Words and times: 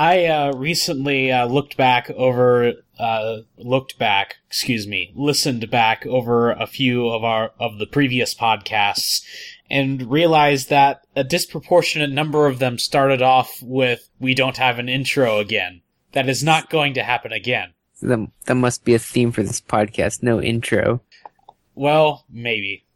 I 0.00 0.24
uh, 0.24 0.52
recently 0.52 1.30
uh, 1.30 1.44
looked 1.44 1.76
back 1.76 2.08
over, 2.12 2.72
uh, 2.98 3.40
looked 3.58 3.98
back, 3.98 4.36
excuse 4.46 4.86
me, 4.86 5.12
listened 5.14 5.70
back 5.70 6.06
over 6.06 6.52
a 6.52 6.66
few 6.66 7.10
of 7.10 7.22
our 7.22 7.52
of 7.60 7.76
the 7.76 7.84
previous 7.84 8.34
podcasts, 8.34 9.22
and 9.68 10.10
realized 10.10 10.70
that 10.70 11.06
a 11.14 11.22
disproportionate 11.22 12.12
number 12.12 12.46
of 12.46 12.60
them 12.60 12.78
started 12.78 13.20
off 13.20 13.60
with 13.60 14.08
"We 14.18 14.34
don't 14.34 14.56
have 14.56 14.78
an 14.78 14.88
intro 14.88 15.38
again." 15.38 15.82
That 16.12 16.30
is 16.30 16.42
not 16.42 16.70
going 16.70 16.94
to 16.94 17.02
happen 17.02 17.32
again. 17.32 17.74
That, 18.00 18.26
that 18.46 18.54
must 18.54 18.86
be 18.86 18.94
a 18.94 18.98
theme 18.98 19.32
for 19.32 19.42
this 19.42 19.60
podcast. 19.60 20.22
No 20.22 20.40
intro. 20.40 21.02
Well, 21.74 22.24
maybe. 22.30 22.86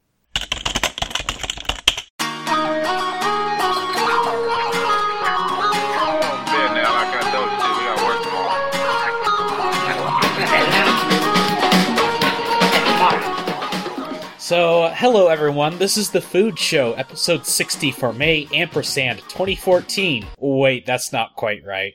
So, 14.44 14.92
hello 14.94 15.28
everyone. 15.28 15.78
This 15.78 15.96
is 15.96 16.10
the 16.10 16.20
Food 16.20 16.58
Show, 16.58 16.92
episode 16.92 17.46
60 17.46 17.92
for 17.92 18.12
May 18.12 18.46
ampersand 18.52 19.20
2014. 19.20 20.26
Wait, 20.38 20.84
that's 20.84 21.14
not 21.14 21.34
quite 21.34 21.64
right. 21.64 21.94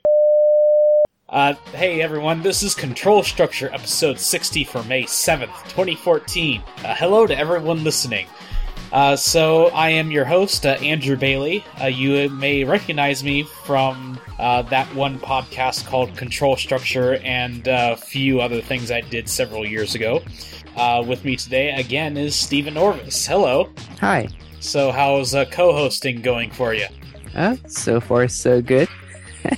Uh, 1.30 1.54
hey 1.76 2.02
everyone, 2.02 2.42
this 2.42 2.64
is 2.64 2.74
Control 2.74 3.22
Structure, 3.22 3.70
episode 3.72 4.18
60 4.20 4.64
for 4.64 4.82
May 4.86 5.04
7th, 5.04 5.64
2014. 5.66 6.64
Uh, 6.64 6.96
hello 6.96 7.28
to 7.28 7.38
everyone 7.38 7.84
listening. 7.84 8.26
Uh, 8.92 9.16
so, 9.16 9.68
I 9.68 9.92
am 9.92 10.10
your 10.10 10.26
host, 10.26 10.66
uh, 10.66 10.70
Andrew 10.70 11.18
Bailey. 11.18 11.64
Uh, 11.80 11.86
you 11.86 12.30
may 12.32 12.64
recognize 12.64 13.24
me 13.24 13.44
from 13.44 14.20
uh, 14.40 14.64
that 14.64 14.92
one 14.96 15.20
podcast 15.20 15.86
called 15.86 16.18
Control 16.18 16.56
Structure 16.56 17.18
and 17.18 17.68
uh, 17.68 17.92
a 17.94 17.96
few 17.96 18.42
other 18.42 18.60
things 18.60 18.90
I 18.90 19.02
did 19.02 19.30
several 19.30 19.68
years 19.68 19.94
ago. 19.94 20.24
Uh, 20.80 21.04
with 21.06 21.26
me 21.26 21.36
today 21.36 21.72
again 21.72 22.16
is 22.16 22.34
Stephen 22.34 22.78
Orvis. 22.78 23.28
Hello. 23.28 23.70
Hi. 24.00 24.30
So, 24.62 24.94
how's 24.94 25.36
uh, 25.36 25.44
co-hosting 25.44 26.22
going 26.22 26.52
for 26.52 26.74
you? 26.74 26.88
Uh, 27.36 27.58
so 27.68 28.00
far, 28.00 28.30
so 28.30 28.62
good. 28.62 28.88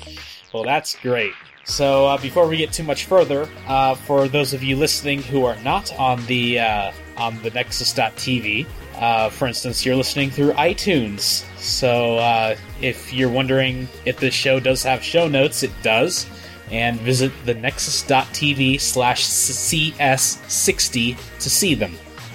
Well, 0.53 0.63
that's 0.63 0.97
great. 0.97 1.31
So, 1.63 2.07
uh, 2.07 2.17
before 2.17 2.45
we 2.45 2.57
get 2.57 2.73
too 2.73 2.83
much 2.83 3.05
further, 3.05 3.47
uh, 3.67 3.95
for 3.95 4.27
those 4.27 4.53
of 4.53 4.61
you 4.61 4.75
listening 4.75 5.21
who 5.21 5.45
are 5.45 5.55
not 5.63 5.97
on 5.97 6.25
the 6.25 6.59
uh, 6.59 6.91
on 7.15 7.41
the 7.41 7.51
Nexus.tv, 7.51 8.65
uh, 8.97 9.29
for 9.29 9.47
instance, 9.47 9.85
you're 9.85 9.95
listening 9.95 10.29
through 10.29 10.51
iTunes. 10.53 11.45
So, 11.57 12.17
uh, 12.17 12.57
if 12.81 13.13
you're 13.13 13.29
wondering 13.29 13.87
if 14.03 14.19
this 14.19 14.33
show 14.33 14.59
does 14.59 14.83
have 14.83 15.01
show 15.01 15.29
notes, 15.29 15.63
it 15.63 15.71
does. 15.83 16.25
And 16.71 16.99
visit 17.01 17.31
the 17.45 17.53
Nexus.tv 17.53 18.79
slash 18.79 19.25
CS60 19.25 21.17
to 21.39 21.49
see 21.49 21.75
them. 21.75 21.93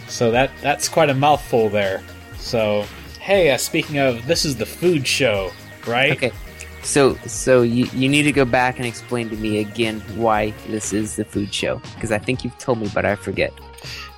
So 0.09 0.31
that 0.31 0.51
that's 0.61 0.89
quite 0.89 1.11
a 1.11 1.15
mouthful 1.15 1.69
there. 1.69 2.03
So, 2.39 2.85
hey, 3.19 3.51
uh, 3.51 3.57
speaking 3.57 3.99
of, 3.99 4.27
this 4.27 4.45
is 4.45 4.57
the 4.57 4.67
food 4.67 5.07
show, 5.07 5.51
right? 5.87 6.13
Okay. 6.13 6.33
So, 6.83 7.15
so 7.27 7.63
you, 7.63 7.87
you 7.93 8.09
need 8.09 8.23
to 8.23 8.33
go 8.33 8.45
back 8.45 8.79
and 8.79 8.87
explain 8.87 9.29
to 9.31 9.37
me 9.37 9.59
again 9.59 9.99
why 10.15 10.53
this 10.69 10.93
is 10.93 11.17
the 11.17 11.25
food 11.25 11.53
show 11.53 11.81
because 11.95 12.13
I 12.13 12.19
think 12.19 12.45
you've 12.45 12.57
told 12.59 12.79
me, 12.79 12.89
but 12.95 13.05
I 13.05 13.17
forget. 13.17 13.53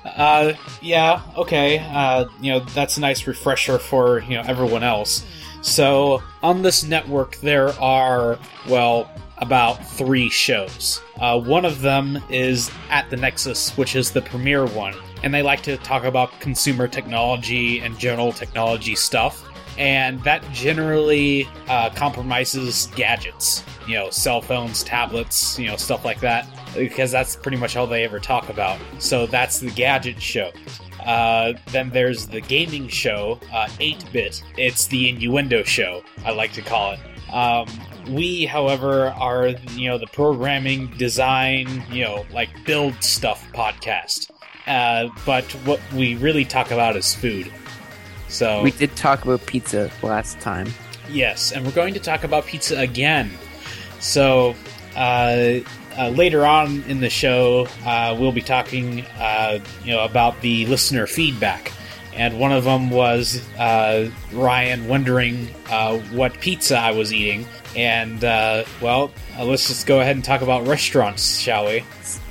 Uh, 0.05 0.53
yeah, 0.81 1.21
okay. 1.35 1.79
Uh, 1.79 2.25
you 2.39 2.51
know, 2.51 2.59
that's 2.59 2.97
a 2.97 3.01
nice 3.01 3.25
refresher 3.25 3.79
for, 3.79 4.19
you 4.19 4.35
know, 4.35 4.43
everyone 4.45 4.83
else. 4.83 5.25
So, 5.61 6.21
on 6.43 6.61
this 6.61 6.83
network, 6.83 7.37
there 7.37 7.69
are, 7.81 8.37
well, 8.69 9.11
about 9.39 9.85
three 9.85 10.29
shows. 10.29 11.01
Uh, 11.19 11.39
one 11.39 11.65
of 11.65 11.81
them 11.81 12.21
is 12.29 12.71
At 12.89 13.09
the 13.09 13.17
Nexus, 13.17 13.75
which 13.77 13.95
is 13.95 14.11
the 14.11 14.21
premier 14.21 14.65
one, 14.65 14.95
and 15.23 15.33
they 15.33 15.41
like 15.41 15.61
to 15.63 15.77
talk 15.77 16.03
about 16.03 16.39
consumer 16.39 16.87
technology 16.87 17.79
and 17.79 17.97
general 17.97 18.31
technology 18.31 18.95
stuff. 18.95 19.45
And 19.77 20.21
that 20.23 20.43
generally 20.51 21.47
uh, 21.69 21.89
compromises 21.91 22.87
gadgets, 22.95 23.63
you 23.87 23.95
know, 23.95 24.09
cell 24.09 24.41
phones, 24.41 24.83
tablets, 24.83 25.57
you 25.57 25.67
know, 25.67 25.77
stuff 25.77 26.03
like 26.03 26.19
that, 26.19 26.45
because 26.75 27.11
that's 27.11 27.37
pretty 27.37 27.55
much 27.55 27.77
all 27.77 27.87
they 27.87 28.03
ever 28.03 28.19
talk 28.19 28.49
about. 28.49 28.77
So 28.97 29.25
that's 29.25 29.59
the 29.59 29.71
gadget 29.71 30.21
show. 30.21 30.51
Uh, 31.05 31.53
then 31.67 31.89
there's 31.91 32.27
the 32.27 32.41
gaming 32.41 32.89
show, 32.89 33.39
uh, 33.53 33.67
8-bit. 33.79 34.43
It's 34.57 34.87
the 34.87 35.09
innuendo 35.09 35.63
show, 35.63 36.03
I 36.25 36.31
like 36.31 36.51
to 36.53 36.61
call 36.61 36.93
it. 36.93 36.99
Um, 37.33 37.67
we, 38.07 38.45
however, 38.45 39.07
are 39.09 39.47
you 39.73 39.89
know 39.89 39.97
the 39.97 40.07
programming, 40.07 40.87
design, 40.97 41.83
you 41.91 42.03
know, 42.03 42.25
like 42.31 42.49
build 42.65 43.03
stuff 43.03 43.45
podcast. 43.53 44.31
Uh, 44.67 45.09
but 45.25 45.45
what 45.65 45.79
we 45.93 46.15
really 46.15 46.45
talk 46.45 46.71
about 46.71 46.95
is 46.95 47.13
food. 47.15 47.51
So 48.27 48.61
We 48.61 48.71
did 48.71 48.95
talk 48.95 49.23
about 49.23 49.45
pizza 49.45 49.91
last 50.03 50.39
time. 50.39 50.71
Yes, 51.09 51.51
and 51.51 51.65
we're 51.65 51.71
going 51.71 51.95
to 51.95 51.99
talk 51.99 52.23
about 52.23 52.45
pizza 52.45 52.77
again. 52.77 53.31
So, 53.99 54.55
uh, 54.95 55.55
uh, 55.97 56.09
later 56.09 56.45
on 56.45 56.83
in 56.83 56.99
the 57.01 57.09
show, 57.09 57.67
uh, 57.83 58.15
we'll 58.17 58.31
be 58.31 58.41
talking, 58.41 59.01
uh, 59.17 59.59
you 59.83 59.91
know, 59.91 60.03
about 60.03 60.39
the 60.41 60.67
listener 60.67 61.07
feedback, 61.07 61.71
and 62.13 62.39
one 62.39 62.51
of 62.51 62.63
them 62.63 62.91
was 62.91 63.41
uh, 63.57 64.09
Ryan 64.31 64.87
wondering 64.87 65.49
uh, 65.69 65.97
what 66.11 66.39
pizza 66.39 66.77
I 66.77 66.91
was 66.91 67.11
eating, 67.11 67.45
and 67.75 68.23
uh, 68.23 68.63
well, 68.81 69.11
uh, 69.37 69.45
let's 69.45 69.67
just 69.67 69.85
go 69.87 69.99
ahead 70.01 70.15
and 70.15 70.23
talk 70.25 70.41
about 70.41 70.67
restaurants, 70.67 71.39
shall 71.39 71.65
we? 71.65 71.83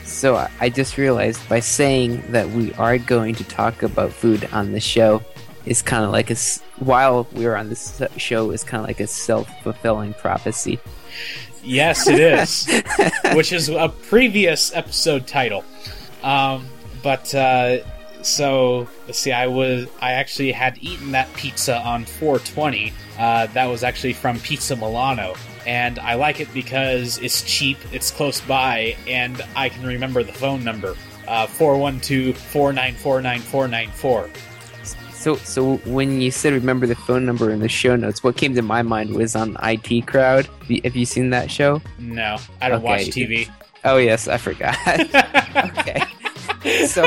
So 0.04 0.37
I- 0.37 0.50
I 0.60 0.69
just 0.69 0.97
realized 0.99 1.47
by 1.49 1.60
saying 1.60 2.22
that 2.32 2.49
we 2.50 2.72
are 2.75 2.99
going 2.99 3.34
to 3.37 3.44
talk 3.44 3.82
about 3.82 4.12
food 4.12 4.48
on 4.53 4.72
the 4.72 4.81
show 4.81 5.22
is 5.66 5.82
kind 5.82 6.04
of 6.04 6.10
like 6.10 6.31
a, 6.31 6.37
while 6.78 7.27
we 7.34 7.44
are 7.47 7.56
on 7.56 7.69
this 7.69 8.00
show 8.16 8.50
is 8.50 8.65
kind 8.65 8.81
of 8.82 8.87
like 8.88 9.00
a 9.00 9.06
self 9.06 9.48
fulfilling 9.62 10.15
prophecy. 10.15 10.78
Yes, 11.62 12.09
it 12.09 12.21
is. 12.21 12.66
Which 13.34 13.53
is 13.53 13.69
a 13.69 13.88
previous 14.09 14.75
episode 14.75 15.27
title. 15.27 15.65
Um, 16.22 16.66
but 17.03 17.34
uh, 17.34 17.78
so 18.22 18.88
let's 19.06 19.18
see. 19.18 19.32
I 19.32 19.46
was 19.46 19.86
I 20.00 20.12
actually 20.12 20.52
had 20.52 20.78
eaten 20.80 21.12
that 21.12 21.32
pizza 21.34 21.76
on 21.78 22.04
420. 22.04 22.92
Uh, 23.18 23.46
that 23.48 23.66
was 23.66 23.82
actually 23.82 24.12
from 24.12 24.38
Pizza 24.40 24.76
Milano, 24.76 25.34
and 25.66 25.98
I 25.98 26.14
like 26.14 26.40
it 26.40 26.52
because 26.54 27.18
it's 27.18 27.42
cheap, 27.42 27.76
it's 27.92 28.10
close 28.12 28.40
by, 28.40 28.96
and 29.08 29.42
I 29.56 29.68
can 29.70 29.84
remember 29.86 30.22
the 30.22 30.32
phone 30.32 30.62
number. 30.64 30.94
Uh, 31.26 31.46
412-494-9494. 31.48 34.30
So, 35.12 35.34
so 35.36 35.76
when 35.78 36.20
you 36.20 36.30
said 36.30 36.52
remember 36.52 36.86
the 36.86 36.94
phone 36.94 37.26
number 37.26 37.50
in 37.50 37.58
the 37.60 37.68
show 37.68 37.96
notes, 37.96 38.22
what 38.22 38.36
came 38.36 38.54
to 38.54 38.62
my 38.62 38.82
mind 38.82 39.14
was 39.14 39.34
on 39.34 39.56
IT 39.62 40.06
Crowd. 40.06 40.46
Have 40.84 40.94
you- 40.96 41.06
seen 41.06 41.30
that 41.30 41.50
show? 41.50 41.82
No, 41.98 42.36
I 42.62 42.68
don't 42.68 42.78
Okay. 42.78 42.86
watch 42.86 43.00
TV. 43.06 43.48
Oh 43.84 43.96
yes, 43.96 44.28
I 44.28 44.36
forgot. 44.38 44.76
okay, 45.78 46.02
so 46.86 47.04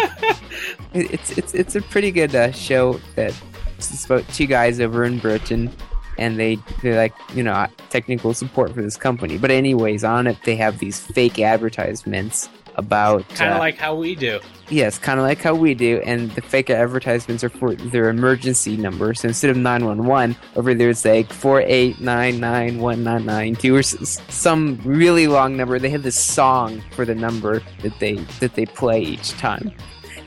it's 0.94 1.38
it's 1.38 1.53
it's 1.53 1.75
a 1.75 1.81
pretty 1.81 2.12
good 2.12 2.35
uh, 2.35 2.52
show 2.52 3.00
that 3.16 3.34
it's 3.78 4.06
about 4.06 4.28
two 4.29 4.46
guys 4.46 4.79
over 4.79 5.03
in 5.06 5.19
Britain, 5.19 5.69
and 6.18 6.40
they 6.40 6.57
they 6.84 6.96
like 6.96 7.13
you 7.34 7.44
know 7.44 7.66
technical 7.90 8.34
support 8.34 8.74
for 8.74 8.81
this 8.81 8.97
company. 8.97 9.38
But 9.38 9.52
anyways, 9.52 10.03
on 10.03 10.28
it 10.28 10.38
they 10.44 10.56
have 10.57 10.79
these 10.79 11.00
fake 11.00 11.40
advertisements 11.40 12.50
about 12.75 13.28
Kind 13.29 13.52
of 13.52 13.57
uh, 13.57 13.59
like 13.59 13.78
how 13.78 13.96
we 13.96 14.16
do. 14.16 14.40
Yes, 14.69 14.97
kind 14.97 15.19
of 15.19 15.25
like 15.25 15.40
how 15.41 15.53
we 15.53 15.74
do, 15.74 16.02
and 16.06 16.31
the 16.31 16.41
fake 16.41 16.69
advertisements 16.69 17.44
are 17.44 17.50
for 17.50 17.75
their 17.75 18.09
emergency 18.09 18.78
number. 18.78 19.13
So 19.13 19.28
instead 19.28 19.50
of 19.50 19.58
911, 19.58 20.35
over 20.56 20.73
there 20.73 20.90
it's 20.90 21.03
like 21.03 21.28
4899199 21.29 23.73
or 23.73 23.79
s- 23.79 24.02
s- 24.02 24.22
some 24.34 24.79
really 24.85 25.28
long 25.28 25.58
number. 25.58 25.79
They 25.79 25.90
have 25.90 26.03
this 26.03 26.17
song 26.20 26.82
for 26.91 27.03
the 27.05 27.16
number 27.16 27.61
that 27.82 27.99
they 27.99 28.14
that 28.40 28.53
they 28.55 28.66
play 28.66 29.02
each 29.02 29.32
time 29.32 29.72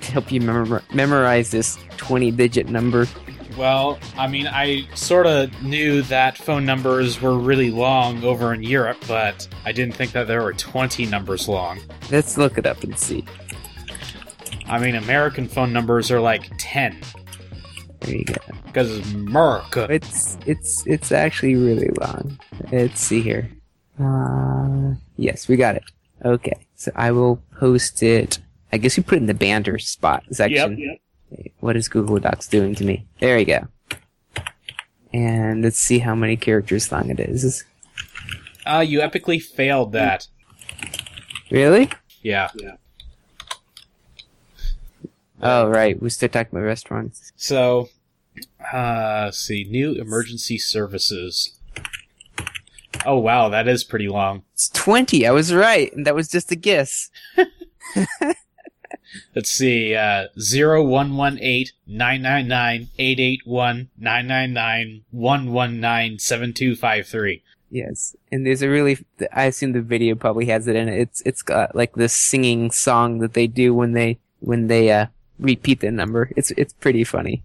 to 0.05 0.13
help 0.13 0.31
you 0.33 0.41
memor- 0.41 0.83
memorize 0.93 1.51
this 1.51 1.77
20-digit 1.99 2.69
number. 2.69 3.07
Well, 3.57 3.99
I 4.17 4.27
mean, 4.27 4.47
I 4.49 4.87
sort 4.95 5.27
of 5.27 5.63
knew 5.63 6.03
that 6.03 6.37
phone 6.37 6.65
numbers 6.65 7.21
were 7.21 7.39
really 7.39 7.71
long 7.71 8.25
over 8.25 8.53
in 8.53 8.63
Europe, 8.65 8.99
but 9.07 9.47
I 9.65 9.71
didn't 9.73 9.95
think 9.95 10.11
that 10.13 10.27
there 10.27 10.43
were 10.43 10.53
20 10.55 11.07
numbers 11.07 11.49
long. 11.49 11.79
Let's 12.11 12.37
look 12.37 12.59
it 12.59 12.67
up 12.67 12.83
and 12.83 12.99
see. 12.99 13.25
I 14.67 14.79
mean, 14.79 14.97
American 14.97 15.47
phone 15.47 15.73
numbers 15.73 16.11
are 16.11 16.21
like 16.21 16.51
10, 16.59 16.97
There 18.01 18.15
you 18.17 18.25
go. 18.25 18.35
because 18.67 18.99
it's 18.99 19.13
America. 19.13 19.87
It's 19.91 20.37
it's 20.47 20.85
it's 20.87 21.13
actually 21.13 21.55
really 21.55 21.91
long. 22.01 22.39
Let's 22.73 23.01
see 23.01 23.21
here. 23.21 23.51
Uh, 24.03 24.95
yes, 25.17 25.47
we 25.49 25.57
got 25.57 25.77
it. 25.77 25.85
Okay, 26.25 26.67
so 26.75 26.91
I 26.97 27.13
will 27.13 27.41
post 27.59 28.03
it. 28.03 28.39
I 28.75 28.77
guess 28.77 28.97
we 28.97 29.05
put 29.05 29.15
it 29.15 29.19
in 29.19 29.27
the 29.27 29.35
banter 29.35 29.79
spot 29.79 30.25
section. 30.33 30.99
yep. 31.31 31.53
What 31.61 31.77
is 31.77 31.87
Google 31.87 32.19
Docs 32.19 32.49
doing 32.49 32.75
to 32.75 32.85
me? 32.85 33.07
There 33.21 33.37
we 33.37 33.45
go. 33.45 33.69
And 35.13 35.63
let's 35.63 35.79
see 35.79 36.01
how 36.01 36.17
many 36.17 36.37
characters 36.37 36.91
long 36.91 37.09
it 37.09 37.21
is. 37.21 37.63
Uh, 38.67 38.85
you 38.85 38.99
epically 38.99 39.41
failed 39.41 39.93
that. 39.93 40.27
Really? 41.53 41.89
Yeah. 42.23 42.51
yeah. 42.57 42.73
Oh, 45.41 45.69
right. 45.69 46.01
We 46.03 46.11
still 46.11 46.29
talking 46.29 46.51
about 46.59 46.67
restaurants. 46.67 47.31
So, 47.37 47.91
uh, 48.73 49.27
let's 49.27 49.39
see. 49.39 49.63
New 49.71 49.93
emergency 49.93 50.59
services. 50.59 51.57
Oh, 53.07 53.19
wow. 53.19 53.51
That 53.51 53.69
is 53.69 53.85
pretty 53.85 54.09
long. 54.09 54.43
It's 54.53 54.69
20. 54.71 55.29
I 55.29 55.31
was 55.31 55.55
right. 55.55 55.93
And 55.93 56.05
that 56.09 56.17
was 56.17 56.27
just 56.27 56.51
a 56.51 56.57
guess. 56.57 57.09
Let's 59.35 59.51
see. 59.51 59.95
Uh, 59.95 60.29
0118 60.37 61.67
999 61.87 62.89
881 62.99 63.91
999 63.99 65.05
119 65.11 66.19
7253. 66.19 67.43
Yes. 67.71 68.15
And 68.31 68.47
there's 68.47 68.63
a 68.63 68.69
really, 68.69 68.99
I 69.33 69.45
assume 69.45 69.73
the 69.73 69.83
video 69.83 70.15
probably 70.15 70.47
has 70.47 70.69
it 70.69 70.77
in 70.77 70.89
it. 70.89 71.01
It's, 71.01 71.23
it's 71.23 71.43
got 71.43 71.75
like 71.75 71.95
this 71.95 72.15
singing 72.15 72.71
song 72.71 73.19
that 73.19 73.35
they 73.35 73.47
do 73.47 73.75
when 73.75 73.93
they, 73.93 74.19
when 74.41 74.69
they, 74.69 74.93
uh, 74.93 75.07
repeat 75.39 75.81
the 75.81 75.91
number. 75.91 76.31
It's, 76.37 76.53
it's 76.53 76.73
pretty 76.73 77.03
funny. 77.03 77.43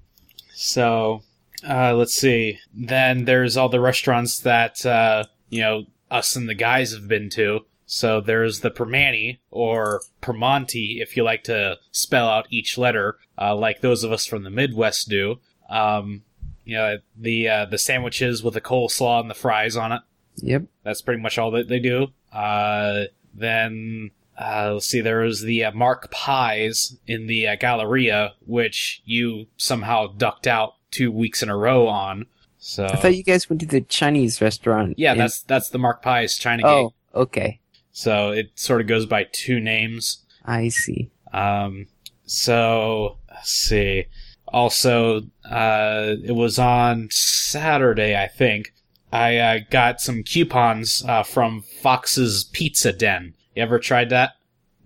So, 0.53 1.23
uh, 1.67 1.95
let's 1.95 2.13
see. 2.13 2.59
Then 2.73 3.25
there's 3.25 3.57
all 3.57 3.69
the 3.69 3.79
restaurants 3.79 4.39
that, 4.39 4.85
uh, 4.85 5.23
you 5.49 5.61
know, 5.61 5.85
us 6.11 6.35
and 6.35 6.47
the 6.47 6.55
guys 6.55 6.93
have 6.93 7.07
been 7.07 7.29
to. 7.31 7.65
So 7.91 8.21
there's 8.21 8.59
the 8.59 8.69
Permani, 8.69 9.39
or 9.49 10.01
Permonti, 10.21 11.01
if 11.01 11.17
you 11.17 11.23
like 11.23 11.43
to 11.45 11.77
spell 11.91 12.29
out 12.29 12.45
each 12.51 12.77
letter, 12.77 13.17
uh, 13.35 13.55
like 13.55 13.81
those 13.81 14.03
of 14.03 14.11
us 14.11 14.27
from 14.27 14.43
the 14.43 14.51
Midwest 14.51 15.09
do. 15.09 15.39
Um, 15.71 16.21
you 16.65 16.75
know, 16.75 16.97
the, 17.17 17.49
uh, 17.49 17.65
the 17.65 17.79
sandwiches 17.79 18.43
with 18.43 18.53
the 18.53 18.61
coleslaw 18.61 19.21
and 19.21 19.29
the 19.29 19.33
fries 19.33 19.75
on 19.75 19.91
it. 19.91 20.01
Yep. 20.35 20.65
That's 20.83 21.01
pretty 21.01 21.19
much 21.19 21.39
all 21.39 21.49
that 21.49 21.67
they 21.67 21.79
do. 21.79 22.09
Uh, 22.31 23.05
then, 23.33 24.11
uh, 24.39 24.73
let's 24.73 24.85
see, 24.85 25.01
there 25.01 25.21
was 25.21 25.41
the 25.41 25.65
uh, 25.65 25.71
Mark 25.71 26.11
Pi's 26.11 26.95
in 27.07 27.25
the 27.25 27.47
uh, 27.47 27.55
Galleria, 27.55 28.33
which 28.45 29.01
you 29.03 29.47
somehow 29.57 30.05
ducked 30.05 30.45
out 30.45 30.75
two 30.91 31.11
weeks 31.11 31.41
in 31.41 31.49
a 31.49 31.57
row 31.57 31.87
on. 31.87 32.27
So, 32.59 32.85
I 32.85 32.97
thought 32.97 33.15
you 33.17 33.23
guys 33.23 33.49
went 33.49 33.61
to 33.61 33.65
the 33.65 33.81
Chinese 33.81 34.41
restaurant. 34.41 34.93
yeah, 34.99 35.13
in- 35.13 35.17
that's 35.17 35.41
that's 35.41 35.69
the 35.69 35.79
Mark 35.79 36.03
Pi's 36.03 36.37
China 36.37 36.61
Gate. 36.61 36.69
Oh, 36.69 36.93
okay. 37.15 37.59
So 37.99 38.29
it 38.29 38.51
sort 38.55 38.79
of 38.79 38.87
goes 38.87 39.05
by 39.05 39.27
two 39.29 39.59
names. 39.59 40.23
I 40.45 40.69
see. 40.69 41.11
Um, 41.33 41.87
so 42.23 43.17
let's 43.29 43.51
see. 43.51 44.05
Also, 44.47 45.23
uh, 45.43 46.15
it 46.23 46.33
was 46.33 46.57
on 46.57 47.09
Saturday, 47.11 48.15
I 48.15 48.29
think. 48.29 48.73
I 49.11 49.37
uh, 49.37 49.59
got 49.69 49.99
some 49.99 50.23
coupons 50.23 51.03
uh, 51.05 51.23
from 51.23 51.61
Fox's 51.61 52.45
Pizza 52.45 52.93
Den. 52.93 53.33
You 53.53 53.63
ever 53.63 53.79
tried 53.79 54.11
that? 54.11 54.31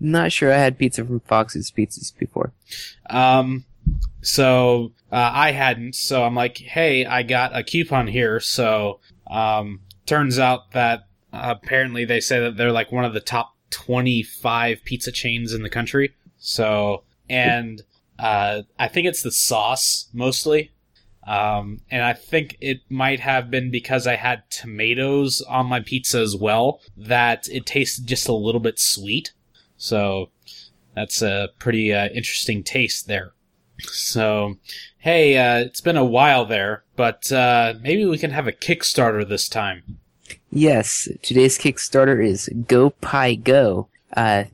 Not 0.00 0.32
sure 0.32 0.52
I 0.52 0.58
had 0.58 0.76
pizza 0.76 1.04
from 1.04 1.20
Fox's 1.20 1.70
Pizzas 1.70 2.18
before. 2.18 2.52
Um, 3.08 3.64
so 4.22 4.90
uh, 5.12 5.30
I 5.32 5.52
hadn't. 5.52 5.94
So 5.94 6.24
I'm 6.24 6.34
like, 6.34 6.58
hey, 6.58 7.06
I 7.06 7.22
got 7.22 7.56
a 7.56 7.62
coupon 7.62 8.08
here. 8.08 8.40
So 8.40 8.98
um, 9.30 9.82
turns 10.04 10.40
out 10.40 10.72
that 10.72 11.06
apparently 11.42 12.04
they 12.04 12.20
say 12.20 12.40
that 12.40 12.56
they're 12.56 12.72
like 12.72 12.92
one 12.92 13.04
of 13.04 13.14
the 13.14 13.20
top 13.20 13.54
25 13.70 14.84
pizza 14.84 15.12
chains 15.12 15.52
in 15.52 15.62
the 15.62 15.70
country. 15.70 16.14
So 16.38 17.04
and 17.28 17.82
uh, 18.18 18.62
I 18.78 18.88
think 18.88 19.06
it's 19.06 19.22
the 19.22 19.30
sauce 19.30 20.08
mostly. 20.12 20.72
Um, 21.26 21.80
and 21.90 22.02
I 22.02 22.12
think 22.12 22.58
it 22.60 22.80
might 22.90 23.20
have 23.20 23.50
been 23.50 23.70
because 23.70 24.06
I 24.06 24.16
had 24.16 24.42
tomatoes 24.50 25.40
on 25.42 25.66
my 25.66 25.80
pizza 25.80 26.20
as 26.20 26.36
well 26.36 26.80
that 26.96 27.48
it 27.48 27.64
tasted 27.64 28.06
just 28.06 28.28
a 28.28 28.34
little 28.34 28.60
bit 28.60 28.78
sweet. 28.78 29.32
So 29.78 30.30
that's 30.94 31.22
a 31.22 31.48
pretty 31.58 31.92
uh, 31.94 32.08
interesting 32.08 32.62
taste 32.62 33.06
there. 33.06 33.32
So, 33.80 34.56
hey, 34.98 35.36
uh, 35.36 35.60
it's 35.60 35.80
been 35.80 35.96
a 35.96 36.04
while 36.04 36.44
there, 36.44 36.84
but 36.94 37.32
uh, 37.32 37.74
maybe 37.80 38.04
we 38.04 38.18
can 38.18 38.30
have 38.30 38.46
a 38.46 38.52
Kickstarter 38.52 39.26
this 39.26 39.48
time. 39.48 39.98
Yes, 40.56 41.08
today's 41.20 41.58
Kickstarter 41.58 42.24
is 42.24 42.48
GoPiGo. 42.54 43.88
Uh, 44.16 44.44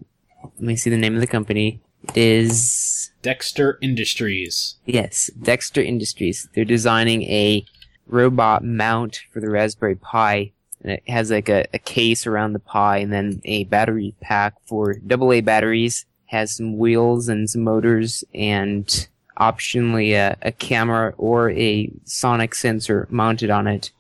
let 0.43 0.61
me 0.61 0.75
see 0.75 0.89
the 0.89 0.97
name 0.97 1.15
of 1.15 1.21
the 1.21 1.27
company. 1.27 1.83
It 2.05 2.17
is 2.17 3.11
Dexter 3.21 3.79
Industries. 3.83 4.77
yes, 4.87 5.31
Dexter 5.43 5.83
Industries. 5.83 6.49
They're 6.55 6.65
designing 6.65 7.25
a 7.25 7.67
robot 8.07 8.65
mount 8.65 9.21
for 9.31 9.41
the 9.41 9.51
Raspberry 9.51 9.95
Pi, 9.95 10.53
and 10.83 10.93
it 10.93 11.03
has 11.07 11.31
like 11.31 11.51
a, 11.51 11.67
a 11.75 11.79
case 11.79 12.27
around 12.27 12.55
the 12.55 12.61
Pi, 12.61 12.97
and 12.97 13.13
then 13.13 13.43
a 13.45 13.65
battery 13.65 14.15
pack 14.23 14.55
for 14.65 14.97
AA 15.11 15.43
batteries. 15.43 16.07
Has 16.27 16.57
some 16.57 16.79
wheels 16.79 17.29
and 17.29 17.51
some 17.51 17.63
motors, 17.63 18.25
and 18.35 19.07
optionally 19.39 20.13
a, 20.15 20.39
a 20.41 20.53
camera 20.53 21.13
or 21.19 21.51
a 21.51 21.93
sonic 22.05 22.55
sensor 22.55 23.07
mounted 23.11 23.51
on 23.51 23.67
it. 23.67 23.91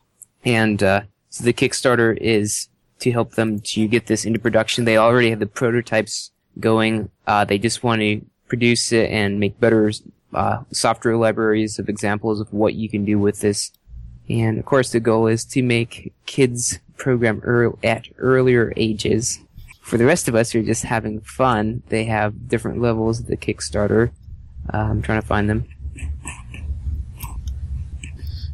And 0.46 0.82
uh, 0.82 1.02
so 1.30 1.44
the 1.44 1.52
Kickstarter 1.52 2.16
is 2.18 2.68
to 2.98 3.12
help 3.12 3.32
them 3.32 3.60
to 3.60 3.88
get 3.88 4.06
this 4.06 4.24
into 4.24 4.38
production. 4.38 4.84
They 4.84 4.98
already 4.98 5.30
have 5.30 5.40
the 5.40 5.46
prototypes 5.46 6.32
going. 6.58 7.10
Uh, 7.26 7.44
they 7.44 7.58
just 7.58 7.82
want 7.82 8.00
to 8.00 8.20
produce 8.48 8.92
it 8.92 9.10
and 9.10 9.40
make 9.40 9.58
better 9.58 9.92
uh, 10.34 10.62
software 10.72 11.16
libraries 11.16 11.78
of 11.78 11.88
examples 11.88 12.40
of 12.40 12.52
what 12.52 12.74
you 12.74 12.88
can 12.88 13.04
do 13.04 13.18
with 13.18 13.40
this. 13.40 13.72
And 14.28 14.58
of 14.58 14.64
course, 14.64 14.90
the 14.90 15.00
goal 15.00 15.26
is 15.28 15.44
to 15.46 15.62
make 15.62 16.12
kids 16.26 16.78
program 16.96 17.42
ear- 17.46 17.72
at 17.82 18.06
earlier 18.18 18.72
ages. 18.76 19.38
For 19.82 19.96
the 19.96 20.04
rest 20.04 20.28
of 20.28 20.34
us 20.34 20.50
who 20.50 20.60
are 20.60 20.64
just 20.64 20.84
having 20.84 21.20
fun, 21.20 21.82
they 21.88 22.04
have 22.04 22.48
different 22.48 22.80
levels 22.80 23.20
of 23.20 23.26
the 23.26 23.36
Kickstarter. 23.36 24.10
Uh, 24.72 24.76
I'm 24.76 25.02
trying 25.02 25.20
to 25.20 25.26
find 25.26 25.48
them. 25.48 25.66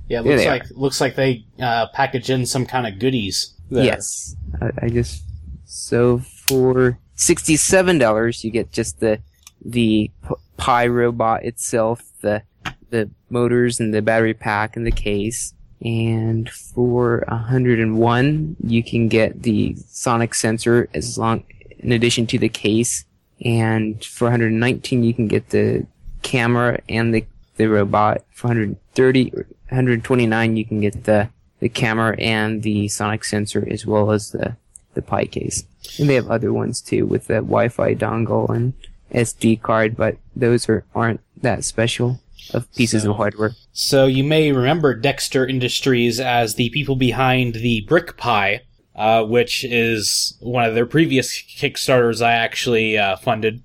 Yeah, 0.09 0.21
it 0.21 0.27
looks 0.27 0.47
like 0.47 0.65
looks 0.71 1.01
like 1.01 1.17
they 1.17 1.45
uh, 1.61 1.87
package 1.89 2.31
in 2.31 2.47
some 2.47 2.67
kind 2.67 2.87
of 2.87 2.99
goodies. 2.99 3.55
there. 3.71 3.85
Yes, 3.85 4.37
I, 4.61 4.71
I 4.83 4.89
just 4.89 5.25
so 5.65 6.19
for 6.19 6.99
sixty-seven 7.17 7.99
dollars 7.99 8.45
you 8.45 8.51
get 8.51 8.73
just 8.73 9.01
the 9.01 9.21
the 9.65 10.11
Pi 10.57 10.87
robot 10.87 11.45
itself, 11.45 12.03
the 12.21 12.43
the 12.91 13.11
motors 13.31 13.81
and 13.81 13.93
the 13.93 14.03
battery 14.03 14.35
pack 14.35 14.77
and 14.77 14.87
the 14.87 14.93
case. 14.93 15.53
And 15.85 16.49
for 16.49 17.25
hundred 17.29 17.81
and 17.81 17.99
one, 17.99 18.57
you 18.63 18.83
can 18.83 19.09
get 19.09 19.43
the 19.43 19.77
sonic 19.87 20.35
sensor 20.35 20.89
as 20.95 21.19
long 21.19 21.45
in 21.79 21.93
addition 21.93 22.27
to 22.29 22.39
the 22.39 22.49
case. 22.49 23.05
And 23.45 24.03
for 24.03 24.25
119, 24.25 25.05
you 25.05 25.13
can 25.13 25.29
get 25.29 25.51
the 25.51 25.87
camera 26.23 26.81
and 26.89 27.15
the 27.15 27.27
the 27.57 27.67
robot. 27.67 28.25
For 28.31 28.49
130, 28.49 29.33
129, 29.69 30.57
you 30.57 30.65
can 30.65 30.81
get 30.81 31.05
the 31.05 31.31
the 31.59 31.69
camera 31.71 32.15
and 32.19 32.63
the 32.63 32.87
sonic 32.89 33.25
sensor 33.25 33.67
as 33.71 33.87
well 33.87 34.11
as 34.11 34.31
the 34.31 34.57
the 34.95 35.03
Pi 35.03 35.25
case. 35.27 35.65
And 35.99 36.09
they 36.09 36.15
have 36.15 36.31
other 36.31 36.53
ones 36.53 36.81
too 36.81 37.07
with 37.07 37.27
the 37.27 37.35
Wi-Fi 37.37 37.95
dongle 37.95 38.49
and 38.49 38.73
SD 39.13 39.61
card, 39.63 39.97
but 39.97 40.17
those 40.35 40.69
are 40.69 40.85
aren't 40.95 41.21
that 41.43 41.65
special 41.65 42.21
of 42.55 42.73
pieces 42.75 43.03
So- 43.03 43.11
of 43.11 43.17
hardware. 43.17 43.53
So 43.73 44.07
you 44.07 44.25
may 44.25 44.53
remember 44.53 44.95
Dexter 44.95 45.47
Industries 45.47 46.19
as 46.21 46.55
the 46.55 46.71
people 46.71 46.97
behind 46.97 47.55
the 47.57 47.85
BrickPi, 47.89 48.61
uh, 48.95 49.25
which 49.25 49.65
is 49.65 50.37
one 50.41 50.65
of 50.65 50.75
their 50.75 50.87
previous 50.87 51.33
Kickstarters 51.43 52.25
I 52.25 52.33
actually 52.33 52.97
uh, 52.97 53.17
funded. 53.17 53.63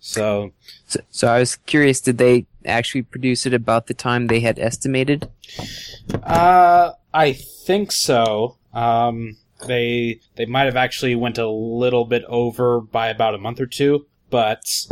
So 0.00 0.52
So, 0.88 1.00
so 1.10 1.28
I 1.28 1.38
was 1.38 1.56
curious, 1.56 2.00
did 2.00 2.18
they 2.18 2.46
actually 2.64 3.02
produce 3.02 3.44
it 3.46 3.52
about 3.54 3.86
the 3.86 3.94
time 3.94 4.26
they 4.26 4.40
had 4.40 4.58
estimated? 4.58 5.30
Uh, 6.22 6.92
I 7.12 7.32
think 7.34 7.92
so. 7.92 8.56
Um, 8.72 9.36
they 9.66 10.20
they 10.36 10.46
might 10.46 10.64
have 10.64 10.76
actually 10.76 11.14
went 11.14 11.36
a 11.36 11.48
little 11.48 12.04
bit 12.04 12.24
over 12.24 12.80
by 12.80 13.08
about 13.08 13.34
a 13.34 13.38
month 13.38 13.60
or 13.60 13.66
two, 13.66 14.06
but 14.30 14.86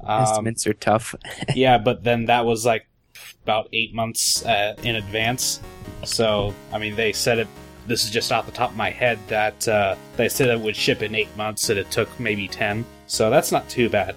um, 0.00 0.22
Estimates 0.22 0.66
are 0.66 0.74
tough. 0.74 1.14
yeah, 1.54 1.76
but 1.76 2.02
then 2.02 2.26
that 2.26 2.46
was 2.46 2.64
like 2.64 2.86
about 3.42 3.68
eight 3.72 3.94
months 3.94 4.44
uh, 4.46 4.74
in 4.82 4.96
advance. 4.96 5.60
So 6.04 6.54
I 6.72 6.78
mean, 6.78 6.96
they 6.96 7.12
said 7.12 7.38
it. 7.38 7.48
This 7.86 8.04
is 8.04 8.10
just 8.10 8.30
off 8.32 8.46
the 8.46 8.52
top 8.52 8.70
of 8.70 8.76
my 8.76 8.90
head 8.90 9.18
that 9.26 9.66
uh, 9.68 9.96
they 10.16 10.28
said 10.28 10.48
it 10.48 10.60
would 10.60 10.76
ship 10.76 11.02
in 11.02 11.14
eight 11.14 11.36
months, 11.36 11.68
and 11.68 11.78
it 11.78 11.90
took 11.90 12.08
maybe 12.18 12.48
ten. 12.48 12.86
So 13.06 13.28
that's 13.28 13.52
not 13.52 13.68
too 13.68 13.90
bad. 13.90 14.14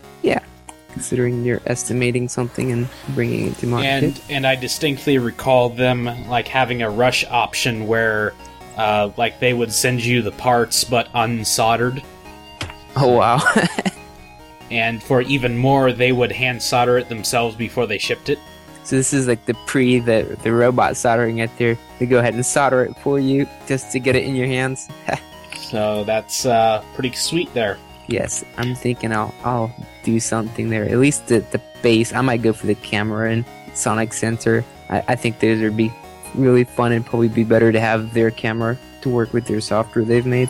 Considering 0.96 1.44
you're 1.44 1.62
estimating 1.66 2.30
something 2.30 2.72
and 2.72 2.88
bringing 3.10 3.48
it 3.48 3.58
to 3.58 3.68
market. 3.68 3.86
and 3.86 4.22
and 4.30 4.48
I 4.48 4.56
distinctly 4.56 5.18
recall 5.18 5.68
them 5.70 6.06
like 6.30 6.48
having 6.48 6.82
a 6.82 6.90
rush 6.90 7.26
option 7.26 7.86
where 7.86 8.34
uh, 8.78 9.12
like 9.18 9.40
they 9.42 9.54
would 9.54 9.74
send 9.74 10.04
you 10.04 10.22
the 10.22 10.32
parts 10.32 10.86
but 10.86 11.12
unsoldered, 11.14 12.02
oh 12.96 13.10
wow. 13.10 13.42
and 14.72 15.04
for 15.04 15.22
even 15.22 15.58
more 15.58 15.92
they 15.92 16.14
would 16.14 16.32
hand 16.32 16.64
solder 16.64 16.98
it 16.98 17.10
themselves 17.10 17.58
before 17.58 17.86
they 17.86 17.98
shipped 17.98 18.30
it. 18.30 18.40
so 18.86 18.96
this 18.96 19.12
is 19.12 19.28
like 19.28 19.46
the 19.46 19.54
pre 19.66 20.00
the 20.00 20.38
the 20.44 20.52
robot 20.52 20.96
soldering 20.96 21.40
it 21.40 21.52
there. 21.58 21.78
They 22.00 22.06
go 22.06 22.20
ahead 22.20 22.36
and 22.36 22.46
solder 22.46 22.86
it 22.86 22.98
for 23.04 23.20
you 23.20 23.48
just 23.68 23.92
to 23.92 24.00
get 24.00 24.16
it 24.16 24.24
in 24.24 24.34
your 24.34 24.48
hands. 24.48 24.88
So 25.70 26.04
that's 26.04 26.46
uh, 26.46 26.84
pretty 26.94 27.12
sweet 27.14 27.54
there. 27.54 27.78
Yes, 28.08 28.46
I'm 28.58 28.76
thinking 28.76 29.12
I'll 29.12 29.34
I'll 29.44 29.72
do 30.04 30.20
something 30.20 30.70
there. 30.70 30.86
At 30.86 30.98
least 30.98 31.28
the 31.28 31.40
the 31.52 31.62
base. 31.82 32.14
I 32.14 32.22
might 32.22 32.42
go 32.42 32.54
for 32.54 32.68
the 32.68 32.76
camera 32.76 33.32
and 33.32 33.46
sonic 33.74 34.14
sensor. 34.14 34.64
I, 34.90 35.04
I 35.10 35.16
think 35.16 35.40
those 35.40 35.62
would 35.62 35.78
be 35.78 35.92
really 36.36 36.64
fun 36.64 36.92
and 36.92 37.06
probably 37.06 37.30
be 37.30 37.44
better 37.44 37.72
to 37.72 37.80
have 37.80 38.14
their 38.14 38.32
camera 38.32 38.78
to 39.02 39.10
work 39.10 39.34
with 39.34 39.46
their 39.46 39.62
software 39.62 40.06
they've 40.06 40.26
made. 40.26 40.50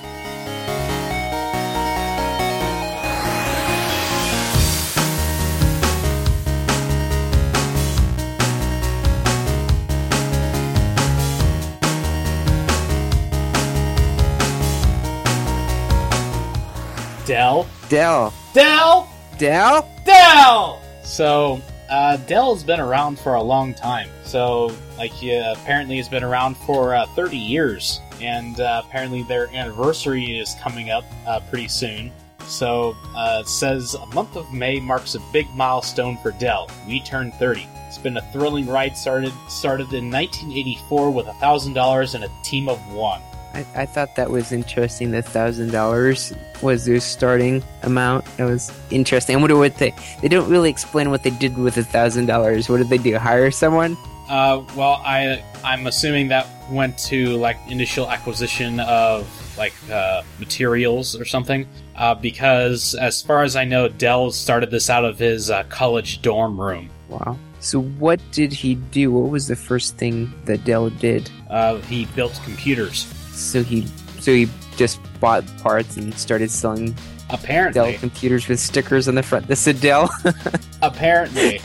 Dell. 17.96 18.34
Dell, 18.54 19.08
Dell! 19.38 19.90
Dell. 20.04 20.04
Dell! 20.04 20.82
So, 21.06 21.62
uh, 21.90 22.18
Dell's 22.18 22.62
been 22.62 22.82
around 22.82 23.18
for 23.18 23.36
a 23.36 23.42
long 23.42 23.74
time. 23.74 24.10
So, 24.26 24.76
like, 24.98 25.24
yeah, 25.24 25.54
apparently 25.54 25.98
it's 25.98 26.10
been 26.10 26.22
around 26.22 26.58
for 26.58 26.94
uh, 26.94 27.06
30 27.16 27.38
years. 27.38 28.02
And 28.20 28.60
uh, 28.60 28.82
apparently 28.86 29.24
their 29.24 29.48
anniversary 29.48 30.38
is 30.38 30.58
coming 30.62 30.90
up 30.90 31.06
uh, 31.26 31.40
pretty 31.50 31.70
soon. 31.70 32.12
So, 32.42 32.98
uh, 33.16 33.44
it 33.46 33.48
says 33.48 33.94
a 33.94 34.06
month 34.08 34.36
of 34.36 34.52
May 34.52 34.82
marks 34.82 35.16
a 35.16 35.20
big 35.32 35.50
milestone 35.52 36.18
for 36.18 36.32
Dell. 36.32 36.70
We 36.86 37.00
turned 37.00 37.34
30. 37.36 37.66
It's 37.88 37.98
been 37.98 38.18
a 38.18 38.32
thrilling 38.34 38.68
ride 38.68 38.98
started 38.98 39.32
started 39.48 39.94
in 39.94 40.12
1984 40.12 41.12
with 41.12 41.28
$1,000 41.28 42.16
and 42.16 42.26
a 42.26 42.32
team 42.44 42.68
of 42.68 42.78
one. 42.94 43.22
I, 43.56 43.66
I 43.76 43.86
thought 43.86 44.16
that 44.18 44.30
was 44.30 44.52
interesting. 44.52 45.12
The 45.12 45.22
thousand 45.22 45.72
dollars 45.72 46.34
was 46.62 46.86
their 46.86 47.00
starting 47.00 47.64
amount. 47.84 48.26
That 48.38 48.46
was 48.46 48.72
interesting. 48.92 49.36
I 49.38 49.40
wonder 49.40 49.58
what 49.58 49.78
they 49.78 49.94
they 50.22 50.28
don't 50.28 50.50
really 50.50 50.70
explain 50.70 51.10
what 51.10 51.24
they 51.24 51.30
did 51.30 51.58
with 51.58 51.76
the 51.76 51.84
thousand 51.84 52.26
dollars. 52.26 52.68
What 52.68 52.78
did 52.78 52.90
they 52.90 52.98
do? 52.98 53.18
Hire 53.18 53.52
someone? 53.52 53.98
Uh, 54.30 54.64
well, 54.76 55.02
I 55.06 55.44
I'm 55.64 55.88
assuming 55.88 56.28
that 56.30 56.48
went 56.70 56.98
to 56.98 57.38
like 57.38 57.58
initial 57.70 58.10
acquisition 58.10 58.80
of 58.82 59.28
like 59.58 59.74
uh, 59.90 60.24
materials 60.38 61.16
or 61.16 61.24
something. 61.24 61.66
Uh, 61.96 62.14
because 62.14 62.94
as 62.96 63.22
far 63.22 63.44
as 63.44 63.56
I 63.56 63.64
know, 63.64 63.88
Dell 63.88 64.32
started 64.32 64.70
this 64.70 64.90
out 64.90 65.06
of 65.06 65.18
his 65.18 65.50
uh, 65.50 65.64
college 65.64 66.22
dorm 66.22 66.60
room. 66.60 66.90
Wow. 67.08 67.38
So 67.60 67.82
what 67.82 68.20
did 68.32 68.52
he 68.52 68.76
do? 68.76 69.12
What 69.12 69.32
was 69.32 69.48
the 69.48 69.56
first 69.56 69.98
thing 69.98 70.32
that 70.46 70.66
Dell 70.66 70.90
did? 70.90 71.32
Uh, 71.50 71.78
he 71.82 72.06
built 72.06 72.40
computers. 72.44 73.12
So 73.36 73.64
he 73.64 73.86
so 74.20 74.32
he 74.32 74.50
just 74.76 75.00
bought 75.20 75.46
parts 75.58 75.98
and 75.98 76.14
started 76.16 76.52
selling 76.52 76.96
apparently 77.30 77.92
Dell 77.92 78.00
computers 78.00 78.48
with 78.48 78.60
stickers 78.60 79.08
on 79.08 79.16
the 79.16 79.24
front 79.24 79.48
that 79.48 79.56
said 79.58 79.80
Dell. 79.82 80.10
apparently. 80.82 81.60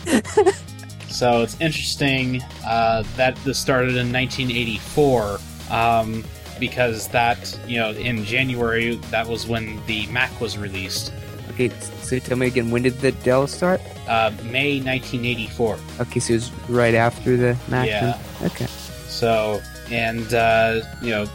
so 1.08 1.42
it's 1.42 1.60
interesting 1.60 2.42
uh, 2.64 3.04
that 3.16 3.36
this 3.44 3.58
started 3.58 3.96
in 3.96 4.12
1984. 4.12 5.38
Um, 5.70 6.24
because 6.60 7.08
that 7.08 7.58
you 7.66 7.78
know 7.78 7.90
in 7.92 8.24
January 8.24 8.96
that 9.10 9.26
was 9.26 9.46
when 9.46 9.84
the 9.86 10.06
Mac 10.08 10.40
was 10.40 10.58
released. 10.58 11.12
okay, 11.50 11.70
so 12.02 12.18
tell 12.18 12.36
me 12.36 12.46
again, 12.46 12.70
when 12.70 12.82
did 12.82 13.00
the 13.00 13.12
Dell 13.12 13.46
start? 13.46 13.80
Uh, 14.06 14.30
May 14.44 14.80
1984. 14.80 15.78
Okay, 16.00 16.20
so 16.20 16.32
it 16.32 16.36
was 16.36 16.52
right 16.68 16.94
after 16.94 17.36
the 17.36 17.56
Mac. 17.68 17.86
Yeah. 17.88 18.18
Okay. 18.42 18.66
So, 18.66 19.60
and, 19.90 20.34
uh, 20.34 20.80
you 21.02 21.10
know, 21.10 21.26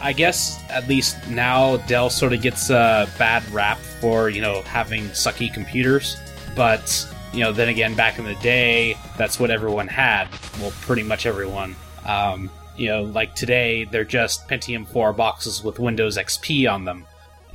I 0.00 0.12
guess 0.12 0.62
at 0.70 0.88
least 0.88 1.28
now 1.28 1.78
Dell 1.78 2.10
sort 2.10 2.32
of 2.32 2.42
gets 2.42 2.70
a 2.70 3.08
bad 3.18 3.48
rap 3.50 3.78
for, 3.78 4.28
you 4.28 4.40
know, 4.40 4.62
having 4.62 5.04
sucky 5.08 5.52
computers. 5.52 6.16
But, 6.54 7.06
you 7.32 7.40
know, 7.40 7.52
then 7.52 7.68
again, 7.68 7.94
back 7.94 8.18
in 8.18 8.24
the 8.24 8.34
day, 8.36 8.96
that's 9.16 9.40
what 9.40 9.50
everyone 9.50 9.88
had. 9.88 10.28
Well, 10.60 10.72
pretty 10.82 11.02
much 11.02 11.26
everyone. 11.26 11.74
Um, 12.04 12.50
you 12.76 12.88
know, 12.88 13.02
like 13.04 13.34
today, 13.34 13.84
they're 13.84 14.04
just 14.04 14.48
Pentium 14.48 14.86
4 14.86 15.12
boxes 15.12 15.62
with 15.62 15.78
Windows 15.78 16.16
XP 16.16 16.70
on 16.70 16.84
them. 16.84 17.06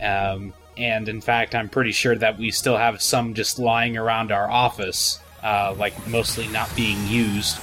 Um, 0.01 0.53
and 0.77 1.09
in 1.09 1.21
fact, 1.21 1.55
I'm 1.55 1.69
pretty 1.69 1.91
sure 1.91 2.15
that 2.15 2.37
we 2.37 2.51
still 2.51 2.77
have 2.77 3.01
some 3.01 3.33
just 3.33 3.59
lying 3.59 3.97
around 3.97 4.31
our 4.31 4.49
office, 4.49 5.19
uh, 5.43 5.75
like 5.77 6.07
mostly 6.07 6.47
not 6.47 6.73
being 6.75 7.05
used 7.07 7.59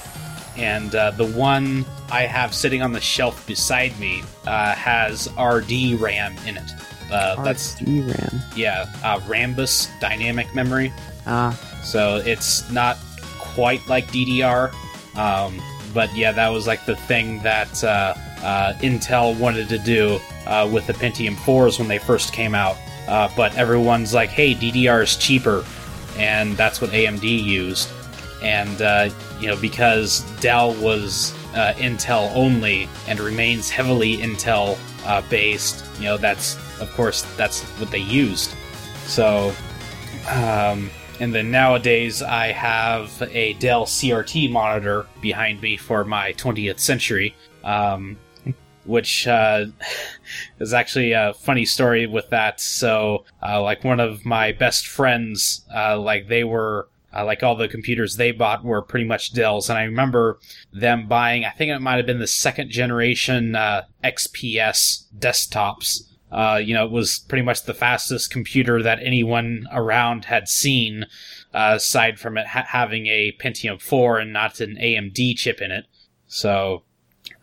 and 0.57 0.93
uh, 0.95 1.11
the 1.11 1.25
one 1.27 1.85
I 2.11 2.23
have 2.23 2.53
sitting 2.53 2.81
on 2.81 2.91
the 2.91 3.01
shelf 3.01 3.45
beside 3.47 3.97
me 3.99 4.23
uh, 4.45 4.73
has 4.75 5.29
RD 5.39 5.99
RAM 5.99 6.35
in 6.45 6.57
it. 6.57 6.71
Uh, 7.11 7.41
that's 7.43 7.75
DRAM. 7.75 8.41
yeah, 8.55 8.85
uh, 9.03 9.19
Rambus 9.21 9.87
dynamic 10.01 10.53
memory. 10.53 10.91
Ah, 11.25 11.51
So 11.83 12.17
it's 12.25 12.69
not 12.71 12.97
quite 13.39 13.85
like 13.87 14.07
DDR, 14.07 14.73
um, 15.17 15.61
but 15.93 16.13
yeah, 16.15 16.31
that 16.33 16.49
was 16.49 16.67
like 16.67 16.85
the 16.85 16.95
thing 16.95 17.41
that 17.43 17.81
uh, 17.83 18.13
uh, 18.43 18.73
Intel 18.79 19.37
wanted 19.39 19.69
to 19.69 19.77
do 19.77 20.19
uh, 20.45 20.69
with 20.71 20.85
the 20.87 20.93
Pentium 20.93 21.35
4s 21.35 21.79
when 21.79 21.87
they 21.87 21.97
first 21.97 22.33
came 22.33 22.53
out. 22.53 22.75
Uh, 23.07 23.29
but 23.37 23.55
everyone's 23.55 24.13
like, 24.13 24.29
hey, 24.29 24.53
DDR 24.53 25.01
is 25.01 25.15
cheaper, 25.15 25.63
and 26.17 26.57
that's 26.57 26.81
what 26.81 26.89
AMD 26.91 27.23
used. 27.23 27.87
And 28.41 28.81
uh, 28.81 29.09
you 29.39 29.47
know, 29.47 29.55
because 29.55 30.21
Dell 30.39 30.73
was 30.75 31.33
uh, 31.53 31.73
Intel 31.77 32.33
only 32.35 32.87
and 33.07 33.19
remains 33.19 33.69
heavily 33.69 34.17
Intel 34.17 34.77
uh, 35.05 35.21
based, 35.29 35.85
you 35.97 36.05
know, 36.05 36.17
that's 36.17 36.55
of 36.79 36.91
course 36.93 37.23
that's 37.35 37.63
what 37.79 37.89
they 37.91 37.99
used. 37.99 38.53
So 39.05 39.53
um, 40.29 40.89
and 41.19 41.33
then 41.33 41.49
nowadays, 41.49 42.21
I 42.21 42.51
have 42.51 43.21
a 43.31 43.53
Dell 43.53 43.85
CRT 43.85 44.51
monitor 44.51 45.07
behind 45.19 45.61
me 45.61 45.75
for 45.75 46.03
my 46.03 46.33
20th 46.33 46.79
century, 46.79 47.35
um, 47.63 48.17
which 48.85 49.27
uh, 49.27 49.65
is 50.59 50.73
actually 50.73 51.13
a 51.13 51.33
funny 51.33 51.65
story 51.65 52.05
with 52.05 52.29
that. 52.29 52.61
So, 52.61 53.25
uh, 53.41 53.61
like 53.61 53.83
one 53.83 53.99
of 53.99 54.25
my 54.25 54.51
best 54.51 54.87
friends, 54.87 55.65
uh, 55.73 55.99
like 55.99 56.27
they 56.27 56.43
were. 56.43 56.87
Uh, 57.17 57.25
like 57.25 57.41
all 57.41 57.55
the 57.55 57.67
computers 57.67 58.15
they 58.15 58.31
bought 58.31 58.63
were 58.63 58.81
pretty 58.81 59.05
much 59.05 59.33
Dells, 59.33 59.69
and 59.69 59.79
I 59.79 59.83
remember 59.83 60.39
them 60.71 61.07
buying. 61.07 61.45
I 61.45 61.49
think 61.49 61.71
it 61.71 61.79
might 61.79 61.97
have 61.97 62.05
been 62.05 62.19
the 62.19 62.27
second 62.27 62.69
generation 62.69 63.55
uh, 63.55 63.83
XPS 64.03 65.05
desktops, 65.17 66.03
uh, 66.31 66.59
you 66.63 66.73
know, 66.73 66.85
it 66.85 66.91
was 66.91 67.19
pretty 67.19 67.43
much 67.43 67.63
the 67.63 67.73
fastest 67.73 68.31
computer 68.31 68.83
that 68.83 68.99
anyone 69.01 69.65
around 69.71 70.25
had 70.25 70.49
seen, 70.49 71.05
uh, 71.53 71.73
aside 71.77 72.19
from 72.19 72.37
it 72.37 72.47
ha- 72.47 72.65
having 72.67 73.07
a 73.07 73.31
Pentium 73.39 73.81
4 73.81 74.19
and 74.19 74.33
not 74.33 74.59
an 74.59 74.75
AMD 74.75 75.37
chip 75.37 75.61
in 75.61 75.71
it. 75.71 75.85
So, 76.25 76.83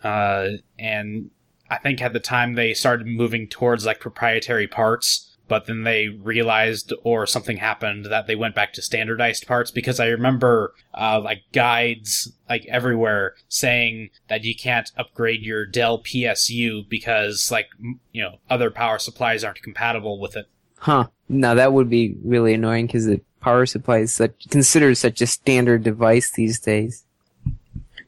uh, 0.03 0.49
and 0.79 1.31
I 1.71 1.79
think 1.79 2.03
at 2.03 2.13
the 2.13 2.21
time 2.21 2.55
they 2.55 2.75
started 2.75 3.07
moving 3.07 3.49
towards 3.49 3.87
like 3.87 4.01
proprietary 4.01 4.67
parts, 4.67 5.24
but 5.49 5.67
then 5.67 5.83
they 5.83 6.09
realized 6.09 6.93
or 7.03 7.27
something 7.27 7.59
happened 7.59 8.07
that 8.07 8.27
they 8.27 8.35
went 8.35 8.55
back 8.55 8.73
to 8.75 8.83
standardized 8.83 9.47
parts 9.47 9.71
because 9.71 10.01
I 10.01 10.07
remember, 10.07 10.75
uh, 10.95 11.21
like 11.23 11.43
guides 11.53 12.33
like 12.49 12.67
everywhere 12.67 13.35
saying 13.49 14.11
that 14.29 14.45
you 14.45 14.55
can't 14.55 14.91
upgrade 14.97 15.43
your 15.43 15.67
Dell 15.67 15.99
PSU 15.99 16.89
because 16.89 17.51
like, 17.51 17.69
you 18.13 18.23
know, 18.23 18.39
other 18.49 18.71
power 18.71 18.99
supplies 18.99 19.45
aren't 19.45 19.63
compatible 19.63 20.21
with 20.21 20.37
it. 20.37 20.47
huh. 20.79 21.09
Now 21.29 21.55
that 21.55 21.73
would 21.73 21.89
be 21.89 22.17
really 22.23 22.55
annoying 22.55 22.87
because 22.87 23.07
the 23.07 23.21
power 23.41 23.67
supply 23.67 23.99
is 23.99 24.13
such 24.13 24.49
considered 24.51 24.97
such 24.97 25.21
a 25.21 25.27
standard 25.27 25.83
device 25.83 26.31
these 26.31 26.59
days. 26.59 27.05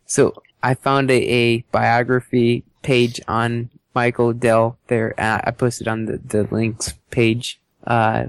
So 0.07 0.35
I 0.63 0.75
found 0.75 1.11
a, 1.11 1.23
a 1.31 1.59
biography 1.73 2.65
page 2.83 3.21
on 3.29 3.71
Michael 3.97 4.35
Dell 4.35 4.79
there. 4.89 5.15
Uh, 5.19 5.41
I 5.43 5.51
posted 5.53 5.89
on 5.89 6.05
the, 6.05 6.19
the 6.19 6.47
links 6.51 6.93
page. 7.11 7.59
Uh, 7.87 8.27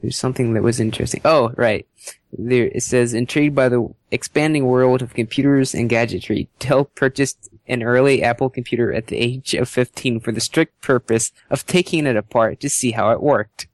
there's 0.00 0.16
something 0.16 0.54
that 0.54 0.62
was 0.62 0.80
interesting. 0.80 1.20
Oh, 1.26 1.52
right. 1.56 1.86
There, 2.32 2.68
it 2.68 2.82
says, 2.82 3.12
intrigued 3.12 3.54
by 3.54 3.68
the 3.68 3.86
expanding 4.10 4.64
world 4.64 5.02
of 5.02 5.12
computers 5.12 5.74
and 5.74 5.90
gadgetry, 5.90 6.48
Dell 6.58 6.86
purchased 6.86 7.50
an 7.66 7.82
early 7.82 8.22
Apple 8.22 8.48
computer 8.48 8.90
at 8.94 9.08
the 9.08 9.18
age 9.18 9.52
of 9.52 9.68
15 9.68 10.20
for 10.20 10.32
the 10.32 10.40
strict 10.40 10.80
purpose 10.80 11.32
of 11.50 11.66
taking 11.66 12.06
it 12.06 12.16
apart 12.16 12.58
to 12.60 12.70
see 12.70 12.92
how 12.92 13.10
it 13.10 13.22
worked. 13.22 13.66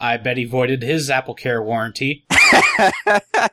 I 0.00 0.16
bet 0.16 0.38
he 0.38 0.46
voided 0.46 0.82
his 0.82 1.10
AppleCare 1.10 1.62
warranty. 1.62 2.24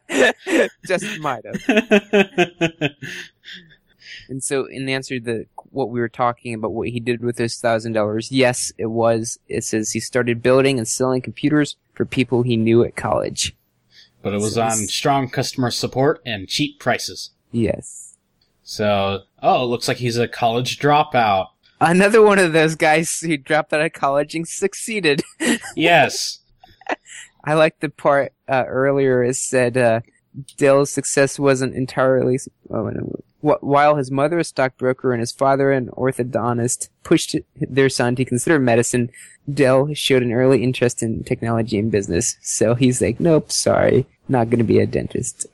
Just 0.87 1.19
might 1.19 1.43
have. 1.45 2.91
And 4.29 4.43
so, 4.43 4.65
in 4.65 4.87
answer 4.87 5.19
to 5.19 5.25
the, 5.25 5.45
what 5.71 5.89
we 5.89 5.99
were 5.99 6.09
talking 6.09 6.53
about, 6.53 6.73
what 6.73 6.89
he 6.89 6.99
did 6.99 7.21
with 7.21 7.37
his 7.37 7.57
thousand 7.57 7.93
dollars, 7.93 8.31
yes, 8.31 8.71
it 8.77 8.87
was. 8.87 9.39
It 9.47 9.63
says 9.63 9.91
he 9.91 9.99
started 9.99 10.41
building 10.43 10.77
and 10.77 10.87
selling 10.87 11.21
computers 11.21 11.75
for 11.93 12.05
people 12.05 12.43
he 12.43 12.57
knew 12.57 12.83
at 12.83 12.95
college. 12.95 13.55
but 14.21 14.33
it 14.33 14.39
was 14.41 14.57
on 14.57 14.71
strong 14.71 15.29
customer 15.29 15.71
support 15.71 16.21
and 16.25 16.47
cheap 16.47 16.79
prices. 16.79 17.31
Yes. 17.51 18.17
So, 18.63 19.23
oh, 19.41 19.63
it 19.63 19.67
looks 19.67 19.87
like 19.87 19.97
he's 19.97 20.17
a 20.17 20.27
college 20.27 20.77
dropout. 20.79 21.47
Another 21.81 22.21
one 22.21 22.39
of 22.39 22.51
those 22.53 22.75
guys 22.75 23.19
who 23.21 23.37
dropped 23.37 23.71
out 23.73 23.81
of 23.81 23.93
college 23.93 24.35
and 24.35 24.47
succeeded. 24.47 25.23
Yes. 25.75 26.39
I 27.45 27.53
like 27.53 27.79
the 27.79 27.89
part 27.89 28.33
uh, 28.49 28.65
earlier 28.67 29.23
it 29.23 29.35
said 29.37 29.77
uh, 29.77 30.01
Dale's 30.57 30.91
success 30.91 31.39
wasn't 31.39 31.73
entirely. 31.75 32.37
Oh, 32.69 32.89
no, 32.89 33.19
wh- 33.41 33.61
while 33.61 33.95
his 33.95 34.11
mother, 34.11 34.39
a 34.39 34.43
stockbroker, 34.43 35.11
and 35.11 35.19
his 35.19 35.31
father, 35.31 35.71
an 35.71 35.89
orthodontist, 35.89 36.89
pushed 37.03 37.35
their 37.55 37.89
son 37.89 38.15
to 38.15 38.25
consider 38.25 38.59
medicine, 38.59 39.09
Dell 39.51 39.93
showed 39.93 40.23
an 40.23 40.31
early 40.31 40.63
interest 40.63 41.01
in 41.01 41.23
technology 41.23 41.79
and 41.79 41.91
business. 41.91 42.37
So 42.41 42.75
he's 42.75 43.01
like, 43.01 43.19
"Nope, 43.19 43.51
sorry, 43.51 44.05
not 44.27 44.49
going 44.49 44.59
to 44.59 44.63
be 44.63 44.79
a 44.79 44.85
dentist." 44.85 45.47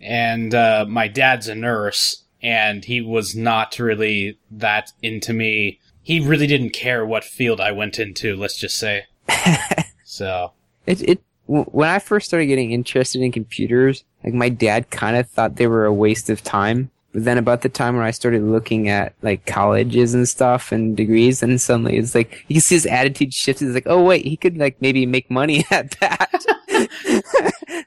and 0.00 0.54
uh, 0.54 0.84
my 0.88 1.08
dad's 1.08 1.48
a 1.48 1.54
nurse, 1.54 2.22
and 2.42 2.84
he 2.84 3.00
was 3.00 3.34
not 3.34 3.78
really 3.78 4.38
that 4.50 4.92
into 5.02 5.32
me. 5.32 5.80
He 6.02 6.20
really 6.20 6.46
didn't 6.46 6.70
care 6.70 7.04
what 7.04 7.24
field 7.24 7.60
I 7.60 7.72
went 7.72 7.98
into. 7.98 8.36
Let's 8.36 8.58
just 8.58 8.76
say. 8.76 9.06
so 10.04 10.52
It 10.86 11.02
it 11.02 11.22
when 11.46 11.88
I 11.88 11.98
first 11.98 12.26
started 12.26 12.46
getting 12.46 12.72
interested 12.72 13.20
in 13.20 13.32
computers, 13.32 14.04
like 14.24 14.34
my 14.34 14.48
dad 14.48 14.90
kind 14.90 15.16
of 15.16 15.28
thought 15.28 15.56
they 15.56 15.66
were 15.66 15.84
a 15.84 15.92
waste 15.92 16.30
of 16.30 16.42
time. 16.42 16.90
But 17.16 17.24
then 17.24 17.38
about 17.38 17.62
the 17.62 17.70
time 17.70 17.94
where 17.96 18.04
I 18.04 18.10
started 18.10 18.42
looking 18.42 18.90
at 18.90 19.14
like 19.22 19.46
colleges 19.46 20.12
and 20.12 20.28
stuff 20.28 20.70
and 20.70 20.94
degrees, 20.94 21.42
and 21.42 21.58
suddenly 21.58 21.96
it's 21.96 22.14
like 22.14 22.44
you 22.48 22.60
see 22.60 22.74
his 22.74 22.84
attitude 22.84 23.32
shift. 23.32 23.62
It's 23.62 23.72
like, 23.72 23.86
oh 23.86 24.02
wait, 24.02 24.26
he 24.26 24.36
could 24.36 24.58
like 24.58 24.82
maybe 24.82 25.06
make 25.06 25.30
money 25.30 25.64
at 25.70 25.98
that. 26.00 26.44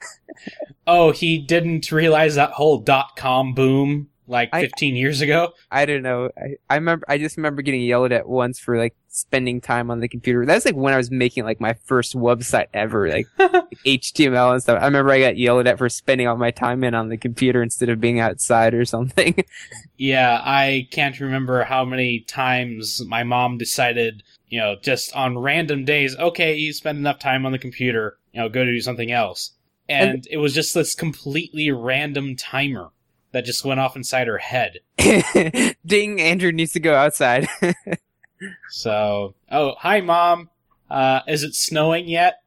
Oh, 0.88 1.12
he 1.12 1.38
didn't 1.38 1.92
realize 1.92 2.34
that 2.34 2.50
whole 2.50 2.80
dot 2.80 3.16
com 3.16 3.54
boom 3.54 4.10
like 4.30 4.50
I- 4.54 4.62
15 4.62 4.96
years 4.96 5.22
ago? 5.22 5.54
I 5.72 5.86
don't 5.86 6.04
know. 6.04 6.30
I, 6.38 6.56
I 6.70 6.76
remember. 6.76 7.06
I 7.10 7.18
just 7.18 7.38
remember 7.38 7.62
getting 7.62 7.82
yelled 7.82 8.12
at 8.12 8.28
once 8.30 8.60
for 8.60 8.78
like 8.78 8.96
spending 9.08 9.60
time 9.60 9.90
on 9.92 10.00
the 10.00 10.08
computer. 10.08 10.46
That's 10.46 10.66
like 10.66 10.76
when 10.76 10.94
I 10.94 10.98
was 10.98 11.12
making 11.12 11.44
like 11.44 11.60
my 11.60 11.74
first 11.86 12.16
website 12.16 12.68
ever, 12.74 13.10
like 13.10 13.28
HTML 13.86 14.54
and 14.54 14.62
stuff. 14.62 14.82
I 14.82 14.86
remember 14.86 15.12
I 15.12 15.20
got 15.20 15.38
yelled 15.38 15.68
at 15.68 15.78
for 15.78 15.90
spending 15.90 16.28
all 16.28 16.38
my 16.38 16.52
time 16.52 16.84
in 16.84 16.94
on 16.94 17.10
the 17.10 17.18
computer 17.18 17.62
instead 17.62 17.90
of 17.90 18.00
being 18.00 18.20
outside 18.20 18.74
or 18.74 18.86
something. 18.86 19.44
Yeah, 20.02 20.42
I 20.42 20.88
can't 20.92 21.20
remember 21.20 21.66
how 21.66 21.84
many 21.84 22.22
times 22.22 23.04
my 23.06 23.24
mom 23.24 23.58
decided, 23.58 24.24
you 24.48 24.58
know, 24.58 24.78
just 24.82 25.14
on 25.14 25.38
random 25.38 25.84
days, 25.84 26.16
okay, 26.16 26.56
you 26.56 26.72
spend 26.72 26.98
enough 26.98 27.20
time 27.20 27.46
on 27.46 27.52
the 27.52 27.60
computer, 27.60 28.18
you 28.32 28.40
know, 28.40 28.48
go 28.48 28.64
to 28.64 28.72
do 28.72 28.80
something 28.80 29.12
else. 29.12 29.52
And 29.90 30.26
it 30.32 30.38
was 30.38 30.54
just 30.54 30.74
this 30.74 30.96
completely 30.96 31.70
random 31.72 32.38
timer 32.38 32.92
that 33.32 33.46
just 33.46 33.66
went 33.66 33.80
off 33.80 33.96
inside 33.96 34.28
her 34.28 34.38
head. 34.38 34.80
Ding! 35.86 36.22
Andrew 36.22 36.52
needs 36.52 36.74
to 36.74 36.80
go 36.80 36.96
outside. 36.96 37.48
So, 38.70 39.36
oh, 39.52 39.74
hi 39.80 40.02
mom. 40.02 40.50
Uh, 40.90 41.22
is 41.28 41.44
it 41.44 41.56
snowing 41.56 42.08
yet? 42.08 42.42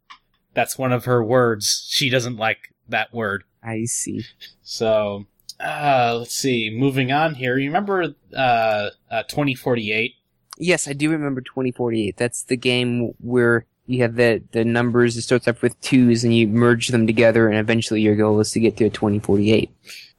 That's 0.54 0.78
one 0.78 0.92
of 0.92 1.04
her 1.04 1.22
words. 1.22 1.86
She 1.88 2.10
doesn't 2.10 2.36
like 2.36 2.74
that 2.88 3.12
word. 3.12 3.44
I 3.62 3.84
see. 3.84 4.24
So, 4.62 5.26
uh, 5.60 6.16
let's 6.18 6.34
see. 6.34 6.70
Moving 6.74 7.12
on 7.12 7.34
here. 7.34 7.58
You 7.58 7.68
remember, 7.68 8.14
uh, 8.34 8.90
uh 9.10 9.22
2048? 9.24 10.14
Yes, 10.58 10.88
I 10.88 10.92
do 10.92 11.10
remember 11.10 11.40
2048. 11.40 12.16
That's 12.16 12.42
the 12.44 12.56
game 12.56 13.14
where 13.18 13.66
you 13.86 14.02
have 14.02 14.16
the 14.16 14.42
the 14.52 14.64
numbers. 14.64 15.16
It 15.16 15.22
starts 15.22 15.48
off 15.48 15.62
with 15.62 15.80
twos, 15.80 16.24
and 16.24 16.34
you 16.34 16.46
merge 16.46 16.88
them 16.88 17.06
together, 17.06 17.48
and 17.48 17.58
eventually 17.58 18.00
your 18.00 18.16
goal 18.16 18.38
is 18.40 18.50
to 18.52 18.60
get 18.60 18.76
to 18.76 18.84
a 18.84 18.90
2048. 18.90 19.70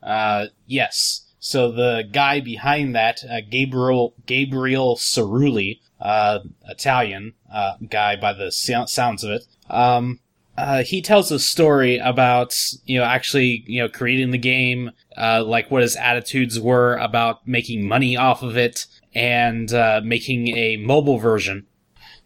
Uh, 0.03 0.47
yes. 0.65 1.21
So 1.39 1.71
the 1.71 2.07
guy 2.09 2.39
behind 2.39 2.95
that, 2.95 3.23
uh, 3.29 3.41
Gabriel 3.49 4.15
Gabriel 4.25 4.95
Cirulli, 4.95 5.79
uh, 5.99 6.39
Italian 6.67 7.33
uh, 7.51 7.73
guy 7.89 8.15
by 8.15 8.33
the 8.33 8.51
sounds 8.51 9.23
of 9.23 9.31
it, 9.31 9.45
um, 9.69 10.19
uh, 10.57 10.83
he 10.83 11.01
tells 11.01 11.31
a 11.31 11.39
story 11.39 11.97
about 11.97 12.55
you 12.85 12.99
know 12.99 13.03
actually 13.03 13.63
you 13.67 13.81
know 13.81 13.89
creating 13.89 14.31
the 14.31 14.37
game, 14.37 14.91
uh, 15.17 15.43
like 15.43 15.71
what 15.71 15.81
his 15.81 15.95
attitudes 15.95 16.59
were 16.59 16.95
about 16.97 17.47
making 17.47 17.87
money 17.87 18.15
off 18.15 18.43
of 18.43 18.55
it 18.55 18.85
and 19.15 19.73
uh, 19.73 20.01
making 20.03 20.55
a 20.55 20.77
mobile 20.77 21.17
version. 21.17 21.65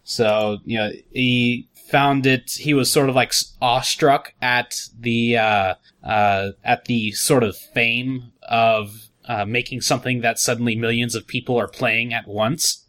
So 0.04 0.58
you 0.64 0.78
know 0.78 0.90
he 1.10 1.67
found 1.90 2.26
it. 2.26 2.52
He 2.52 2.74
was 2.74 2.90
sort 2.90 3.08
of 3.08 3.14
like 3.14 3.32
awestruck 3.60 4.34
at 4.42 4.74
the 4.98 5.38
uh, 5.38 5.74
uh, 6.02 6.50
at 6.64 6.84
the 6.84 7.12
sort 7.12 7.42
of 7.42 7.56
fame 7.56 8.32
of 8.42 9.08
uh, 9.26 9.44
making 9.44 9.80
something 9.80 10.20
that 10.20 10.38
suddenly 10.38 10.76
millions 10.76 11.14
of 11.14 11.26
people 11.26 11.58
are 11.58 11.68
playing 11.68 12.12
at 12.12 12.26
once. 12.26 12.84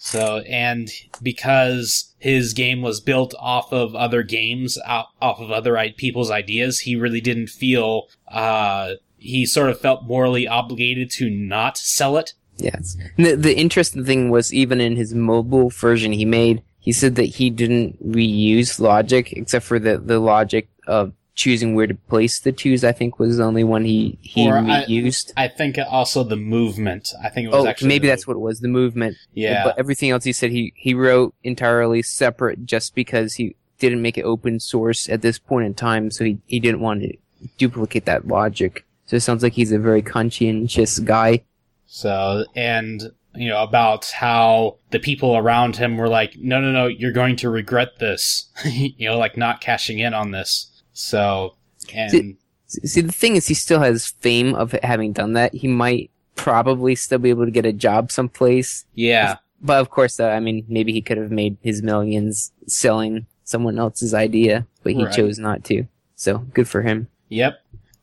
So, 0.00 0.38
and 0.48 0.88
because 1.22 2.14
his 2.18 2.52
game 2.52 2.82
was 2.82 3.00
built 3.00 3.34
off 3.38 3.72
of 3.72 3.96
other 3.96 4.22
games, 4.22 4.78
off 4.86 5.10
of 5.20 5.50
other 5.50 5.76
people's 5.96 6.30
ideas, 6.30 6.80
he 6.80 6.94
really 6.94 7.20
didn't 7.20 7.48
feel, 7.48 8.06
uh, 8.28 8.92
he 9.16 9.44
sort 9.44 9.70
of 9.70 9.80
felt 9.80 10.04
morally 10.04 10.46
obligated 10.46 11.10
to 11.12 11.28
not 11.28 11.76
sell 11.76 12.16
it. 12.16 12.34
Yes. 12.58 12.96
The, 13.16 13.34
the 13.34 13.56
interesting 13.56 14.04
thing 14.04 14.30
was 14.30 14.54
even 14.54 14.80
in 14.80 14.94
his 14.94 15.14
mobile 15.14 15.70
version 15.70 16.12
he 16.12 16.24
made, 16.24 16.62
he 16.88 16.92
said 16.92 17.16
that 17.16 17.24
he 17.24 17.50
didn't 17.50 18.02
reuse 18.02 18.80
logic 18.80 19.34
except 19.34 19.66
for 19.66 19.78
the, 19.78 19.98
the 19.98 20.18
logic 20.18 20.70
of 20.86 21.12
choosing 21.34 21.74
where 21.74 21.86
to 21.86 21.94
place 21.94 22.40
the 22.40 22.50
twos. 22.50 22.82
I 22.82 22.92
think 22.92 23.18
was 23.18 23.36
the 23.36 23.44
only 23.44 23.62
one 23.62 23.84
he 23.84 24.16
he 24.22 24.48
Or 24.48 24.56
I- 24.56 24.86
reused. 24.86 25.32
I 25.36 25.48
think 25.48 25.76
also 25.90 26.24
the 26.24 26.36
movement. 26.36 27.12
I 27.22 27.28
think 27.28 27.44
it 27.44 27.50
was 27.50 27.66
oh, 27.66 27.68
actually 27.68 27.88
maybe 27.88 28.08
that's 28.08 28.26
what 28.26 28.36
it 28.36 28.40
was. 28.40 28.60
The 28.60 28.68
movement. 28.68 29.18
Yeah. 29.34 29.64
But 29.64 29.78
everything 29.78 30.08
else 30.08 30.24
he 30.24 30.32
said 30.32 30.50
he 30.50 30.72
he 30.76 30.94
wrote 30.94 31.34
entirely 31.44 32.00
separate 32.00 32.64
just 32.64 32.94
because 32.94 33.34
he 33.34 33.54
didn't 33.78 34.00
make 34.00 34.16
it 34.16 34.22
open 34.22 34.58
source 34.58 35.10
at 35.10 35.20
this 35.20 35.38
point 35.38 35.66
in 35.66 35.74
time, 35.74 36.10
so 36.10 36.24
he 36.24 36.38
he 36.46 36.58
didn't 36.58 36.80
want 36.80 37.02
to 37.02 37.12
duplicate 37.58 38.06
that 38.06 38.26
logic. 38.26 38.86
So 39.04 39.16
it 39.16 39.20
sounds 39.20 39.42
like 39.42 39.52
he's 39.52 39.72
a 39.72 39.78
very 39.78 40.00
conscientious 40.00 41.00
guy. 41.00 41.42
So, 41.84 42.46
and, 42.56 43.12
you 43.38 43.48
know, 43.48 43.62
about 43.62 44.06
how 44.06 44.76
the 44.90 44.98
people 44.98 45.36
around 45.36 45.76
him 45.76 45.96
were 45.96 46.08
like, 46.08 46.36
no, 46.38 46.60
no, 46.60 46.72
no, 46.72 46.86
you're 46.86 47.12
going 47.12 47.36
to 47.36 47.50
regret 47.50 47.98
this. 47.98 48.46
you 48.64 49.08
know, 49.08 49.18
like 49.18 49.36
not 49.36 49.60
cashing 49.60 49.98
in 49.98 50.14
on 50.14 50.30
this. 50.32 50.70
So, 50.92 51.54
and, 51.92 52.10
See- 52.10 52.36
See, 52.84 53.00
the 53.00 53.12
thing 53.12 53.34
is, 53.36 53.46
he 53.46 53.54
still 53.54 53.80
has 53.80 54.08
fame 54.08 54.54
of 54.54 54.72
having 54.82 55.14
done 55.14 55.32
that. 55.32 55.54
He 55.54 55.66
might 55.68 56.10
probably 56.34 56.94
still 56.94 57.18
be 57.18 57.30
able 57.30 57.46
to 57.46 57.50
get 57.50 57.64
a 57.64 57.72
job 57.72 58.12
someplace. 58.12 58.84
yeah, 58.94 59.36
But 59.62 59.80
of 59.80 59.88
course, 59.88 60.20
uh, 60.20 60.28
I 60.28 60.40
mean, 60.40 60.66
maybe 60.68 60.92
he 60.92 61.00
could 61.00 61.16
have 61.16 61.30
made 61.30 61.56
his 61.62 61.82
millions 61.82 62.52
selling 62.66 63.24
someone 63.44 63.78
else's 63.78 64.12
idea, 64.12 64.66
but 64.82 64.92
he 64.92 65.02
Right. 65.04 65.14
chose 65.14 65.38
not 65.38 65.64
to. 65.64 65.86
So 66.14 66.38
good 66.52 66.68
for 66.68 66.82
him. 66.82 67.08
yep. 67.30 67.60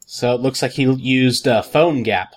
So 0.07 0.33
it 0.33 0.41
looks 0.41 0.63
like 0.63 0.71
he 0.71 0.83
used 0.91 1.47
uh, 1.47 1.61
PhoneGap 1.61 2.29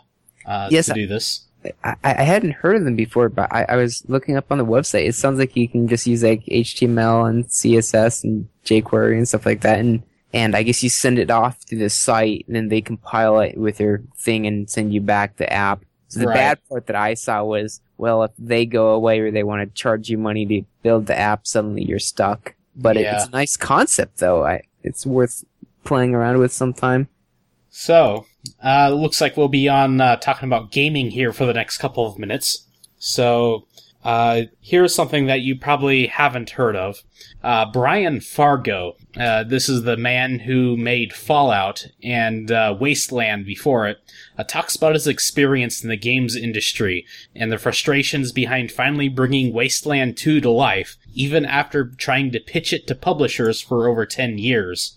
uh, 0.44 0.68
Yes, 0.70 0.84
to 0.86 0.92
do 0.92 1.06
this. 1.06 1.46
I, 1.84 1.96
I 2.04 2.22
hadn't 2.22 2.52
heard 2.52 2.76
of 2.76 2.84
them 2.84 2.96
before, 2.96 3.28
but 3.28 3.52
I, 3.52 3.64
I 3.68 3.76
was 3.76 4.04
looking 4.08 4.36
up 4.36 4.50
on 4.50 4.58
the 4.58 4.64
website. 4.66 5.06
It 5.06 5.14
sounds 5.14 5.38
like 5.38 5.56
you 5.56 5.68
can 5.68 5.88
just 5.88 6.06
use 6.06 6.22
like 6.22 6.44
HTML 6.46 7.28
and 7.28 7.44
CSS 7.50 8.24
and 8.24 8.48
jQuery 8.64 9.16
and 9.16 9.28
stuff 9.28 9.46
like 9.46 9.60
that, 9.62 9.78
and 9.78 10.02
and 10.32 10.54
I 10.54 10.62
guess 10.62 10.82
you 10.82 10.90
send 10.90 11.18
it 11.18 11.30
off 11.30 11.64
to 11.66 11.76
the 11.76 11.88
site, 11.90 12.44
and 12.46 12.56
then 12.56 12.68
they 12.68 12.80
compile 12.80 13.40
it 13.40 13.56
with 13.56 13.78
their 13.78 14.02
thing 14.16 14.46
and 14.46 14.68
send 14.68 14.92
you 14.92 15.00
back 15.00 15.36
the 15.36 15.50
app. 15.52 15.84
So 16.08 16.20
the 16.20 16.26
Right. 16.26 16.34
bad 16.34 16.58
part 16.68 16.86
that 16.86 16.96
I 16.96 17.14
saw 17.14 17.44
was, 17.44 17.80
well, 17.98 18.22
if 18.24 18.30
they 18.38 18.64
go 18.66 18.90
away 18.90 19.20
or 19.20 19.30
they 19.30 19.42
want 19.44 19.62
to 19.68 19.74
charge 19.74 20.08
you 20.08 20.18
money 20.18 20.46
to 20.46 20.62
build 20.82 21.06
the 21.06 21.18
app, 21.18 21.46
suddenly 21.46 21.84
you're 21.84 21.98
stuck. 21.98 22.54
But 22.76 22.96
it, 22.96 23.10
it's 23.12 23.26
a 23.26 23.30
nice 23.30 23.56
concept, 23.56 24.18
though. 24.18 24.44
I 24.44 24.62
it's 24.82 25.04
worth 25.06 25.44
playing 25.84 26.14
around 26.14 26.38
with 26.38 26.52
sometime. 26.52 27.08
So, 27.70 28.27
uh, 28.64 28.90
looks 28.90 29.20
like 29.20 29.36
we'll 29.36 29.48
be 29.48 29.68
on 29.68 30.00
uh, 30.00 30.16
talking 30.16 30.48
about 30.48 30.70
gaming 30.70 31.10
here 31.10 31.32
for 31.32 31.46
the 31.46 31.54
next 31.54 31.78
couple 31.78 32.06
of 32.06 32.18
minutes. 32.18 32.66
So, 32.98 33.66
uh, 34.04 34.42
here's 34.60 34.94
something 34.94 35.26
that 35.26 35.40
you 35.40 35.56
probably 35.56 36.06
haven't 36.06 36.50
heard 36.50 36.76
of. 36.76 37.02
Uh, 37.42 37.70
Brian 37.70 38.20
Fargo. 38.20 38.96
Uh, 39.18 39.42
this 39.42 39.68
is 39.68 39.82
the 39.82 39.96
man 39.96 40.38
who 40.38 40.76
made 40.76 41.12
Fallout 41.12 41.86
and 42.02 42.50
uh, 42.50 42.76
Wasteland 42.78 43.44
before 43.44 43.88
it. 43.88 43.98
Talks 44.46 44.76
about 44.76 44.94
his 44.94 45.08
experience 45.08 45.82
in 45.82 45.88
the 45.88 45.96
games 45.96 46.36
industry 46.36 47.04
and 47.34 47.50
the 47.50 47.58
frustrations 47.58 48.30
behind 48.30 48.70
finally 48.70 49.08
bringing 49.08 49.52
Wasteland 49.52 50.16
2 50.16 50.40
to 50.40 50.50
life, 50.50 50.96
even 51.12 51.44
after 51.44 51.84
trying 51.84 52.30
to 52.30 52.40
pitch 52.40 52.72
it 52.72 52.86
to 52.86 52.94
publishers 52.94 53.60
for 53.60 53.88
over 53.88 54.06
10 54.06 54.38
years. 54.38 54.96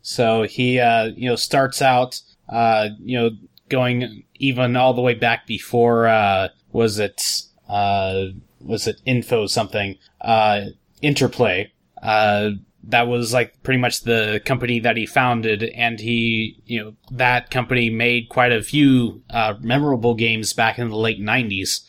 So 0.00 0.44
he, 0.44 0.76
you 0.76 1.28
know, 1.28 1.36
starts 1.36 1.82
out, 1.82 2.22
uh, 2.48 2.88
you 3.00 3.18
know, 3.18 3.30
going 3.68 4.24
even 4.36 4.76
all 4.76 4.94
the 4.94 5.00
way 5.00 5.14
back 5.14 5.46
before, 5.46 6.06
uh, 6.06 6.48
was 6.72 6.98
it, 6.98 7.42
uh, 7.68 8.26
was 8.60 8.86
it 8.86 9.00
info 9.04 9.46
something, 9.46 9.96
uh, 10.20 10.66
interplay, 11.00 11.72
uh, 12.02 12.50
that 12.84 13.06
was 13.06 13.32
like 13.32 13.62
pretty 13.62 13.78
much 13.80 14.00
the 14.00 14.40
company 14.44 14.80
that 14.80 14.96
he 14.96 15.06
founded 15.06 15.62
and 15.62 16.00
he, 16.00 16.60
you 16.66 16.82
know, 16.82 16.94
that 17.12 17.50
company 17.50 17.90
made 17.90 18.28
quite 18.28 18.52
a 18.52 18.62
few, 18.62 19.22
uh, 19.30 19.54
memorable 19.60 20.14
games 20.14 20.52
back 20.52 20.78
in 20.78 20.88
the 20.88 20.96
late 20.96 21.20
nineties. 21.20 21.82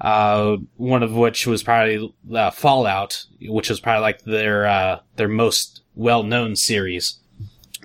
Uh, 0.00 0.56
one 0.76 1.02
of 1.02 1.12
which 1.12 1.44
was 1.46 1.62
probably 1.62 2.14
uh, 2.32 2.50
Fallout, 2.52 3.26
which 3.42 3.68
was 3.68 3.80
probably 3.80 4.00
like 4.00 4.22
their 4.22 4.64
uh, 4.64 5.00
their 5.16 5.28
most 5.28 5.82
well 5.96 6.22
known 6.22 6.54
series. 6.54 7.18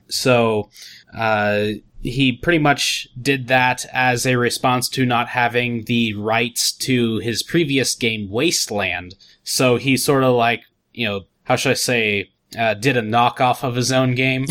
So 0.09 0.69
uh, 1.17 1.69
he 2.03 2.33
pretty 2.33 2.59
much 2.59 3.07
did 3.19 3.47
that 3.47 3.85
as 3.93 4.25
a 4.25 4.35
response 4.35 4.89
to 4.89 5.05
not 5.05 5.29
having 5.29 5.85
the 5.85 6.13
rights 6.13 6.71
to 6.71 7.17
his 7.19 7.41
previous 7.41 7.95
game, 7.95 8.29
Wasteland. 8.29 9.15
So 9.43 9.77
he 9.77 9.95
sort 9.95 10.23
of 10.23 10.35
like, 10.35 10.63
you 10.91 11.07
know, 11.07 11.21
how 11.43 11.55
should 11.55 11.71
I 11.71 11.75
say, 11.75 12.29
uh, 12.57 12.73
did 12.75 12.97
a 12.97 13.01
knockoff 13.01 13.63
of 13.63 13.75
his 13.75 13.91
own 13.91 14.15
game. 14.15 14.45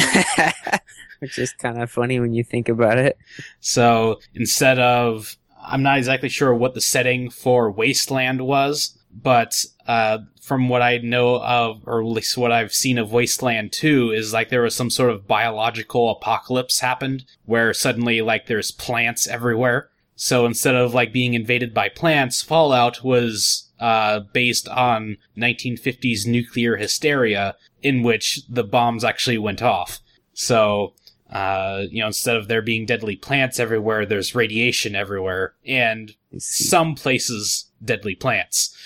Which 1.20 1.38
is 1.38 1.52
kind 1.52 1.80
of 1.80 1.90
funny 1.90 2.18
when 2.18 2.32
you 2.32 2.42
think 2.42 2.68
about 2.68 2.98
it. 2.98 3.16
So 3.60 4.18
instead 4.34 4.78
of, 4.78 5.36
I'm 5.64 5.82
not 5.82 5.98
exactly 5.98 6.28
sure 6.28 6.52
what 6.54 6.74
the 6.74 6.80
setting 6.80 7.30
for 7.30 7.70
Wasteland 7.70 8.42
was, 8.42 8.98
but 9.12 9.64
uh, 9.86 10.18
from 10.40 10.68
what 10.68 10.82
I 10.82 10.98
know 10.98 11.40
of, 11.42 11.82
or 11.86 12.00
at 12.00 12.06
least 12.06 12.36
what 12.36 12.52
I've 12.52 12.74
seen 12.74 12.98
of 12.98 13.12
Wasteland 13.12 13.72
2, 13.72 14.12
is 14.12 14.32
like 14.32 14.48
there 14.48 14.62
was 14.62 14.74
some 14.74 14.90
sort 14.90 15.10
of 15.10 15.26
biological 15.26 16.10
apocalypse 16.10 16.80
happened 16.80 17.24
where 17.44 17.72
suddenly 17.72 18.20
like 18.20 18.46
there's 18.46 18.70
plants 18.70 19.26
everywhere. 19.26 19.90
So 20.14 20.46
instead 20.46 20.74
of 20.74 20.94
like 20.94 21.12
being 21.12 21.34
invaded 21.34 21.74
by 21.74 21.88
plants, 21.88 22.42
Fallout 22.42 23.02
was 23.02 23.70
uh, 23.80 24.20
based 24.32 24.68
on 24.68 25.16
1950s 25.36 26.26
nuclear 26.26 26.76
hysteria 26.76 27.56
in 27.82 28.02
which 28.02 28.42
the 28.48 28.62
bombs 28.62 29.02
actually 29.02 29.38
went 29.38 29.62
off. 29.62 30.00
So 30.32 30.94
uh, 31.32 31.84
you 31.90 32.00
know, 32.00 32.08
instead 32.08 32.36
of 32.36 32.46
there 32.46 32.60
being 32.60 32.84
deadly 32.84 33.16
plants 33.16 33.58
everywhere, 33.58 34.04
there's 34.04 34.34
radiation 34.34 34.94
everywhere, 34.94 35.54
and 35.66 36.14
some 36.38 36.94
places 36.94 37.70
deadly 37.82 38.14
plants. 38.14 38.76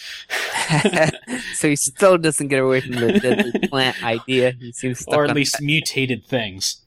so 1.54 1.68
he 1.68 1.74
still 1.74 2.16
doesn't 2.16 2.46
get 2.46 2.62
away 2.62 2.80
from 2.80 2.92
the 2.92 3.18
deadly 3.18 3.52
plant 3.68 4.00
idea. 4.02 4.52
He 4.61 4.70
seems 4.70 5.04
or 5.09 5.24
at 5.24 5.35
least 5.35 5.59
that. 5.59 5.64
mutated 5.64 6.24
things. 6.24 6.82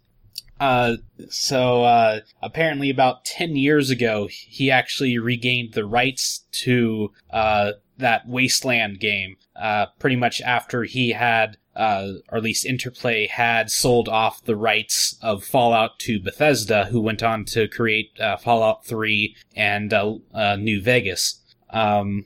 Uh, 0.62 0.96
so 1.30 1.84
uh, 1.84 2.22
apparently, 2.42 2.90
about 2.90 3.26
ten 3.26 3.58
years 3.58 3.90
ago, 3.90 4.30
he 4.32 4.72
actually 4.72 5.18
regained 5.18 5.74
the 5.74 5.86
rights 5.86 6.46
to 6.52 7.12
uh, 7.32 7.74
that 7.98 8.28
Wasteland 8.28 9.02
game. 9.02 9.36
Uh, 9.56 9.88
pretty 10.00 10.16
much 10.16 10.42
after 10.42 10.84
he 10.84 11.12
had, 11.12 11.58
uh, 11.80 12.16
or 12.30 12.40
at 12.40 12.44
least 12.44 12.66
Interplay 12.66 13.26
had 13.26 13.72
sold 13.72 14.10
off 14.10 14.44
the 14.44 14.56
rights 14.58 15.18
of 15.22 15.46
Fallout 15.46 15.98
to 16.00 16.20
Bethesda, 16.20 16.86
who 16.86 17.00
went 17.00 17.24
on 17.24 17.46
to 17.46 17.70
create 17.70 18.12
uh, 18.20 18.36
Fallout 18.36 18.86
Three 18.86 19.36
and 19.56 19.94
uh, 19.94 20.16
uh, 20.34 20.58
New 20.58 20.82
Vegas. 20.82 21.42
Um, 21.70 22.26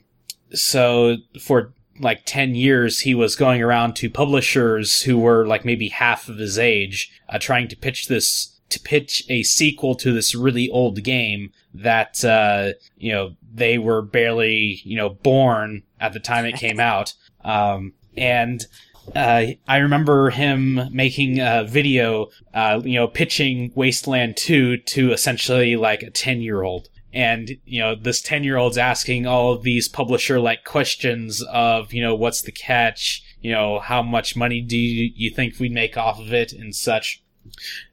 so 0.52 1.18
for 1.40 1.72
like 2.00 2.22
10 2.24 2.56
years 2.56 3.00
he 3.00 3.14
was 3.14 3.36
going 3.36 3.62
around 3.62 3.94
to 3.94 4.10
publishers 4.10 5.02
who 5.02 5.16
were 5.16 5.46
like 5.46 5.64
maybe 5.64 5.88
half 5.88 6.28
of 6.28 6.38
his 6.38 6.58
age 6.58 7.12
uh, 7.28 7.38
trying 7.38 7.68
to 7.68 7.76
pitch 7.76 8.08
this 8.08 8.58
to 8.70 8.80
pitch 8.80 9.24
a 9.28 9.44
sequel 9.44 9.94
to 9.94 10.12
this 10.12 10.34
really 10.34 10.68
old 10.70 11.04
game 11.04 11.52
that 11.72 12.24
uh, 12.24 12.72
you 12.96 13.12
know 13.12 13.36
they 13.52 13.78
were 13.78 14.02
barely 14.02 14.80
you 14.84 14.96
know 14.96 15.10
born 15.10 15.84
at 16.00 16.12
the 16.12 16.20
time 16.20 16.44
it 16.44 16.56
came 16.56 16.80
out 16.92 17.14
um, 17.44 17.92
and 18.16 18.66
uh, 19.14 19.46
I 19.68 19.76
remember 19.78 20.30
him 20.30 20.80
making 20.92 21.40
a 21.40 21.64
video, 21.64 22.30
uh, 22.52 22.80
you 22.84 22.94
know, 22.94 23.08
pitching 23.08 23.72
Wasteland 23.74 24.36
2 24.36 24.78
to 24.78 25.12
essentially 25.12 25.76
like 25.76 26.02
a 26.02 26.10
10 26.10 26.40
year 26.40 26.62
old. 26.62 26.88
And, 27.12 27.58
you 27.64 27.80
know, 27.80 27.94
this 27.94 28.20
10 28.20 28.42
year 28.42 28.56
old's 28.56 28.78
asking 28.78 29.26
all 29.26 29.52
of 29.52 29.62
these 29.62 29.88
publisher 29.88 30.40
like 30.40 30.64
questions 30.64 31.42
of, 31.42 31.92
you 31.92 32.02
know, 32.02 32.14
what's 32.14 32.42
the 32.42 32.52
catch? 32.52 33.22
You 33.40 33.52
know, 33.52 33.78
how 33.78 34.02
much 34.02 34.36
money 34.36 34.60
do 34.60 34.76
you, 34.76 35.12
you 35.14 35.30
think 35.30 35.58
we'd 35.58 35.72
make 35.72 35.96
off 35.96 36.18
of 36.18 36.32
it 36.32 36.52
and 36.52 36.74
such? 36.74 37.22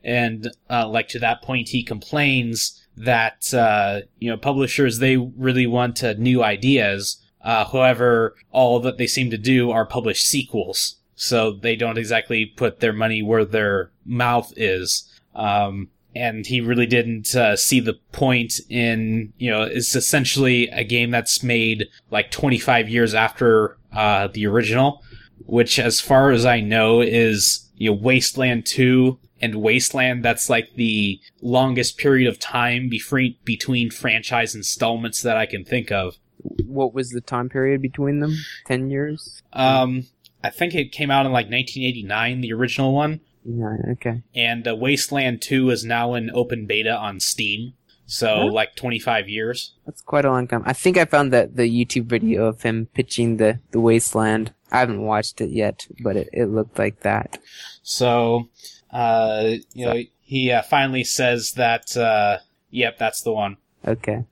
And, 0.03 0.49
uh, 0.69 0.87
like 0.87 1.07
to 1.09 1.19
that 1.19 1.43
point, 1.43 1.69
he 1.69 1.83
complains 1.83 2.81
that, 2.97 3.53
uh, 3.53 4.01
you 4.17 4.29
know, 4.29 4.37
publishers, 4.37 4.99
they 4.99 5.17
really 5.17 5.67
want 5.67 6.03
uh, 6.03 6.13
new 6.17 6.43
ideas. 6.43 7.17
Uh, 7.43 7.65
however, 7.65 8.35
all 8.51 8.79
that 8.79 8.97
they 8.97 9.07
seem 9.07 9.29
to 9.29 9.37
do 9.37 9.71
are 9.71 9.85
publish 9.85 10.23
sequels. 10.23 11.00
So 11.21 11.51
they 11.51 11.75
don't 11.75 11.99
exactly 11.99 12.47
put 12.47 12.79
their 12.79 12.93
money 12.93 13.21
where 13.21 13.45
their 13.45 13.91
mouth 14.03 14.51
is. 14.57 15.07
Um, 15.35 15.89
and 16.15 16.47
he 16.47 16.61
really 16.61 16.87
didn't 16.87 17.35
uh, 17.35 17.55
see 17.55 17.79
the 17.79 17.93
point 18.11 18.55
in, 18.69 19.31
you 19.37 19.51
know, 19.51 19.61
it's 19.61 19.95
essentially 19.95 20.67
a 20.69 20.83
game 20.83 21.11
that's 21.11 21.43
made 21.43 21.89
like 22.09 22.31
25 22.31 22.89
years 22.89 23.13
after 23.13 23.77
uh, 23.93 24.29
the 24.33 24.47
original, 24.47 25.03
which, 25.45 25.77
as 25.77 26.01
far 26.01 26.31
as 26.31 26.43
I 26.43 26.59
know, 26.59 27.01
is, 27.01 27.69
you 27.75 27.91
know, 27.91 27.97
Wasteland 27.97 28.65
2 28.65 29.19
and 29.41 29.61
Wasteland. 29.61 30.25
That's 30.25 30.49
like 30.49 30.73
the 30.73 31.21
longest 31.39 31.99
period 31.99 32.29
of 32.29 32.39
time 32.39 32.89
between 32.89 33.91
franchise 33.91 34.55
installments 34.55 35.21
that 35.21 35.37
I 35.37 35.45
can 35.45 35.65
think 35.65 35.91
of. 35.91 36.17
What 36.65 36.95
was 36.95 37.11
the 37.11 37.21
time 37.21 37.47
period 37.47 37.79
between 37.79 38.21
them? 38.21 38.35
Ten 38.65 38.89
years? 38.89 39.43
Um, 39.53 40.07
I 40.43 40.49
think 40.49 40.73
it 40.75 40.91
came 40.91 41.11
out 41.11 41.25
in 41.25 41.31
like 41.31 41.45
1989, 41.49 42.41
the 42.41 42.53
original 42.53 42.93
one. 42.93 43.21
Yeah, 43.43 43.77
okay. 43.93 44.21
and 44.35 44.67
uh, 44.67 44.75
Wasteland 44.75 45.41
2 45.41 45.71
is 45.71 45.83
now 45.83 46.13
in 46.13 46.29
open 46.31 46.67
beta 46.67 46.95
on 46.95 47.19
Steam. 47.19 47.73
So, 48.05 48.27
Huh? 48.27 48.51
like 48.51 48.75
25 48.75 49.29
years. 49.29 49.73
That's 49.85 50.01
quite 50.01 50.25
a 50.25 50.29
long 50.29 50.45
time. 50.47 50.63
I 50.65 50.73
think 50.73 50.97
I 50.97 51.05
found 51.05 51.31
that 51.31 51.55
the 51.55 51.63
YouTube 51.63 52.05
video 52.05 52.45
of 52.45 52.61
him 52.61 52.87
pitching 52.93 53.37
the, 53.37 53.59
the 53.71 53.79
wasteland. 53.79 54.53
I 54.69 54.79
haven't 54.79 55.01
watched 55.01 55.39
it 55.39 55.49
yet, 55.49 55.87
but 56.03 56.17
it, 56.17 56.29
it 56.33 56.45
looked 56.47 56.77
like 56.77 56.99
that. 57.01 57.39
So, 57.83 58.49
uh, 58.91 59.53
you 59.73 59.85
know, 59.85 60.03
he 60.19 60.51
uh, 60.51 60.61
finally 60.61 61.05
says 61.05 61.53
that, 61.53 61.95
uh, 61.95 62.39
yep, 62.69 62.97
that's 62.97 63.21
the 63.21 63.31
one. 63.31 63.55
Okay. 63.87 64.25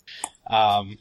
Um, 0.48 0.98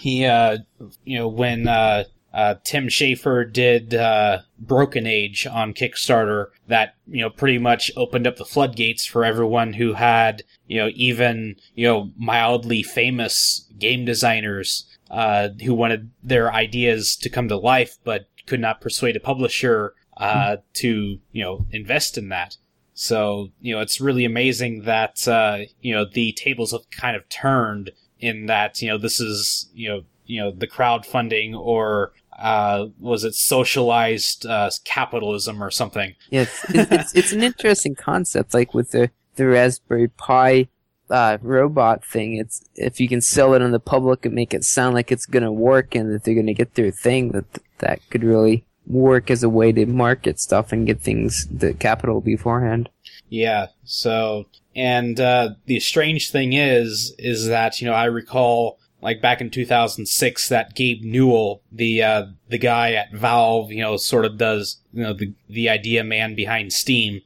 he, 0.00 0.24
uh, 0.24 0.58
you 1.04 1.18
know, 1.18 1.28
when, 1.28 1.68
uh, 1.68 2.04
uh, 2.32 2.54
Tim 2.64 2.88
Schafer 2.88 3.50
did, 3.50 3.94
uh, 3.94 4.40
Broken 4.58 5.06
Age 5.06 5.46
on 5.46 5.74
Kickstarter, 5.74 6.46
that, 6.68 6.94
you 7.06 7.20
know, 7.20 7.30
pretty 7.30 7.58
much 7.58 7.90
opened 7.96 8.26
up 8.26 8.36
the 8.36 8.44
floodgates 8.44 9.04
for 9.04 9.24
everyone 9.24 9.72
who 9.72 9.94
had, 9.94 10.42
you 10.66 10.78
know, 10.78 10.90
even, 10.94 11.56
you 11.74 11.86
know, 11.86 12.10
mildly 12.16 12.82
famous 12.82 13.68
game 13.78 14.04
designers, 14.04 14.86
uh, 15.10 15.48
who 15.64 15.74
wanted 15.74 16.10
their 16.22 16.52
ideas 16.52 17.16
to 17.16 17.28
come 17.28 17.48
to 17.48 17.56
life, 17.56 17.98
but 18.04 18.28
could 18.46 18.60
not 18.60 18.80
persuade 18.80 19.16
a 19.16 19.20
publisher, 19.20 19.94
uh, 20.16 20.56
to, 20.74 21.18
you 21.32 21.42
know, 21.42 21.66
invest 21.70 22.16
in 22.16 22.28
that. 22.28 22.56
So, 22.92 23.50
you 23.60 23.74
know, 23.74 23.80
it's 23.80 24.00
really 24.00 24.26
amazing 24.26 24.82
that, 24.82 25.26
uh, 25.26 25.60
you 25.80 25.94
know, 25.94 26.04
the 26.04 26.32
tables 26.32 26.72
have 26.72 26.90
kind 26.90 27.16
of 27.16 27.28
turned 27.30 27.92
in 28.18 28.46
that, 28.46 28.82
you 28.82 28.88
know, 28.88 28.98
this 28.98 29.20
is, 29.20 29.70
you 29.72 29.88
know, 29.88 30.02
you 30.26 30.40
know, 30.40 30.50
the 30.50 30.66
crowdfunding 30.66 31.58
or, 31.58 32.12
uh, 32.40 32.86
was 32.98 33.24
it 33.24 33.34
socialized, 33.34 34.46
uh, 34.46 34.70
capitalism 34.84 35.62
or 35.62 35.70
something? 35.70 36.14
Yeah, 36.30 36.42
it's, 36.42 36.64
it's, 36.70 37.14
it's, 37.14 37.32
an 37.32 37.42
interesting 37.42 37.94
concept, 37.94 38.54
like 38.54 38.72
with 38.72 38.92
the, 38.92 39.10
the 39.36 39.46
Raspberry 39.46 40.08
Pi 40.08 40.68
uh, 41.10 41.38
robot 41.42 42.04
thing. 42.04 42.36
It's 42.36 42.62
if 42.76 43.00
you 43.00 43.08
can 43.08 43.20
sell 43.20 43.54
it 43.54 43.62
on 43.62 43.72
the 43.72 43.80
public 43.80 44.24
and 44.24 44.34
make 44.34 44.54
it 44.54 44.64
sound 44.64 44.94
like 44.94 45.12
it's 45.12 45.26
gonna 45.26 45.52
work 45.52 45.94
and 45.94 46.12
that 46.12 46.24
they're 46.24 46.34
gonna 46.34 46.54
get 46.54 46.74
their 46.74 46.90
thing, 46.90 47.32
that 47.32 47.44
that 47.78 48.00
could 48.10 48.24
really 48.24 48.64
work 48.86 49.30
as 49.30 49.42
a 49.42 49.48
way 49.48 49.72
to 49.72 49.86
market 49.86 50.40
stuff 50.40 50.72
and 50.72 50.86
get 50.86 51.00
things 51.00 51.46
the 51.50 51.74
capital 51.74 52.20
beforehand. 52.20 52.88
Yeah. 53.28 53.68
So, 53.84 54.46
and 54.74 55.20
uh, 55.20 55.50
the 55.66 55.80
strange 55.80 56.30
thing 56.30 56.52
is, 56.52 57.14
is 57.18 57.46
that 57.48 57.80
you 57.80 57.88
know 57.88 57.94
I 57.94 58.04
recall 58.04 58.78
like 59.02 59.20
back 59.20 59.40
in 59.40 59.50
2006 59.50 60.48
that 60.48 60.74
Gabe 60.74 61.02
Newell, 61.02 61.62
the 61.72 62.02
uh, 62.02 62.26
the 62.48 62.58
guy 62.58 62.92
at 62.92 63.12
Valve, 63.12 63.72
you 63.72 63.82
know, 63.82 63.96
sort 63.96 64.24
of 64.24 64.36
does 64.38 64.80
you 64.92 65.02
know 65.02 65.12
the 65.12 65.32
the 65.48 65.68
idea 65.68 66.04
man 66.04 66.34
behind 66.34 66.72
Steam. 66.72 67.20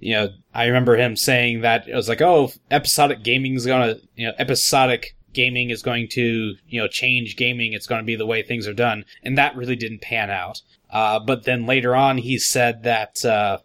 You 0.00 0.14
know, 0.14 0.28
I 0.54 0.66
remember 0.66 0.96
him 0.96 1.16
saying 1.16 1.62
that 1.62 1.88
it 1.88 1.94
was 1.94 2.08
like, 2.08 2.22
oh, 2.22 2.52
episodic 2.70 3.24
gaming 3.24 3.54
is 3.54 3.66
gonna, 3.66 3.96
you 4.16 4.26
know, 4.28 4.34
episodic 4.38 5.16
gaming 5.32 5.70
is 5.70 5.82
going 5.82 6.08
to, 6.08 6.54
you 6.68 6.80
know, 6.80 6.88
change 6.88 7.36
gaming. 7.36 7.72
It's 7.72 7.86
going 7.86 8.00
to 8.00 8.06
be 8.06 8.16
the 8.16 8.26
way 8.26 8.42
things 8.42 8.68
are 8.68 8.74
done, 8.74 9.04
and 9.22 9.36
that 9.36 9.56
really 9.56 9.76
didn't 9.76 10.02
pan 10.02 10.30
out. 10.30 10.62
Uh, 10.90 11.18
but 11.18 11.44
then 11.44 11.66
later 11.66 11.94
on, 11.96 12.18
he 12.18 12.38
said 12.38 12.82
that. 12.84 13.24
Uh, 13.24 13.58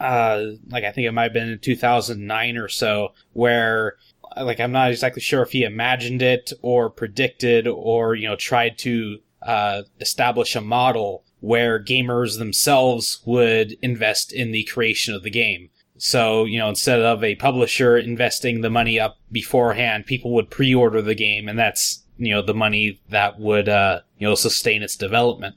uh, 0.00 0.52
like 0.68 0.84
I 0.84 0.92
think 0.92 1.08
it 1.08 1.12
might 1.12 1.24
have 1.24 1.32
been 1.32 1.48
in 1.48 1.58
2009 1.58 2.56
or 2.56 2.68
so, 2.68 3.14
where 3.32 3.96
like 4.36 4.60
I'm 4.60 4.72
not 4.72 4.90
exactly 4.90 5.22
sure 5.22 5.42
if 5.42 5.52
he 5.52 5.64
imagined 5.64 6.22
it 6.22 6.52
or 6.62 6.90
predicted 6.90 7.66
or 7.66 8.14
you 8.14 8.28
know 8.28 8.36
tried 8.36 8.78
to 8.78 9.18
uh, 9.42 9.82
establish 10.00 10.56
a 10.56 10.60
model 10.60 11.24
where 11.40 11.82
gamers 11.82 12.38
themselves 12.38 13.22
would 13.24 13.76
invest 13.82 14.32
in 14.32 14.50
the 14.50 14.64
creation 14.64 15.14
of 15.14 15.22
the 15.22 15.30
game. 15.30 15.70
So, 15.96 16.44
you 16.44 16.58
know, 16.58 16.68
instead 16.68 17.00
of 17.00 17.22
a 17.22 17.36
publisher 17.36 17.96
investing 17.96 18.60
the 18.60 18.70
money 18.70 18.98
up 18.98 19.18
beforehand, 19.30 20.06
people 20.06 20.32
would 20.34 20.50
pre-order 20.50 21.02
the 21.02 21.14
game 21.14 21.48
and 21.48 21.58
that's 21.58 22.04
you 22.18 22.32
know 22.32 22.42
the 22.42 22.54
money 22.54 23.00
that 23.10 23.38
would 23.38 23.68
uh, 23.68 24.00
you 24.18 24.26
know 24.26 24.34
sustain 24.34 24.82
its 24.82 24.96
development. 24.96 25.54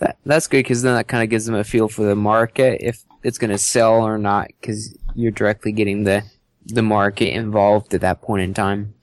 That, 0.00 0.18
that's 0.24 0.46
good 0.46 0.58
because 0.58 0.82
then 0.82 0.94
that 0.94 1.08
kind 1.08 1.22
of 1.22 1.30
gives 1.30 1.46
them 1.46 1.54
a 1.54 1.64
feel 1.64 1.88
for 1.88 2.02
the 2.02 2.14
market 2.14 2.80
if 2.80 3.04
it's 3.24 3.38
going 3.38 3.50
to 3.50 3.58
sell 3.58 3.94
or 3.94 4.18
not 4.18 4.48
because 4.60 4.96
you're 5.14 5.32
directly 5.32 5.72
getting 5.72 6.04
the 6.04 6.22
the 6.68 6.82
market 6.82 7.34
involved 7.34 7.94
at 7.94 8.00
that 8.02 8.22
point 8.22 8.42
in 8.42 8.54
time. 8.54 8.94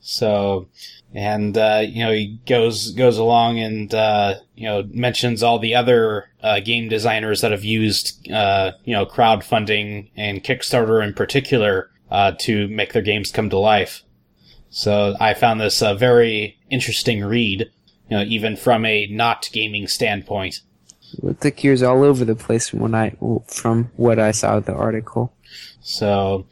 So, 0.00 0.68
and 1.14 1.56
uh, 1.56 1.82
you 1.84 2.04
know, 2.04 2.12
he 2.12 2.38
goes 2.46 2.92
goes 2.92 3.18
along 3.18 3.58
and 3.58 3.92
uh, 3.92 4.34
you 4.54 4.68
know 4.68 4.84
mentions 4.90 5.42
all 5.42 5.58
the 5.58 5.74
other 5.74 6.30
uh, 6.42 6.60
game 6.60 6.88
designers 6.88 7.40
that 7.40 7.50
have 7.50 7.64
used 7.64 8.30
uh, 8.30 8.72
you 8.84 8.94
know 8.94 9.06
crowdfunding 9.06 10.10
and 10.16 10.44
Kickstarter 10.44 11.02
in 11.02 11.14
particular 11.14 11.90
uh, 12.10 12.32
to 12.40 12.68
make 12.68 12.92
their 12.92 13.02
games 13.02 13.32
come 13.32 13.50
to 13.50 13.58
life. 13.58 14.02
So 14.70 15.16
I 15.18 15.34
found 15.34 15.60
this 15.60 15.80
a 15.80 15.94
very 15.94 16.58
interesting 16.70 17.24
read, 17.24 17.70
you 18.10 18.16
know, 18.16 18.22
even 18.24 18.56
from 18.56 18.84
a 18.84 19.06
not 19.06 19.48
gaming 19.52 19.88
standpoint. 19.88 20.60
With 21.20 21.40
the 21.40 21.50
cures 21.50 21.82
all 21.82 22.02
over 22.02 22.24
the 22.24 22.34
place 22.34 22.68
from 22.68 22.80
what 22.80 22.94
I 22.94 23.16
from 23.46 23.90
what 23.96 24.18
I 24.18 24.32
saw 24.32 24.60
the 24.60 24.74
article. 24.74 25.32
So, 25.80 26.46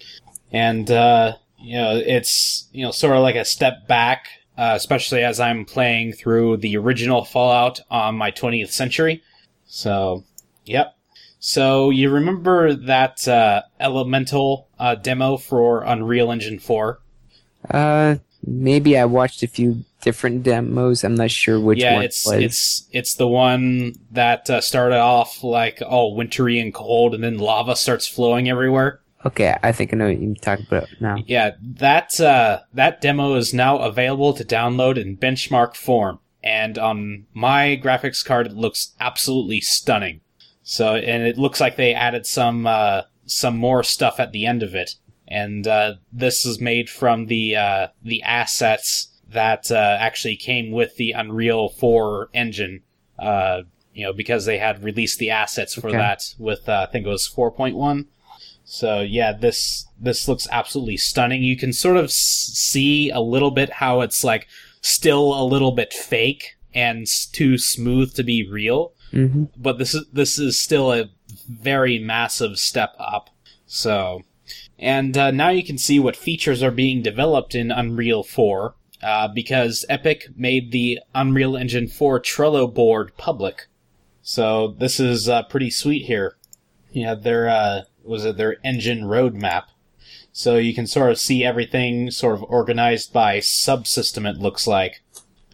and 0.54 0.88
uh, 0.88 1.32
you 1.58 1.76
know, 1.76 1.96
it's 1.96 2.68
you 2.72 2.84
know 2.84 2.92
sort 2.92 3.16
of 3.16 3.22
like 3.22 3.34
a 3.34 3.44
step 3.44 3.88
back, 3.88 4.28
uh, 4.56 4.72
especially 4.76 5.24
as 5.24 5.40
I'm 5.40 5.64
playing 5.64 6.12
through 6.12 6.58
the 6.58 6.76
original 6.76 7.24
Fallout 7.24 7.80
on 7.90 8.14
my 8.14 8.30
20th 8.30 8.70
century. 8.70 9.22
So, 9.66 10.24
yep. 10.64 10.96
So 11.40 11.90
you 11.90 12.08
remember 12.08 12.72
that 12.72 13.26
uh, 13.26 13.62
Elemental 13.80 14.68
uh, 14.78 14.94
demo 14.94 15.36
for 15.36 15.82
Unreal 15.82 16.30
Engine 16.30 16.60
4? 16.60 17.00
Uh, 17.70 18.16
maybe 18.46 18.96
I 18.96 19.06
watched 19.06 19.42
a 19.42 19.48
few 19.48 19.84
different 20.02 20.44
demos. 20.44 21.02
I'm 21.02 21.16
not 21.16 21.32
sure 21.32 21.58
which 21.58 21.80
yeah, 21.80 21.96
one 21.96 22.04
it's 22.04 22.24
was. 22.24 22.34
it's 22.34 22.88
it's 22.92 23.14
the 23.14 23.26
one 23.26 23.94
that 24.12 24.48
uh, 24.48 24.60
started 24.60 25.00
off 25.00 25.42
like 25.42 25.82
all 25.84 26.14
wintry 26.14 26.60
and 26.60 26.72
cold, 26.72 27.12
and 27.12 27.24
then 27.24 27.38
lava 27.38 27.74
starts 27.74 28.06
flowing 28.06 28.48
everywhere. 28.48 29.00
Okay, 29.26 29.56
I 29.62 29.72
think 29.72 29.92
I 29.92 29.96
know 29.96 30.06
what 30.08 30.20
you're 30.20 30.34
talking 30.34 30.66
about 30.68 30.88
now. 31.00 31.16
Yeah, 31.26 31.52
that 31.62 32.20
uh, 32.20 32.60
that 32.74 33.00
demo 33.00 33.34
is 33.36 33.54
now 33.54 33.78
available 33.78 34.34
to 34.34 34.44
download 34.44 34.98
in 34.98 35.16
benchmark 35.16 35.76
form, 35.76 36.18
and 36.42 36.78
on 36.78 37.26
my 37.32 37.80
graphics 37.82 38.24
card, 38.24 38.46
it 38.46 38.52
looks 38.52 38.92
absolutely 39.00 39.60
stunning. 39.60 40.20
So, 40.62 40.96
and 40.96 41.22
it 41.22 41.38
looks 41.38 41.60
like 41.60 41.76
they 41.76 41.94
added 41.94 42.26
some 42.26 42.66
uh, 42.66 43.02
some 43.24 43.56
more 43.56 43.82
stuff 43.82 44.20
at 44.20 44.32
the 44.32 44.44
end 44.46 44.62
of 44.62 44.74
it, 44.74 44.96
and 45.26 45.66
uh, 45.66 45.94
this 46.12 46.44
is 46.44 46.60
made 46.60 46.90
from 46.90 47.26
the 47.26 47.56
uh, 47.56 47.86
the 48.02 48.22
assets 48.22 49.08
that 49.30 49.70
uh, 49.70 49.96
actually 49.98 50.36
came 50.36 50.70
with 50.70 50.96
the 50.96 51.12
Unreal 51.12 51.68
4 51.70 52.28
engine. 52.34 52.82
Uh, 53.18 53.62
you 53.94 54.04
know, 54.04 54.12
because 54.12 54.44
they 54.44 54.58
had 54.58 54.82
released 54.82 55.18
the 55.20 55.30
assets 55.30 55.74
for 55.74 55.86
Okay. 55.88 55.96
that 55.96 56.34
with 56.38 56.68
uh, 56.68 56.86
I 56.88 56.92
think 56.92 57.06
it 57.06 57.08
was 57.08 57.28
4.1. 57.28 58.06
So 58.64 59.00
yeah, 59.00 59.32
this 59.32 59.86
this 60.00 60.26
looks 60.26 60.48
absolutely 60.50 60.96
stunning. 60.96 61.42
You 61.42 61.56
can 61.56 61.72
sort 61.72 61.96
of 61.96 62.04
s- 62.06 62.14
see 62.54 63.10
a 63.10 63.20
little 63.20 63.50
bit 63.50 63.74
how 63.74 64.00
it's 64.00 64.24
like 64.24 64.46
still 64.80 65.38
a 65.40 65.44
little 65.44 65.72
bit 65.72 65.92
fake 65.92 66.56
and 66.74 67.02
s- 67.02 67.26
too 67.26 67.58
smooth 67.58 68.14
to 68.14 68.22
be 68.22 68.48
real, 68.48 68.92
hmm 69.10 69.44
but 69.56 69.78
this 69.78 69.94
is 69.94 70.06
this 70.12 70.38
is 70.38 70.60
still 70.60 70.92
a 70.92 71.10
very 71.48 71.98
massive 71.98 72.58
step 72.58 72.94
up. 72.98 73.30
So, 73.66 74.22
and 74.78 75.16
uh, 75.16 75.30
now 75.30 75.50
you 75.50 75.62
can 75.64 75.78
see 75.78 75.98
what 75.98 76.16
features 76.16 76.62
are 76.62 76.70
being 76.70 77.02
developed 77.02 77.54
in 77.54 77.70
Unreal 77.70 78.22
4 78.22 78.74
uh, 79.02 79.28
because 79.28 79.84
Epic 79.88 80.26
made 80.36 80.70
the 80.72 81.00
Unreal 81.14 81.56
Engine 81.56 81.88
4 81.88 82.20
Trello 82.20 82.72
board 82.72 83.16
public. 83.16 83.66
So 84.22 84.68
this 84.78 84.98
is 85.00 85.28
uh, 85.28 85.42
pretty 85.44 85.70
sweet 85.70 86.06
here. 86.06 86.36
Yeah, 86.92 87.14
their 87.14 87.48
uh, 87.48 87.82
was 88.04 88.24
it 88.24 88.36
their 88.36 88.56
engine 88.64 89.02
roadmap. 89.02 89.64
So 90.32 90.56
you 90.56 90.74
can 90.74 90.86
sort 90.86 91.10
of 91.10 91.18
see 91.18 91.44
everything 91.44 92.10
sort 92.10 92.34
of 92.34 92.42
organized 92.44 93.12
by 93.12 93.38
subsystem. 93.38 94.28
It 94.28 94.38
looks 94.38 94.66
like, 94.66 95.02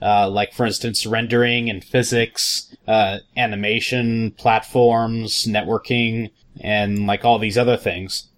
uh, 0.00 0.28
like 0.30 0.54
for 0.54 0.64
instance, 0.64 1.04
rendering 1.04 1.68
and 1.68 1.84
physics, 1.84 2.74
uh, 2.88 3.18
animation, 3.36 4.32
platforms, 4.32 5.46
networking, 5.46 6.30
and 6.60 7.06
like 7.06 7.24
all 7.24 7.38
these 7.38 7.58
other 7.58 7.76
things. 7.76 8.28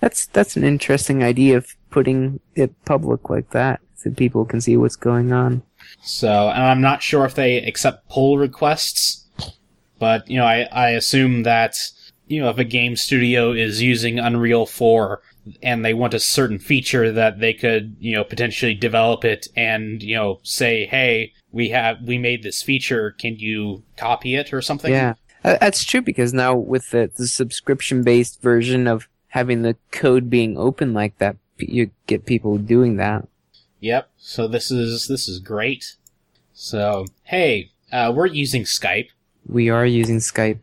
That's 0.00 0.26
that's 0.26 0.56
an 0.56 0.64
interesting 0.64 1.22
idea 1.22 1.56
of 1.56 1.74
putting 1.90 2.40
it 2.54 2.74
public 2.84 3.30
like 3.30 3.50
that, 3.50 3.80
so 3.94 4.10
people 4.10 4.44
can 4.44 4.60
see 4.60 4.76
what's 4.76 4.96
going 4.96 5.32
on. 5.32 5.62
So, 6.02 6.50
and 6.50 6.62
I'm 6.62 6.80
not 6.80 7.02
sure 7.02 7.24
if 7.24 7.34
they 7.34 7.58
accept 7.58 8.08
pull 8.08 8.38
requests, 8.38 9.24
but 9.98 10.28
you 10.28 10.36
know, 10.36 10.44
I, 10.44 10.68
I 10.72 10.90
assume 10.90 11.44
that 11.44 11.78
you 12.26 12.40
know 12.40 12.50
if 12.50 12.58
a 12.58 12.64
game 12.64 12.96
studio 12.96 13.52
is 13.52 13.82
using 13.82 14.18
Unreal 14.18 14.66
4 14.66 15.20
and 15.62 15.84
they 15.84 15.94
want 15.94 16.14
a 16.14 16.20
certain 16.20 16.58
feature 16.58 17.12
that 17.12 17.38
they 17.40 17.52
could 17.52 17.96
you 18.00 18.14
know 18.14 18.24
potentially 18.24 18.74
develop 18.74 19.24
it 19.24 19.48
and 19.56 20.02
you 20.02 20.16
know 20.16 20.40
say, 20.42 20.86
hey, 20.86 21.32
we 21.52 21.70
have 21.70 22.02
we 22.02 22.18
made 22.18 22.42
this 22.42 22.62
feature, 22.62 23.12
can 23.12 23.38
you 23.38 23.82
copy 23.96 24.34
it 24.34 24.52
or 24.52 24.60
something? 24.60 24.92
Yeah, 24.92 25.14
Uh, 25.44 25.56
that's 25.60 25.84
true 25.84 26.02
because 26.02 26.32
now 26.32 26.54
with 26.54 26.90
the, 26.90 27.10
the 27.16 27.26
subscription-based 27.26 28.42
version 28.42 28.86
of 28.86 29.08
having 29.28 29.62
the 29.62 29.76
code 29.90 30.28
being 30.28 30.56
open 30.56 30.92
like 30.92 31.18
that, 31.18 31.36
you 31.58 31.90
get 32.06 32.26
people 32.26 32.58
doing 32.58 32.96
that. 32.96 33.28
Yep. 33.80 34.10
So 34.16 34.48
this 34.48 34.70
is 34.70 35.06
this 35.06 35.28
is 35.28 35.38
great. 35.38 35.96
So 36.52 37.06
hey, 37.24 37.70
uh, 37.92 38.12
we're 38.14 38.26
using 38.26 38.64
Skype. 38.64 39.08
We 39.46 39.68
are 39.68 39.86
using 39.86 40.18
Skype. 40.18 40.58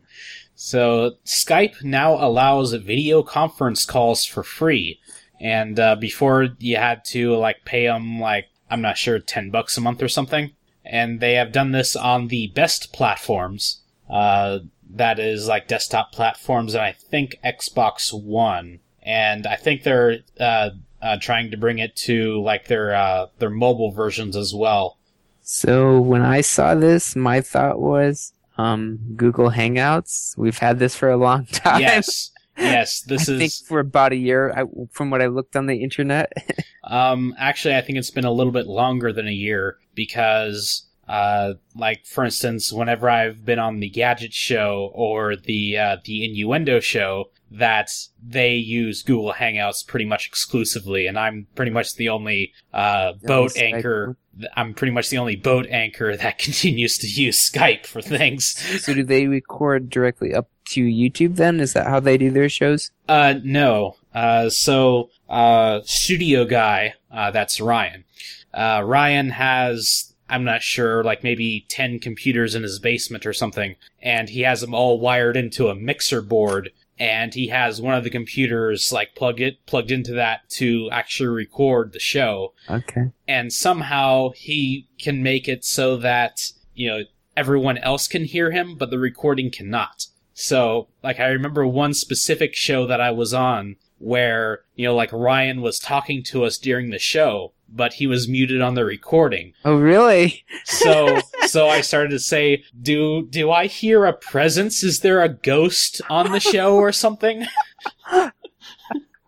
So 0.54 1.16
Skype 1.24 1.82
now 1.82 2.14
allows 2.14 2.72
video 2.74 3.22
conference 3.22 3.84
calls 3.84 4.24
for 4.24 4.42
free, 4.42 5.00
and 5.40 5.78
uh, 5.78 5.96
before 5.96 6.48
you 6.58 6.76
had 6.76 7.04
to 7.06 7.34
like 7.36 7.64
pay 7.64 7.86
them 7.86 8.20
like 8.20 8.46
I'm 8.70 8.80
not 8.80 8.98
sure 8.98 9.18
ten 9.18 9.50
bucks 9.50 9.76
a 9.76 9.80
month 9.80 10.02
or 10.02 10.08
something. 10.08 10.52
And 10.84 11.20
they 11.20 11.34
have 11.34 11.50
done 11.50 11.72
this 11.72 11.96
on 11.96 12.28
the 12.28 12.48
best 12.48 12.92
platforms. 12.92 13.80
Uh, 14.08 14.58
that 14.90 15.18
is 15.18 15.48
like 15.48 15.66
desktop 15.66 16.12
platforms, 16.12 16.74
and 16.74 16.82
I 16.82 16.92
think 16.92 17.36
Xbox 17.44 18.12
One, 18.12 18.80
and 19.02 19.46
I 19.46 19.56
think 19.56 19.82
they're 19.82 20.18
uh, 20.38 20.70
uh, 21.00 21.16
trying 21.20 21.50
to 21.50 21.56
bring 21.56 21.78
it 21.78 21.96
to 21.96 22.40
like 22.42 22.68
their 22.68 22.94
uh, 22.94 23.26
their 23.38 23.50
mobile 23.50 23.90
versions 23.90 24.36
as 24.36 24.54
well. 24.54 24.98
So 25.42 26.00
when 26.00 26.22
I 26.22 26.42
saw 26.42 26.74
this, 26.74 27.16
my 27.16 27.40
thought 27.40 27.80
was, 27.80 28.32
um, 28.58 28.98
Google 29.16 29.50
Hangouts. 29.50 30.36
We've 30.36 30.58
had 30.58 30.78
this 30.78 30.94
for 30.94 31.10
a 31.10 31.16
long 31.16 31.46
time. 31.52 31.80
Yes, 31.80 32.30
yes, 32.56 33.00
this 33.06 33.28
I 33.28 33.32
is. 33.32 33.38
think 33.38 33.68
for 33.68 33.80
about 33.80 34.12
a 34.12 34.16
year, 34.16 34.52
I, 34.56 34.64
from 34.90 35.10
what 35.10 35.22
I 35.22 35.26
looked 35.26 35.56
on 35.56 35.66
the 35.66 35.82
internet. 35.82 36.32
Um, 36.86 37.34
actually, 37.38 37.76
I 37.76 37.80
think 37.80 37.96
it's 37.96 38.10
been 38.10 38.26
a 38.26 38.30
little 38.30 38.52
bit 38.52 38.66
longer 38.66 39.10
than 39.10 39.26
a 39.26 39.32
year 39.32 39.78
because, 39.94 40.86
uh, 41.08 41.54
like 41.74 42.04
for 42.04 42.26
instance, 42.26 42.70
whenever 42.74 43.08
I've 43.08 43.42
been 43.42 43.58
on 43.58 43.80
the 43.80 43.88
Gadget 43.88 44.34
Show 44.34 44.90
or 44.92 45.34
the 45.34 45.78
uh, 45.78 45.96
the 46.04 46.26
Innuendo 46.26 46.80
Show, 46.80 47.30
that 47.50 47.90
they 48.22 48.54
use 48.54 49.02
Google 49.02 49.32
Hangouts 49.32 49.86
pretty 49.86 50.04
much 50.04 50.26
exclusively, 50.26 51.06
and 51.06 51.18
I'm 51.18 51.46
pretty 51.54 51.70
much 51.70 51.94
the 51.94 52.10
only 52.10 52.52
uh, 52.72 53.12
boat 53.22 53.56
anchor. 53.56 54.16
I'm 54.56 54.74
pretty 54.74 54.92
much 54.92 55.10
the 55.10 55.18
only 55.18 55.36
boat 55.36 55.66
anchor 55.68 56.16
that 56.16 56.38
continues 56.46 56.98
to 56.98 57.06
use 57.06 57.38
Skype 57.50 57.86
for 57.86 58.02
things. 58.02 58.46
so 58.82 58.94
do 58.94 59.02
they 59.02 59.26
record 59.26 59.90
directly 59.90 60.34
up 60.34 60.48
to 60.66 60.84
YouTube 60.84 61.36
then? 61.36 61.60
Is 61.60 61.72
that 61.74 61.86
how 61.86 62.00
they 62.00 62.16
do 62.16 62.30
their 62.30 62.48
shows? 62.48 62.90
Uh, 63.08 63.34
no. 63.42 63.96
Uh, 64.14 64.48
so, 64.48 65.10
uh, 65.28 65.80
studio 65.84 66.44
guy, 66.44 66.94
uh, 67.10 67.30
that's 67.30 67.60
Ryan. 67.60 68.04
Uh, 68.52 68.82
Ryan 68.84 69.30
has, 69.30 70.14
I'm 70.28 70.44
not 70.44 70.62
sure, 70.62 71.02
like 71.02 71.24
maybe 71.24 71.66
10 71.68 71.98
computers 71.98 72.54
in 72.54 72.62
his 72.62 72.78
basement 72.78 73.26
or 73.26 73.32
something, 73.32 73.76
and 74.00 74.28
he 74.28 74.42
has 74.42 74.60
them 74.60 74.74
all 74.74 75.00
wired 75.00 75.36
into 75.36 75.68
a 75.68 75.74
mixer 75.74 76.22
board, 76.22 76.70
and 76.98 77.34
he 77.34 77.48
has 77.48 77.80
one 77.80 77.94
of 77.94 78.04
the 78.04 78.10
computers, 78.10 78.92
like, 78.92 79.14
plug 79.14 79.40
it, 79.40 79.64
plugged 79.66 79.90
into 79.90 80.12
that 80.12 80.48
to 80.50 80.88
actually 80.92 81.28
record 81.28 81.92
the 81.92 81.98
show 81.98 82.52
Okay. 82.70 83.10
and 83.26 83.52
somehow 83.52 84.30
he 84.30 84.88
can 84.98 85.22
make 85.22 85.48
it 85.48 85.64
so 85.64 85.96
that 85.96 86.52
you 86.74 86.88
know 86.88 87.02
everyone 87.36 87.78
else 87.78 88.06
can 88.06 88.24
hear 88.24 88.50
him 88.52 88.76
but 88.76 88.90
the 88.90 88.98
recording 88.98 89.50
cannot 89.50 90.06
so 90.34 90.86
like 91.02 91.18
i 91.18 91.26
remember 91.26 91.66
one 91.66 91.92
specific 91.94 92.54
show 92.54 92.86
that 92.86 93.00
i 93.00 93.10
was 93.10 93.32
on 93.34 93.74
where 93.98 94.60
you 94.76 94.84
know 94.86 94.94
like 94.94 95.12
ryan 95.12 95.60
was 95.60 95.78
talking 95.80 96.22
to 96.22 96.44
us 96.44 96.58
during 96.58 96.90
the 96.90 96.98
show 96.98 97.52
but 97.74 97.92
he 97.94 98.06
was 98.06 98.28
muted 98.28 98.60
on 98.62 98.74
the 98.74 98.84
recording 98.84 99.52
Oh, 99.64 99.76
really? 99.76 100.44
so 100.64 101.18
so 101.46 101.68
i 101.68 101.80
started 101.80 102.10
to 102.10 102.18
say 102.20 102.62
do 102.80 103.26
do 103.26 103.50
i 103.50 103.66
hear 103.66 104.04
a 104.04 104.12
presence 104.12 104.82
is 104.84 105.00
there 105.00 105.22
a 105.22 105.28
ghost 105.28 106.00
on 106.08 106.32
the 106.32 106.40
show 106.40 106.76
or 106.76 106.92
something 106.92 107.46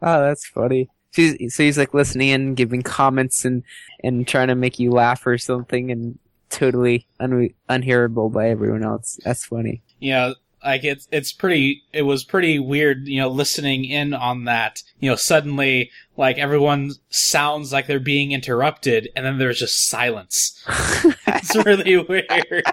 Oh, 0.03 0.21
that's 0.21 0.47
funny. 0.47 0.89
So 1.13 1.23
he's, 1.23 1.55
so 1.55 1.63
he's 1.63 1.79
like 1.79 1.95
listening 1.95 2.29
in, 2.29 2.55
giving 2.55 2.83
comments, 2.83 3.45
and 3.45 3.63
and 4.05 4.29
trying 4.29 4.49
to 4.49 4.55
make 4.55 4.79
you 4.79 4.91
laugh 4.91 5.27
or 5.27 5.39
something, 5.39 5.91
and 5.91 6.19
totally 6.51 7.07
un- 7.19 7.51
unhearable 7.69 8.29
by 8.31 8.51
everyone 8.51 8.85
else. 8.85 9.19
That's 9.25 9.47
funny. 9.47 9.83
know 9.99 10.35
like 10.65 10.85
it's 10.85 11.07
it's 11.13 11.33
pretty 11.33 11.83
it 11.93 12.03
was 12.03 12.25
pretty 12.25 12.59
weird 12.59 13.07
you 13.07 13.21
know 13.21 13.29
listening 13.29 13.85
in 13.85 14.15
on 14.15 14.45
that. 14.45 14.83
You 15.01 15.11
know 15.11 15.17
suddenly 15.17 15.91
like 16.17 16.39
everyone 16.39 16.93
sounds 17.11 17.73
like 17.73 17.87
they're 17.87 18.01
being 18.01 18.33
interrupted 18.33 19.09
and 19.15 19.25
then 19.27 19.39
there's 19.39 19.59
just 19.61 19.87
silence. 19.87 20.63
It's 21.29 21.55
really 21.65 21.97
weird. 21.99 22.65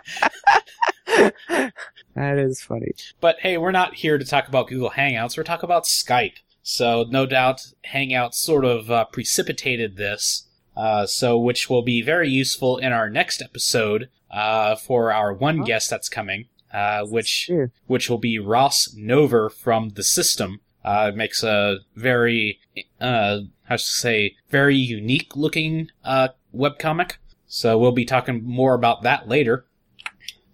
That 2.15 2.37
is 2.37 2.61
funny. 2.61 2.91
but 3.19 3.37
hey 3.41 3.57
we're 3.57 3.71
not 3.71 3.95
here 3.95 4.17
to 4.17 4.25
talk 4.25 4.47
about 4.47 4.67
google 4.67 4.91
hangouts. 4.91 5.37
We're 5.37 5.43
talking 5.43 5.65
about 5.67 5.83
skype. 5.85 6.37
So 6.61 7.05
no 7.09 7.25
doubt 7.25 7.73
hangouts 7.91 8.35
sort 8.35 8.65
of 8.65 8.89
uh, 8.89 9.05
precipitated 9.05 9.97
this 9.97 10.47
uh, 10.77 11.05
so 11.05 11.37
which 11.37 11.69
will 11.69 11.81
be 11.83 12.01
very 12.01 12.29
useful 12.29 12.77
in 12.77 12.91
our 12.93 13.09
next 13.09 13.41
episode 13.41 14.09
uh, 14.31 14.75
for 14.75 15.11
our 15.11 15.33
one 15.33 15.61
Oh. 15.61 15.65
guest 15.65 15.89
that's 15.89 16.09
coming 16.09 16.45
uh, 16.73 17.05
which 17.05 17.49
which 17.87 18.09
will 18.09 18.17
be 18.17 18.39
Ross 18.39 18.93
Nover 18.97 19.51
from 19.51 19.89
the 19.89 20.03
system. 20.03 20.59
Uh, 20.83 21.13
makes 21.15 21.43
a 21.43 21.77
very, 21.95 22.59
uh, 22.99 23.39
how 23.69 23.77
should 23.77 23.85
I 23.85 24.01
say, 24.01 24.35
very 24.49 24.75
unique 24.75 25.33
looking 25.33 25.89
uh, 26.03 26.29
webcomic. 26.53 27.13
So 27.47 27.77
we'll 27.77 27.93
be 27.93 28.03
talking 28.03 28.43
more 28.43 28.73
about 28.73 29.03
that 29.03 29.29
later. 29.29 29.65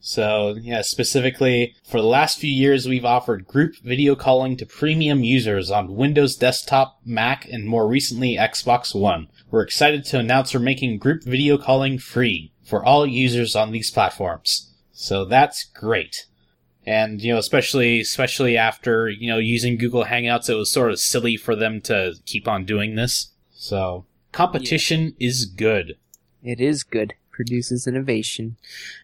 So 0.02 0.56
yeah, 0.62 0.82
specifically 0.82 1.76
for 1.84 2.00
the 2.00 2.08
last 2.08 2.40
few 2.40 2.52
years, 2.52 2.88
we've 2.88 3.06
offered 3.06 3.48
group 3.48 3.78
video 3.78 4.16
calling 4.16 4.56
to 4.58 4.66
premium 4.66 5.24
users 5.24 5.72
on 5.72 5.96
Windows 5.96 6.36
Desktop, 6.36 7.00
Mac, 7.06 7.48
and 7.50 7.68
more 7.68 7.88
recently 7.88 8.38
Xbox 8.38 8.94
One. 8.94 9.30
We're 9.52 9.64
excited 9.64 10.06
to 10.06 10.20
announce 10.20 10.54
we're 10.54 10.60
making 10.60 11.00
group 11.00 11.24
video 11.24 11.58
calling 11.58 11.98
free 11.98 12.52
for 12.64 12.86
all 12.86 13.06
users 13.06 13.56
on 13.56 13.72
these 13.72 13.92
platforms. 13.92 14.69
So 15.00 15.24
that's 15.24 15.64
great. 15.64 16.26
And 16.86 17.22
you 17.22 17.32
know, 17.32 17.40
especially 17.40 18.02
especially 18.02 18.58
after 18.58 19.08
you 19.08 19.30
know 19.30 19.38
using 19.38 19.78
Google 19.78 20.04
Hangouts, 20.04 20.50
it 20.50 20.56
was 20.56 20.70
sort 20.70 20.92
of 20.92 21.00
silly 21.00 21.38
for 21.38 21.56
them 21.56 21.80
to 21.82 22.16
keep 22.26 22.50
on 22.50 22.66
doing 22.66 22.96
this. 22.96 23.32
So 23.50 24.06
competition 24.34 25.16
is 25.18 25.46
good. 25.46 25.96
It 26.44 26.60
is 26.60 26.84
good. 26.84 27.14
Produces 27.32 27.88
innovation. 27.88 28.58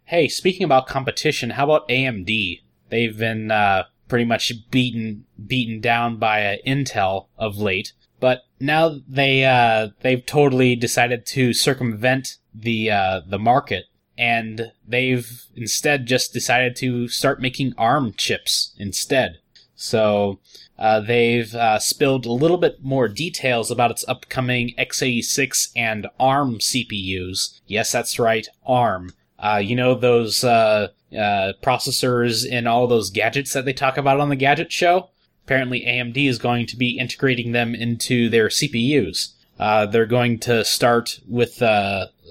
Hey, 0.03 0.27
speaking 0.27 0.65
about 0.65 0.85
competition, 0.85 1.51
how 1.51 1.63
about 1.63 1.87
AMD? 1.87 2.59
They've 2.89 3.17
been 3.17 3.49
uh, 3.49 3.85
pretty 4.09 4.25
much 4.25 4.51
beaten 4.69 5.23
beaten 5.47 5.79
down 5.79 6.17
by 6.17 6.45
uh, 6.45 6.57
Intel 6.67 7.27
of 7.37 7.57
late, 7.57 7.93
but 8.19 8.41
now 8.59 8.97
they 9.07 9.45
uh, 9.45 9.89
they've 10.01 10.25
totally 10.25 10.75
decided 10.75 11.25
to 11.27 11.53
circumvent 11.53 12.35
the 12.53 12.91
uh, 12.91 13.21
the 13.25 13.39
market, 13.39 13.85
and 14.17 14.71
they've 14.87 15.43
instead 15.55 16.05
just 16.05 16.33
decided 16.33 16.75
to 16.77 17.07
start 17.07 17.41
making 17.41 17.73
ARM 17.77 18.13
chips 18.13 18.73
instead. 18.77 19.39
So 19.75 20.39
uh, 20.79 21.01
they've 21.01 21.53
uh, 21.53 21.79
spilled 21.79 22.25
a 22.25 22.31
little 22.31 22.57
bit 22.57 22.83
more 22.83 23.07
details 23.07 23.71
about 23.71 23.91
its 23.91 24.05
upcoming 24.07 24.73
x86 24.77 25.71
and 25.75 26.07
ARM 26.19 26.59
CPUs. 26.59 27.59
Yes, 27.67 27.91
that's 27.91 28.19
right, 28.19 28.47
ARM. 28.65 29.13
Uh, 29.37 29.61
you 29.63 29.75
know 29.75 29.95
those 29.95 30.43
uh, 30.43 30.87
uh, 31.13 31.53
processors 31.61 32.45
in 32.45 32.67
all 32.67 32.87
those 32.87 33.09
gadgets 33.09 33.53
that 33.53 33.65
they 33.65 33.73
talk 33.73 33.97
about 33.97 34.19
on 34.19 34.29
the 34.29 34.35
Gadget 34.35 34.71
Show? 34.71 35.09
Apparently, 35.45 35.81
AMD 35.81 36.17
is 36.27 36.39
going 36.39 36.65
to 36.67 36.77
be 36.77 36.97
integrating 36.97 37.51
them 37.51 37.75
into 37.75 38.29
their 38.29 38.47
CPUs. 38.47 39.33
Uh, 39.59 39.85
they're 39.85 40.05
going 40.05 40.39
to 40.39 40.65
start 40.65 41.19
with 41.27 41.61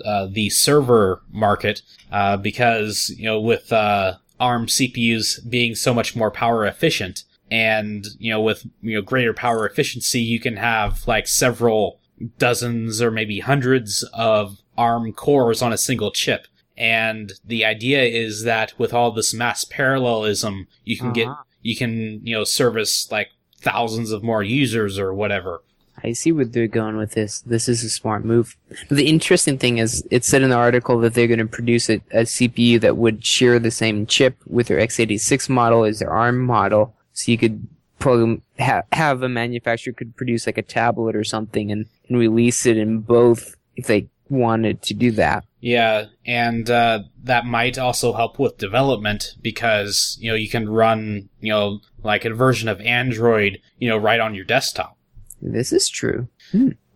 uh, 0.04 0.26
the 0.30 0.50
server 0.50 1.22
market 1.30 1.82
uh, 2.12 2.36
because 2.36 3.10
you 3.16 3.24
know 3.24 3.40
with 3.40 3.72
uh, 3.72 4.14
ARM 4.40 4.66
CPUs 4.66 5.48
being 5.48 5.74
so 5.74 5.94
much 5.94 6.16
more 6.16 6.30
power 6.30 6.66
efficient, 6.66 7.24
and 7.50 8.06
you 8.18 8.30
know 8.30 8.40
with 8.40 8.66
you 8.82 8.94
know 8.96 9.02
greater 9.02 9.32
power 9.34 9.66
efficiency, 9.66 10.20
you 10.20 10.40
can 10.40 10.56
have 10.56 11.06
like 11.06 11.26
several 11.28 12.00
dozens 12.38 13.02
or 13.02 13.10
maybe 13.10 13.40
hundreds 13.40 14.04
of 14.12 14.58
ARM 14.78 15.12
cores 15.12 15.62
on 15.62 15.72
a 15.72 15.78
single 15.78 16.10
chip. 16.10 16.46
And 16.76 17.32
the 17.44 17.64
idea 17.64 18.02
is 18.02 18.42
that 18.44 18.72
with 18.78 18.92
all 18.92 19.12
this 19.12 19.32
mass 19.32 19.64
parallelism, 19.64 20.66
you 20.84 20.96
can 20.98 21.12
get 21.12 21.28
Uh-huh. 21.28 21.42
you 21.62 21.76
can 21.76 22.20
you 22.26 22.34
know 22.34 22.44
service 22.44 23.10
like 23.10 23.28
thousands 23.60 24.10
of 24.10 24.22
more 24.22 24.42
users 24.42 24.98
or 24.98 25.14
whatever. 25.14 25.62
I 26.04 26.12
see 26.12 26.32
where 26.32 26.44
they're 26.44 26.66
going 26.66 26.98
with 26.98 27.12
this. 27.12 27.40
This 27.40 27.66
is 27.66 27.82
a 27.82 27.88
smart 27.88 28.24
move. 28.24 28.56
The 28.90 29.08
interesting 29.08 29.56
thing 29.56 29.78
is, 29.78 30.06
it 30.10 30.22
said 30.22 30.42
in 30.42 30.50
the 30.50 30.56
article 30.56 31.00
that 31.00 31.14
they're 31.14 31.26
going 31.26 31.38
to 31.38 31.46
produce 31.46 31.88
a, 31.88 31.94
a 32.10 32.22
CPU 32.24 32.78
that 32.82 32.98
would 32.98 33.24
share 33.24 33.58
the 33.58 33.70
same 33.70 34.06
chip 34.06 34.36
with 34.46 34.66
their 34.66 34.78
x86 34.78 35.48
model 35.48 35.84
as 35.84 36.00
their 36.00 36.10
ARM 36.10 36.40
model. 36.40 36.94
So 37.14 37.32
you 37.32 37.38
could 37.38 37.66
program, 37.98 38.42
ha- 38.58 38.82
have 38.92 39.22
a 39.22 39.30
manufacturer 39.30 39.94
could 39.94 40.14
produce 40.14 40.46
like 40.46 40.58
a 40.58 40.62
tablet 40.62 41.16
or 41.16 41.24
something 41.24 41.72
and, 41.72 41.86
and 42.08 42.18
release 42.18 42.66
it 42.66 42.76
in 42.76 42.98
both 42.98 43.56
if 43.76 43.86
they 43.86 44.08
wanted 44.28 44.82
to 44.82 44.94
do 44.94 45.10
that. 45.12 45.44
Yeah, 45.60 46.06
and 46.26 46.68
uh, 46.68 47.04
that 47.22 47.46
might 47.46 47.78
also 47.78 48.12
help 48.12 48.38
with 48.38 48.58
development 48.58 49.36
because 49.40 50.18
you 50.20 50.30
know 50.30 50.36
you 50.36 50.50
can 50.50 50.68
run 50.68 51.30
you 51.40 51.50
know 51.50 51.80
like 52.02 52.26
a 52.26 52.34
version 52.34 52.68
of 52.68 52.80
Android 52.82 53.58
you 53.78 53.88
know 53.88 53.96
right 53.96 54.20
on 54.20 54.34
your 54.34 54.44
desktop. 54.44 54.98
This 55.44 55.72
is 55.72 55.88
true. 55.88 56.28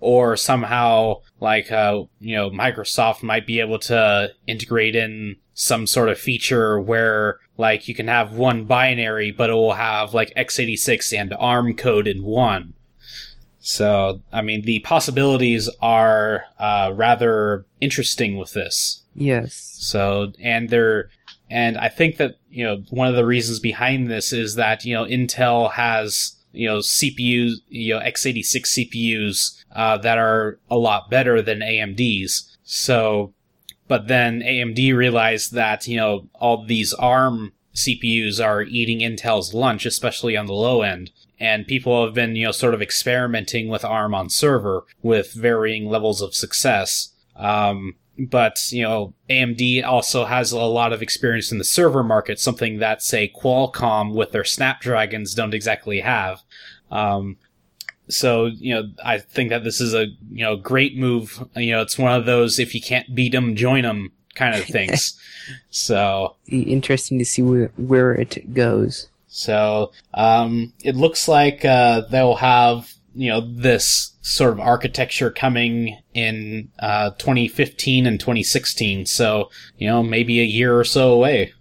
or 0.01 0.37
somehow 0.37 1.21
like 1.41 1.73
uh 1.73 2.05
you 2.21 2.37
know 2.37 2.51
Microsoft 2.51 3.23
might 3.23 3.47
be 3.47 3.61
able 3.61 3.79
to 3.81 4.31
integrate 4.47 4.95
in 4.95 5.37
some 5.55 5.87
sort 5.87 6.09
of 6.09 6.19
feature 6.19 6.81
where 6.81 7.39
like 7.57 7.89
you 7.89 7.95
can 7.95 8.07
have 8.07 8.33
one 8.33 8.65
binary 8.65 9.33
but 9.33 9.51
it 9.51 9.55
will 9.55 9.73
have 9.73 10.15
like 10.15 10.33
x86 10.37 11.19
and 11.19 11.35
ARM 11.39 11.75
code 11.75 12.07
in 12.07 12.23
one. 12.23 12.75
So, 13.61 14.23
I 14.33 14.41
mean, 14.41 14.63
the 14.63 14.79
possibilities 14.79 15.69
are 15.83 16.45
uh, 16.59 16.93
rather 16.95 17.67
interesting 17.83 18.39
with 18.39 18.55
this. 18.55 19.03
Yes. 19.15 19.77
So, 19.81 20.33
and 20.41 20.71
they're, 20.71 21.11
and 21.51 21.77
I 21.77 21.89
think 21.91 22.17
that, 22.17 22.37
you 22.49 22.65
know, 22.65 22.83
one 22.89 23.09
of 23.09 23.15
the 23.15 23.27
reasons 23.27 23.59
behind 23.61 24.11
this 24.11 24.33
is 24.33 24.55
that, 24.55 24.87
you 24.87 24.95
know, 24.95 25.05
Intel 25.05 25.73
has, 25.73 26.37
you 26.53 26.69
know, 26.69 26.79
CPUs, 26.79 27.55
you 27.69 27.95
know, 27.95 28.01
x86 28.01 28.91
CPUs, 28.91 29.65
uh, 29.75 29.99
that 29.99 30.19
are 30.19 30.59
a 30.71 30.77
lot 30.77 31.11
better 31.11 31.43
than 31.43 31.61
AMD's. 31.61 32.57
So, 32.63 33.35
but 33.87 34.09
then 34.09 34.41
AMD 34.41 34.95
realized 34.95 35.53
that, 35.53 35.87
you 35.87 35.97
know, 35.97 36.29
all 36.35 36.65
these 36.65 36.93
ARM 36.95 37.53
CPUs 37.75 38.45
are 38.45 38.63
eating 38.63 39.01
Intel's 39.01 39.55
lunch, 39.55 39.87
especially 39.87 40.37
on 40.37 40.47
the 40.47 40.53
low 40.53 40.83
end. 40.83 41.11
And 41.41 41.67
people 41.67 42.05
have 42.05 42.15
been, 42.15 42.35
you 42.35 42.47
know, 42.47 42.53
sort 42.53 42.75
of 42.75 42.83
experimenting 42.83 43.69
with 43.69 43.85
ARM 43.85 44.15
on 44.15 44.29
server 44.29 44.85
with 45.03 45.33
varying 45.33 45.87
levels 45.87 46.21
of 46.21 46.35
success. 46.35 47.15
Um, 47.37 47.95
but 48.19 48.73
you 48.73 48.83
know 48.83 49.15
AMD 49.31 49.85
also 49.85 50.25
has 50.25 50.53
a 50.53 50.59
lot 50.59 50.93
of 50.93 51.03
experience 51.03 51.53
in 51.53 51.59
the 51.59 51.65
server 51.65 52.03
market, 52.03 52.41
something 52.41 52.79
that 52.79 53.03
say 53.03 53.33
Qualcomm 53.35 54.15
with 54.15 54.33
their 54.33 54.45
Snapdragons 54.45 55.35
don't 55.35 55.55
exactly 55.55 56.01
have. 56.01 56.43
Um, 56.91 57.37
so 58.09 58.47
you 58.47 58.75
know 58.75 58.91
I 59.05 59.19
think 59.19 59.51
that 59.51 59.65
this 59.65 59.81
is 59.81 59.95
a 59.95 60.07
you 60.31 60.45
know 60.45 60.57
great 60.57 60.97
move. 60.97 61.45
You 61.57 61.73
know 61.73 61.83
it's 61.83 61.99
one 61.99 62.15
of 62.15 62.27
those 62.27 62.59
if 62.59 62.75
you 62.75 62.81
can't 62.81 63.15
beat 63.15 63.33
them, 63.33 63.55
join 63.55 63.83
them 63.83 64.13
kind 64.35 64.55
of 64.55 64.65
things. 64.65 65.19
so 65.71 66.37
Interesting 66.49 67.19
to 67.19 67.25
see 67.25 67.43
where, 67.43 67.71
where 67.77 68.13
it 68.13 68.55
goes. 68.55 69.09
so 69.27 69.93
um, 70.15 70.73
it 70.83 70.97
looks 70.97 71.29
like 71.29 71.65
uh, 71.65 72.03
they'll 72.11 72.37
have 72.37 72.93
you 73.19 73.29
know 73.29 73.41
this 73.41 74.13
sort 74.23 74.53
of 74.53 74.61
architecture 74.61 75.29
coming 75.29 75.99
in 76.15 76.71
uh, 76.79 77.11
2015 77.11 78.07
and 78.07 78.21
2016. 78.21 79.07
So 79.07 79.51
you 79.77 79.89
know 79.89 80.05
maybe 80.05 80.41
a 80.41 80.45
year 80.45 80.79
or 80.79 80.85
so 80.85 81.13
away. 81.13 81.53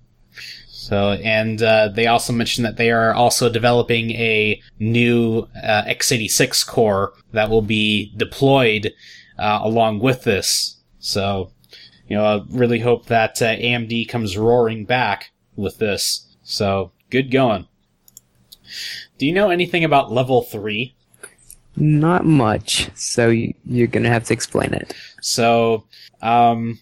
So 0.68 1.14
and 1.14 1.62
uh, 1.62 1.90
they 1.90 2.06
also 2.06 2.32
mentioned 2.32 2.66
that 2.66 2.78
they 2.78 2.92
are 2.92 3.12
also 3.12 3.50
developing 3.50 4.12
a 4.12 4.62
new 4.80 5.48
uh, 5.64 5.84
x86 5.86 6.66
core 6.68 7.14
that 7.32 7.50
will 7.50 7.64
be 7.64 8.14
deployed 8.16 8.94
uh, 9.40 9.60
along 9.64 10.00
with 10.00 10.26
this. 10.26 10.78
So 11.00 11.52
you 12.08 12.18
know 12.18 12.24
I 12.24 12.44
really 12.50 12.80
hope 12.80 13.08
that 13.08 13.42
uh, 13.42 13.56
AMD 13.56 14.08
comes 14.08 14.38
roaring 14.38 14.86
back 14.86 15.32
with 15.56 15.80
this. 15.80 16.28
So 16.44 16.92
good 17.10 17.32
going. 17.32 17.68
Do 19.18 19.26
you 19.26 19.34
know 19.34 19.50
anything 19.50 19.84
about 19.84 20.12
level 20.12 20.44
three? 20.44 20.97
Not 21.80 22.26
much, 22.26 22.90
so 22.96 23.30
you, 23.30 23.54
you're 23.64 23.88
gonna 23.88 24.10
have 24.10 24.24
to 24.26 24.34
explain 24.34 24.74
it. 24.74 24.96
So, 25.22 25.86
um, 26.24 26.80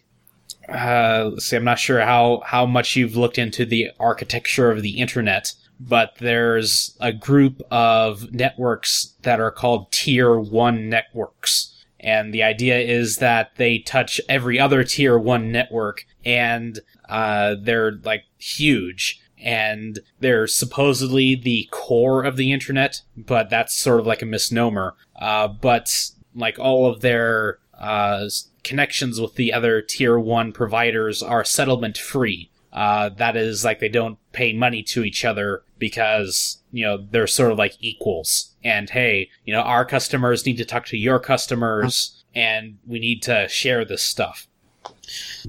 uh, 0.70 1.32
let's 1.34 1.46
see, 1.46 1.58
I'm 1.58 1.66
not 1.66 1.80
sure 1.80 2.00
how, 2.00 2.42
how 2.46 2.66
much 2.66 2.96
you've 2.96 3.18
looked 3.18 3.38
into 3.38 3.66
the 3.66 3.92
architecture 4.00 4.72
of 4.72 4.82
the 4.82 4.98
internet, 5.00 5.52
but 5.82 6.14
there's 6.20 6.98
a 7.02 7.12
group 7.12 7.62
of 7.70 8.32
networks 8.32 9.16
that 9.24 9.42
are 9.42 9.52
called 9.52 9.92
tier 9.92 10.40
one 10.40 10.90
networks. 10.90 11.74
And 12.00 12.34
the 12.34 12.44
idea 12.44 12.80
is 12.80 13.18
that 13.18 13.52
they 13.58 13.80
touch 13.80 14.22
every 14.30 14.60
other 14.60 14.86
tier 14.86 15.18
one 15.18 15.52
network 15.52 16.06
and, 16.24 16.80
uh, 17.10 17.56
they're 17.62 18.00
like 18.04 18.24
huge 18.38 19.22
and 19.42 20.00
they're 20.20 20.48
supposedly 20.48 21.36
the 21.36 21.68
core 21.72 22.24
of 22.24 22.38
the 22.38 22.52
internet, 22.52 23.02
but 23.16 23.50
that's 23.50 23.76
sort 23.76 24.00
of 24.00 24.08
like 24.08 24.22
a 24.22 24.26
misnomer. 24.26 24.96
Uh, 25.16 25.48
but 25.48 26.12
like 26.34 26.60
all 26.60 26.90
of 26.90 27.02
their, 27.02 27.60
uh, 27.78 28.28
connections 28.64 29.22
with 29.22 29.36
the 29.36 29.54
other 29.54 29.82
tier 29.82 30.18
one 30.18 30.52
providers 30.52 31.22
are 31.24 31.46
settlement 31.46 31.98
free. 31.98 32.52
Uh, 32.74 33.08
that 33.10 33.38
is 33.38 33.64
like 33.64 33.80
they 33.80 33.88
don't 33.88 34.18
pay 34.34 34.52
money 34.52 34.84
to 34.84 35.04
each 35.04 35.24
other 35.24 35.64
because, 35.78 36.62
you 36.72 36.84
know, 36.84 36.98
they're 36.98 37.28
sort 37.28 37.52
of 37.52 37.58
like 37.58 37.78
equals. 37.80 38.54
And 38.66 38.90
hey, 38.90 39.30
you 39.46 39.54
know, 39.54 39.62
our 39.62 39.86
customers 39.86 40.46
need 40.46 40.58
to 40.58 40.66
talk 40.66 40.86
to 40.88 40.98
your 40.98 41.20
customers 41.20 42.26
and 42.34 42.80
we 42.86 43.00
need 43.00 43.22
to 43.24 43.48
share 43.48 43.86
this 43.86 44.04
stuff. 44.04 44.48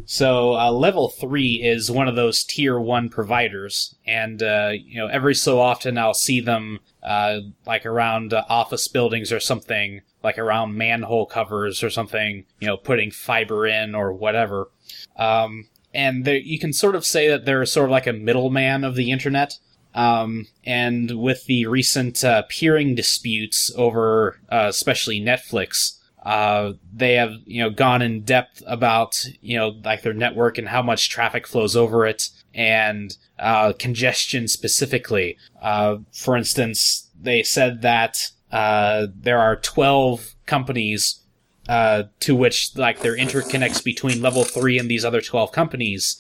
So 0.05 0.55
uh, 0.55 0.71
level 0.71 1.09
three 1.09 1.63
is 1.63 1.91
one 1.91 2.09
of 2.09 2.17
those 2.17 2.45
tier 2.45 2.79
one 2.79 3.09
providers, 3.09 3.95
and 4.07 4.43
uh, 4.43 4.73
you 4.75 4.99
know 4.99 5.07
every 5.07 5.35
so 5.35 5.61
often 5.61 5.99
I'll 5.99 6.15
see 6.15 6.41
them 6.41 6.81
uh, 7.03 7.41
like 7.67 7.87
around 7.87 8.35
office 8.35 8.89
buildings 8.89 9.33
or 9.33 9.41
something, 9.41 10.03
like 10.23 10.39
around 10.39 10.77
manhole 10.77 11.27
covers 11.27 11.83
or 11.83 11.91
something, 11.91 12.45
you 12.61 12.67
know, 12.67 12.77
putting 12.77 13.11
fiber 13.11 13.67
in 13.67 13.95
or 13.95 14.13
whatever. 14.13 14.71
Um, 15.17 15.69
and 15.95 16.27
you 16.27 16.59
can 16.59 16.73
sort 16.73 16.95
of 16.95 17.07
say 17.07 17.29
that 17.29 17.45
they're 17.47 17.65
sort 17.65 17.87
of 17.87 17.91
like 17.91 18.07
a 18.07 18.13
middleman 18.13 18.85
of 18.85 18.97
the 18.97 19.11
internet. 19.11 19.59
Um, 19.95 20.47
and 20.65 21.23
with 21.23 21.47
the 21.47 21.67
recent 21.67 22.23
uh, 22.23 22.43
peering 22.51 22.95
disputes 22.95 23.73
over, 23.77 24.39
uh, 24.51 24.67
especially 24.69 25.21
Netflix, 25.21 25.99
uh, 26.27 26.73
they 26.93 27.13
have, 27.13 27.35
you 27.45 27.63
know, 27.63 27.71
gone 27.71 28.03
in 28.03 28.23
depth 28.23 28.61
about, 28.67 29.25
you 29.41 29.57
know, 29.57 29.69
like 29.85 30.03
their 30.03 30.13
network 30.13 30.59
and 30.59 30.69
how 30.69 30.83
much 30.83 31.09
traffic 31.09 31.47
flows 31.47 31.77
over 31.77 32.05
it 32.05 32.31
and, 32.53 33.17
uh, 33.39 33.73
congestion 33.79 34.49
specifically. 34.49 35.39
Uh, 35.63 35.99
for 36.13 36.37
instance, 36.37 37.11
they 37.19 37.45
said 37.45 37.81
that, 37.83 38.33
uh, 38.51 39.07
there 39.15 39.39
are 39.39 39.55
12 39.55 40.35
companies, 40.47 41.21
uh, 41.69 42.03
to 42.19 42.35
which, 42.35 42.75
like, 42.75 43.03
their 43.03 43.17
interconnects 43.17 43.83
between 43.85 44.21
level 44.21 44.43
3 44.43 44.81
and 44.81 44.91
these 44.91 45.05
other 45.05 45.21
12 45.21 45.53
companies, 45.53 46.17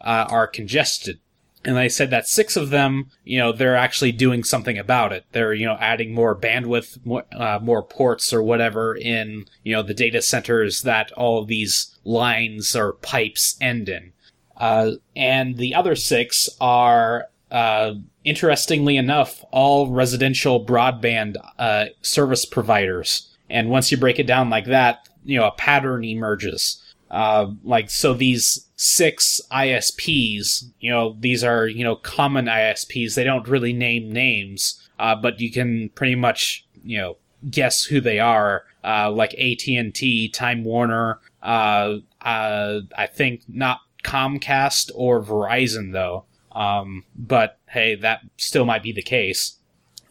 are 0.00 0.46
congested 0.46 1.18
and 1.64 1.76
they 1.76 1.88
said 1.88 2.10
that 2.10 2.26
six 2.26 2.56
of 2.56 2.70
them, 2.70 3.10
you 3.24 3.38
know, 3.38 3.52
they're 3.52 3.76
actually 3.76 4.12
doing 4.12 4.44
something 4.44 4.78
about 4.78 5.12
it. 5.12 5.26
They're, 5.32 5.52
you 5.52 5.66
know, 5.66 5.76
adding 5.78 6.14
more 6.14 6.34
bandwidth, 6.34 7.04
more, 7.04 7.24
uh, 7.32 7.58
more 7.60 7.82
ports 7.82 8.32
or 8.32 8.42
whatever 8.42 8.96
in, 8.96 9.44
you 9.62 9.74
know, 9.74 9.82
the 9.82 9.94
data 9.94 10.22
centers 10.22 10.82
that 10.82 11.12
all 11.12 11.44
these 11.44 11.98
lines 12.04 12.74
or 12.74 12.94
pipes 12.94 13.56
end 13.60 13.88
in. 13.88 14.12
Uh, 14.56 14.92
and 15.14 15.58
the 15.58 15.74
other 15.74 15.94
six 15.94 16.48
are, 16.60 17.26
uh, 17.50 17.94
interestingly 18.24 18.96
enough, 18.96 19.44
all 19.50 19.90
residential 19.90 20.64
broadband, 20.64 21.36
uh, 21.58 21.86
service 22.00 22.44
providers. 22.46 23.28
And 23.50 23.68
once 23.68 23.90
you 23.90 23.98
break 23.98 24.18
it 24.18 24.26
down 24.26 24.48
like 24.48 24.66
that, 24.66 25.08
you 25.24 25.38
know, 25.38 25.46
a 25.46 25.52
pattern 25.52 26.04
emerges. 26.04 26.79
Uh, 27.10 27.52
like, 27.64 27.90
so 27.90 28.14
these 28.14 28.68
six 28.76 29.40
ISPs, 29.50 30.64
you 30.78 30.90
know, 30.90 31.16
these 31.18 31.42
are, 31.42 31.66
you 31.66 31.82
know, 31.82 31.96
common 31.96 32.46
ISPs. 32.46 33.14
They 33.14 33.24
don't 33.24 33.48
really 33.48 33.72
name 33.72 34.12
names, 34.12 34.88
uh, 34.98 35.16
but 35.16 35.40
you 35.40 35.50
can 35.50 35.90
pretty 35.90 36.14
much, 36.14 36.66
you 36.84 36.98
know, 36.98 37.16
guess 37.50 37.84
who 37.84 38.00
they 38.00 38.20
are, 38.20 38.64
uh, 38.84 39.10
like 39.10 39.34
AT&T, 39.34 40.28
Time 40.28 40.62
Warner, 40.64 41.18
uh, 41.42 41.96
uh, 42.20 42.80
I 42.96 43.06
think 43.06 43.42
not 43.48 43.80
Comcast 44.04 44.90
or 44.94 45.22
Verizon 45.22 45.92
though. 45.92 46.24
Um, 46.52 47.04
but 47.16 47.58
hey, 47.68 47.94
that 47.96 48.20
still 48.36 48.64
might 48.64 48.82
be 48.82 48.92
the 48.92 49.02
case. 49.02 49.56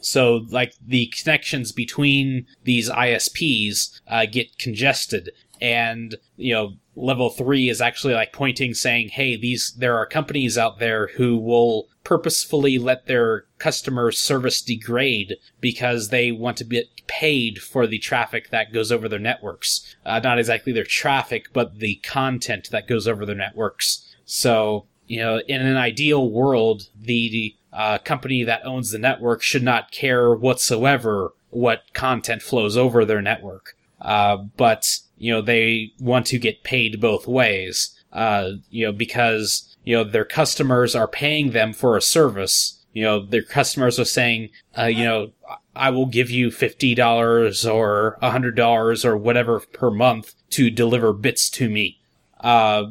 So, 0.02 0.46
like, 0.50 0.74
the 0.86 1.08
connections 1.08 1.74
between 1.74 2.48
these 2.64 2.90
ISPs 2.90 4.00
uh, 4.08 4.26
get 4.26 4.58
congested, 4.58 5.32
and 5.62 6.16
you 6.38 6.54
know 6.54 6.74
level 6.96 7.30
three 7.30 7.70
is 7.70 7.82
actually 7.82 8.14
like 8.14 8.34
pointing 8.34 8.74
saying 8.74 9.10
hey 9.10 9.36
these 9.36 9.74
there 9.78 9.98
are 9.98 10.06
companies 10.06 10.58
out 10.58 10.80
there 10.80 11.08
who 11.16 11.38
will 11.38 11.88
purposefully 12.04 12.78
let 12.78 13.06
their 13.06 13.46
customer 13.58 14.12
service 14.12 14.62
degrade 14.62 15.36
because 15.60 16.10
they 16.10 16.32
want 16.32 16.58
to 16.58 16.64
get 16.64 16.88
paid 17.08 17.62
for 17.62 17.88
the 17.88 18.00
traffic 18.00 18.50
that 18.50 18.74
goes 18.74 18.92
over 18.92 19.08
their 19.10 19.20
networks. 19.20 19.96
Uh, 20.06 20.20
not 20.20 20.40
exactly 20.40 20.74
their 20.74 20.84
traffic 20.84 21.48
but 21.54 21.80
the 21.80 21.96
content 21.96 22.70
that 22.72 22.88
goes 22.88 23.08
over 23.08 23.26
their 23.26 23.36
networks. 23.36 24.06
So 24.26 24.88
you 25.08 25.20
know 25.20 25.42
in 25.48 25.62
an 25.62 25.78
ideal 25.78 26.30
world 26.30 26.90
the 27.00 27.56
uh, 27.72 28.00
company 28.00 28.44
that 28.44 28.66
owns 28.66 28.92
the 28.92 28.98
network 28.98 29.42
should 29.42 29.64
not 29.64 29.92
care 29.92 30.34
whatsoever 30.34 31.34
what 31.52 31.94
content 31.94 32.42
flows 32.42 32.78
over 32.78 33.06
their 33.06 33.22
network. 33.22 33.76
Uh, 34.02 34.38
but 34.38 35.00
you 35.20 35.32
know, 35.32 35.42
they 35.42 35.94
want 36.00 36.26
to 36.28 36.40
get 36.40 36.64
paid 36.64 37.00
both 37.00 37.28
ways, 37.28 37.96
uh, 38.14 38.52
you 38.70 38.86
know, 38.86 38.92
because, 38.92 39.78
you 39.84 39.96
know, 39.96 40.04
their 40.04 40.26
customers 40.26 40.96
are 40.96 41.08
paying 41.08 41.52
them 41.52 41.74
for 41.74 41.96
a 41.96 42.02
service. 42.02 42.84
You 42.94 43.04
know, 43.04 43.26
their 43.26 43.44
customers 43.44 44.00
are 44.00 44.06
saying, 44.06 44.50
uh, 44.78 44.86
you 44.86 45.04
know, 45.04 45.32
I 45.76 45.92
will 45.92 46.08
give 46.08 46.30
you 46.30 46.50
$50 46.50 47.72
or 47.72 48.18
$100 48.24 49.06
or 49.06 49.18
whatever 49.18 49.60
per 49.60 49.92
month 49.92 50.34
to 50.52 50.70
deliver 50.70 51.14
bits 51.14 51.50
to 51.52 51.70
me. 51.70 52.00
Uh, 52.40 52.86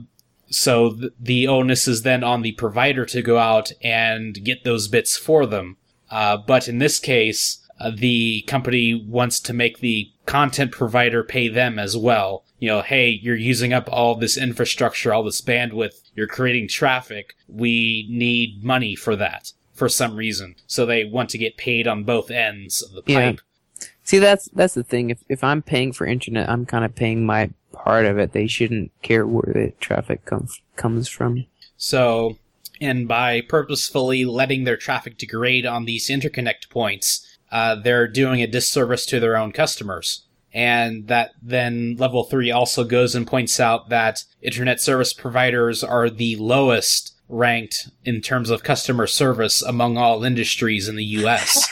so 0.51 0.95
th- 0.95 1.13
the 1.19 1.49
onus 1.49 1.89
is 1.89 2.03
then 2.03 2.23
on 2.23 2.43
the 2.43 2.53
provider 2.53 3.05
to 3.07 3.23
go 3.23 3.39
out 3.39 3.73
and 3.83 4.45
get 4.45 4.65
those 4.65 4.89
bits 4.89 5.17
for 5.17 5.47
them. 5.47 5.77
Uh, 6.11 6.37
but 6.37 6.69
in 6.69 6.79
this 6.79 6.99
case, 6.99 7.59
uh, 7.81 7.91
the 7.95 8.43
company 8.43 8.95
wants 8.95 9.41
to 9.41 9.53
make 9.53 9.79
the 9.79 10.11
content 10.29 10.71
provider 10.71 11.25
pay 11.25 11.49
them 11.49 11.79
as 11.79 11.97
well. 11.97 12.45
You 12.59 12.69
know, 12.69 12.83
hey, 12.83 13.09
you're 13.09 13.35
using 13.35 13.73
up 13.73 13.89
all 13.91 14.15
this 14.15 14.37
infrastructure, 14.37 15.13
all 15.13 15.25
this 15.25 15.41
bandwidth, 15.41 16.03
you're 16.15 16.27
creating 16.27 16.69
traffic. 16.69 17.35
We 17.49 18.07
need 18.11 18.63
money 18.63 18.95
for 18.95 19.17
that 19.17 19.53
for 19.73 19.89
some 19.89 20.17
reason. 20.17 20.57
So 20.67 20.85
they 20.85 21.05
want 21.05 21.31
to 21.31 21.39
get 21.39 21.57
paid 21.57 21.89
on 21.89 22.05
both 22.05 22.31
ends 22.31 22.83
of 22.83 22.93
the 22.93 23.03
pipe. 23.03 23.41
Yeah. 23.81 23.87
See, 24.05 24.19
that's 24.19 24.49
that's 24.53 24.75
the 24.75 24.83
thing. 24.83 25.11
If 25.11 25.23
if 25.29 25.43
I'm 25.43 25.63
paying 25.63 25.93
for 25.93 26.07
internet, 26.07 26.49
I'm 26.49 26.67
kind 26.67 26.85
of 26.85 26.95
paying 26.95 27.25
my 27.25 27.51
part 27.73 28.05
of 28.05 28.19
it. 28.19 28.33
They 28.33 28.47
shouldn't 28.47 28.91
care 29.03 29.27
where 29.27 29.53
the 29.55 29.73
traffic 29.81 30.25
comes 30.27 30.61
comes 30.77 31.09
from. 31.09 31.47
So, 31.77 32.37
and 32.81 33.09
by 33.09 33.41
purposefully 33.41 34.25
letting 34.25 34.65
their 34.65 34.77
traffic 34.77 35.17
degrade 35.17 35.65
on 35.65 35.85
these 35.85 36.09
interconnect 36.09 36.69
points, 36.71 37.28
uh, 37.51 37.77
they're 37.77 38.09
doing 38.09 38.43
a 38.43 38.47
disservice 38.47 39.07
to 39.07 39.21
their 39.21 39.37
own 39.37 39.53
customers. 39.53 40.25
And 40.53 41.09
that 41.09 41.33
then 41.43 41.97
level 41.97 42.25
three 42.25 42.51
also 42.51 42.85
goes 42.85 43.15
and 43.15 43.27
points 43.27 43.61
out 43.61 43.91
that 43.91 44.25
internet 44.41 44.81
service 44.81 45.13
providers 45.13 45.85
are 45.85 46.09
the 46.09 46.37
lowest 46.37 47.15
ranked 47.29 47.91
in 48.05 48.23
terms 48.23 48.49
of 48.49 48.63
customer 48.63 49.07
service 49.07 49.61
among 49.63 49.99
all 49.99 50.25
industries 50.25 50.89
in 50.89 50.97
the 50.97 51.05
US. 51.05 51.69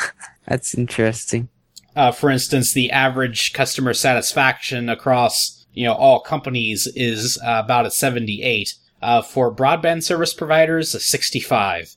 That's 0.48 0.74
interesting. 0.74 1.48
Uh, 1.94 2.12
for 2.12 2.30
instance, 2.30 2.72
the 2.72 2.90
average 2.90 3.52
customer 3.52 3.94
satisfaction 3.94 4.88
across 4.88 5.66
you 5.72 5.84
know 5.84 5.94
all 5.94 6.20
companies 6.20 6.88
is 6.96 7.38
uh, 7.44 7.62
about 7.64 7.86
a 7.86 7.90
78. 7.90 8.74
Uh, 9.02 9.20
for 9.22 9.54
broadband 9.54 10.02
service 10.02 10.32
providers, 10.32 10.94
a 10.94 11.00
65. 11.00 11.96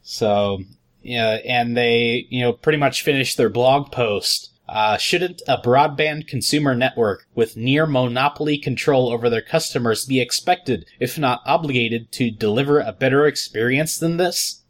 So 0.00 0.60
yeah, 1.02 1.38
and 1.44 1.76
they, 1.76 2.26
you 2.30 2.40
know, 2.40 2.52
pretty 2.52 2.78
much 2.78 3.02
finished 3.02 3.36
their 3.36 3.48
blog 3.48 3.90
post. 3.92 4.50
Uh, 4.68 4.96
shouldn't 4.96 5.42
a 5.48 5.58
broadband 5.58 6.28
consumer 6.28 6.76
network 6.76 7.26
with 7.34 7.56
near 7.56 7.86
monopoly 7.86 8.56
control 8.56 9.12
over 9.12 9.28
their 9.28 9.42
customers 9.42 10.06
be 10.06 10.20
expected, 10.20 10.86
if 11.00 11.18
not 11.18 11.42
obligated, 11.44 12.12
to 12.12 12.30
deliver 12.30 12.78
a 12.78 12.92
better 12.92 13.26
experience 13.26 13.98
than 13.98 14.16
this? 14.16 14.62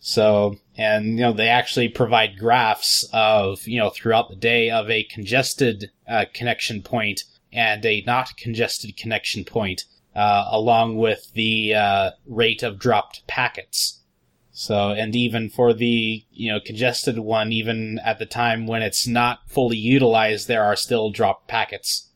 So, 0.00 0.56
and, 0.76 1.18
you 1.18 1.24
know, 1.24 1.32
they 1.34 1.48
actually 1.48 1.88
provide 1.88 2.38
graphs 2.38 3.06
of, 3.12 3.66
you 3.66 3.78
know, 3.78 3.90
throughout 3.90 4.30
the 4.30 4.36
day 4.36 4.70
of 4.70 4.88
a 4.88 5.02
congested 5.04 5.90
uh, 6.08 6.24
connection 6.32 6.82
point 6.82 7.24
and 7.52 7.84
a 7.84 8.02
not 8.06 8.36
congested 8.36 8.96
connection 8.96 9.44
point, 9.44 9.84
uh, 10.14 10.46
along 10.50 10.96
with 10.96 11.32
the 11.34 11.74
uh, 11.74 12.10
rate 12.26 12.62
of 12.62 12.78
dropped 12.78 13.26
packets. 13.26 13.97
So, 14.60 14.90
and 14.90 15.14
even 15.14 15.50
for 15.50 15.72
the, 15.72 16.24
you 16.32 16.50
know, 16.50 16.58
congested 16.58 17.20
one, 17.20 17.52
even 17.52 18.00
at 18.00 18.18
the 18.18 18.26
time 18.26 18.66
when 18.66 18.82
it's 18.82 19.06
not 19.06 19.38
fully 19.46 19.76
utilized, 19.76 20.48
there 20.48 20.64
are 20.64 20.74
still 20.74 21.10
dropped 21.10 21.46
packets. 21.46 22.10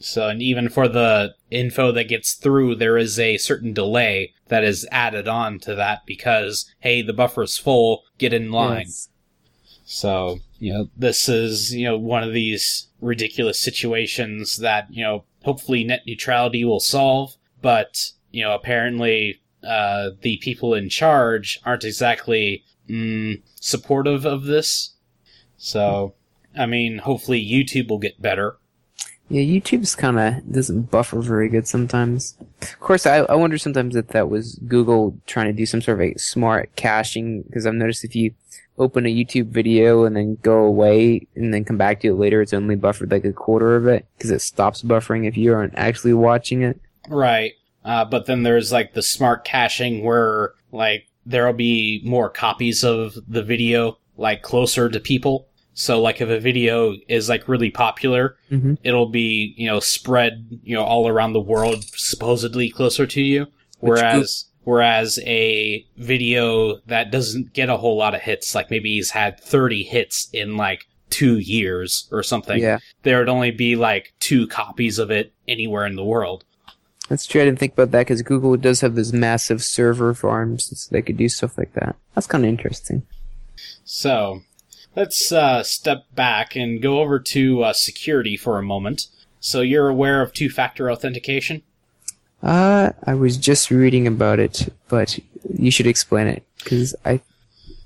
So, 0.00 0.26
and 0.26 0.42
even 0.42 0.68
for 0.68 0.88
the 0.88 1.36
info 1.48 1.92
that 1.92 2.08
gets 2.08 2.34
through, 2.34 2.74
there 2.74 2.98
is 2.98 3.20
a 3.20 3.36
certain 3.36 3.72
delay 3.72 4.34
that 4.48 4.64
is 4.64 4.84
added 4.90 5.28
on 5.28 5.60
to 5.60 5.76
that 5.76 6.00
because, 6.06 6.74
hey, 6.80 7.02
the 7.02 7.12
buffer 7.12 7.44
is 7.44 7.56
full, 7.56 8.02
get 8.18 8.32
in 8.32 8.50
line. 8.50 8.86
Yes. 8.86 9.08
So, 9.84 10.40
you 10.58 10.72
know, 10.72 10.88
this 10.96 11.28
is, 11.28 11.72
you 11.72 11.84
know, 11.84 11.96
one 11.96 12.24
of 12.24 12.32
these 12.32 12.88
ridiculous 13.00 13.60
situations 13.60 14.56
that, 14.56 14.88
you 14.90 15.04
know, 15.04 15.22
hopefully 15.44 15.84
net 15.84 16.02
neutrality 16.04 16.64
will 16.64 16.80
solve, 16.80 17.36
but, 17.62 18.10
you 18.32 18.42
know, 18.42 18.56
apparently, 18.56 19.40
uh, 19.66 20.10
the 20.22 20.36
people 20.38 20.74
in 20.74 20.88
charge 20.88 21.60
aren't 21.64 21.84
exactly, 21.84 22.64
mm, 22.88 23.40
supportive 23.60 24.24
of 24.24 24.44
this. 24.44 24.94
So, 25.56 26.14
I 26.56 26.66
mean, 26.66 26.98
hopefully 26.98 27.44
YouTube 27.44 27.88
will 27.88 27.98
get 27.98 28.20
better. 28.20 28.56
Yeah, 29.30 29.42
YouTube's 29.42 29.94
kind 29.94 30.18
of 30.18 30.52
doesn't 30.52 30.90
buffer 30.90 31.20
very 31.20 31.48
good 31.48 31.68
sometimes. 31.68 32.36
Of 32.62 32.80
course, 32.80 33.06
I, 33.06 33.18
I 33.18 33.36
wonder 33.36 33.58
sometimes 33.58 33.94
if 33.94 34.08
that 34.08 34.28
was 34.28 34.56
Google 34.66 35.16
trying 35.26 35.46
to 35.46 35.52
do 35.52 35.66
some 35.66 35.80
sort 35.80 36.00
of 36.00 36.02
a 36.02 36.18
smart 36.18 36.74
caching 36.74 37.42
because 37.42 37.64
I've 37.64 37.74
noticed 37.74 38.04
if 38.04 38.16
you 38.16 38.34
open 38.76 39.06
a 39.06 39.14
YouTube 39.14 39.46
video 39.46 40.04
and 40.04 40.16
then 40.16 40.36
go 40.42 40.64
away 40.64 41.28
and 41.36 41.54
then 41.54 41.64
come 41.64 41.76
back 41.76 42.00
to 42.00 42.08
it 42.08 42.14
later, 42.14 42.42
it's 42.42 42.52
only 42.52 42.74
buffered 42.74 43.12
like 43.12 43.24
a 43.24 43.32
quarter 43.32 43.76
of 43.76 43.86
it 43.86 44.04
because 44.16 44.32
it 44.32 44.40
stops 44.40 44.82
buffering 44.82 45.28
if 45.28 45.36
you 45.36 45.54
aren't 45.54 45.74
actually 45.76 46.14
watching 46.14 46.62
it. 46.62 46.80
Right. 47.08 47.52
Uh, 47.84 48.04
but 48.04 48.26
then 48.26 48.42
there's 48.42 48.70
like 48.72 48.94
the 48.94 49.02
smart 49.02 49.44
caching 49.44 50.04
where 50.04 50.52
like 50.72 51.06
there'll 51.26 51.52
be 51.52 52.02
more 52.04 52.28
copies 52.28 52.84
of 52.84 53.16
the 53.28 53.42
video 53.42 53.98
like 54.16 54.42
closer 54.42 54.88
to 54.88 55.00
people. 55.00 55.46
So 55.72 56.00
like 56.00 56.20
if 56.20 56.28
a 56.28 56.38
video 56.40 56.94
is 57.08 57.28
like 57.28 57.48
really 57.48 57.70
popular, 57.70 58.36
Mhm. 58.50 58.76
it'll 58.82 59.08
be, 59.08 59.54
you 59.56 59.66
know, 59.66 59.80
spread, 59.80 60.46
you 60.62 60.74
know, 60.74 60.82
all 60.84 61.08
around 61.08 61.32
the 61.32 61.40
world 61.40 61.84
supposedly 61.96 62.68
closer 62.70 63.06
to 63.06 63.22
you. 63.22 63.46
Whereas 63.78 64.46
whereas 64.64 65.18
a 65.24 65.84
video 65.96 66.80
that 66.86 67.10
doesn't 67.10 67.54
get 67.54 67.70
a 67.70 67.78
whole 67.78 67.96
lot 67.96 68.14
of 68.14 68.20
hits, 68.20 68.54
like 68.54 68.70
maybe 68.70 68.90
he's 68.94 69.10
had 69.10 69.40
30 69.40 69.84
hits 69.84 70.28
in 70.34 70.56
like 70.58 70.84
2 71.08 71.38
years 71.38 72.08
or 72.12 72.22
something, 72.22 72.60
Yeah, 72.60 72.78
there 73.02 73.18
would 73.18 73.28
only 73.30 73.50
be 73.50 73.74
like 73.74 74.12
two 74.20 74.46
copies 74.48 74.98
of 74.98 75.10
it 75.10 75.32
anywhere 75.48 75.86
in 75.86 75.96
the 75.96 76.04
world. 76.04 76.44
That's 77.10 77.26
true. 77.26 77.42
I 77.42 77.44
didn't 77.44 77.58
think 77.58 77.72
about 77.72 77.90
that 77.90 78.06
because 78.06 78.22
Google 78.22 78.56
does 78.56 78.82
have 78.82 78.94
this 78.94 79.12
massive 79.12 79.62
server 79.64 80.14
farms, 80.14 80.70
so 80.80 80.88
they 80.92 81.02
could 81.02 81.16
do 81.16 81.28
stuff 81.28 81.58
like 81.58 81.72
that. 81.74 81.96
That's 82.14 82.28
kind 82.28 82.44
of 82.44 82.48
interesting. 82.48 83.02
So, 83.84 84.42
let's 84.94 85.32
uh, 85.32 85.64
step 85.64 86.04
back 86.14 86.54
and 86.54 86.80
go 86.80 87.00
over 87.00 87.18
to 87.18 87.64
uh, 87.64 87.72
security 87.72 88.36
for 88.36 88.58
a 88.58 88.62
moment. 88.62 89.08
So, 89.40 89.60
you're 89.60 89.88
aware 89.88 90.22
of 90.22 90.32
two 90.32 90.48
factor 90.48 90.88
authentication? 90.88 91.62
Uh, 92.44 92.90
I 93.04 93.14
was 93.14 93.36
just 93.36 93.72
reading 93.72 94.06
about 94.06 94.38
it, 94.38 94.72
but 94.86 95.18
you 95.52 95.72
should 95.72 95.88
explain 95.88 96.28
it 96.28 96.44
because 96.62 96.94
I 97.04 97.20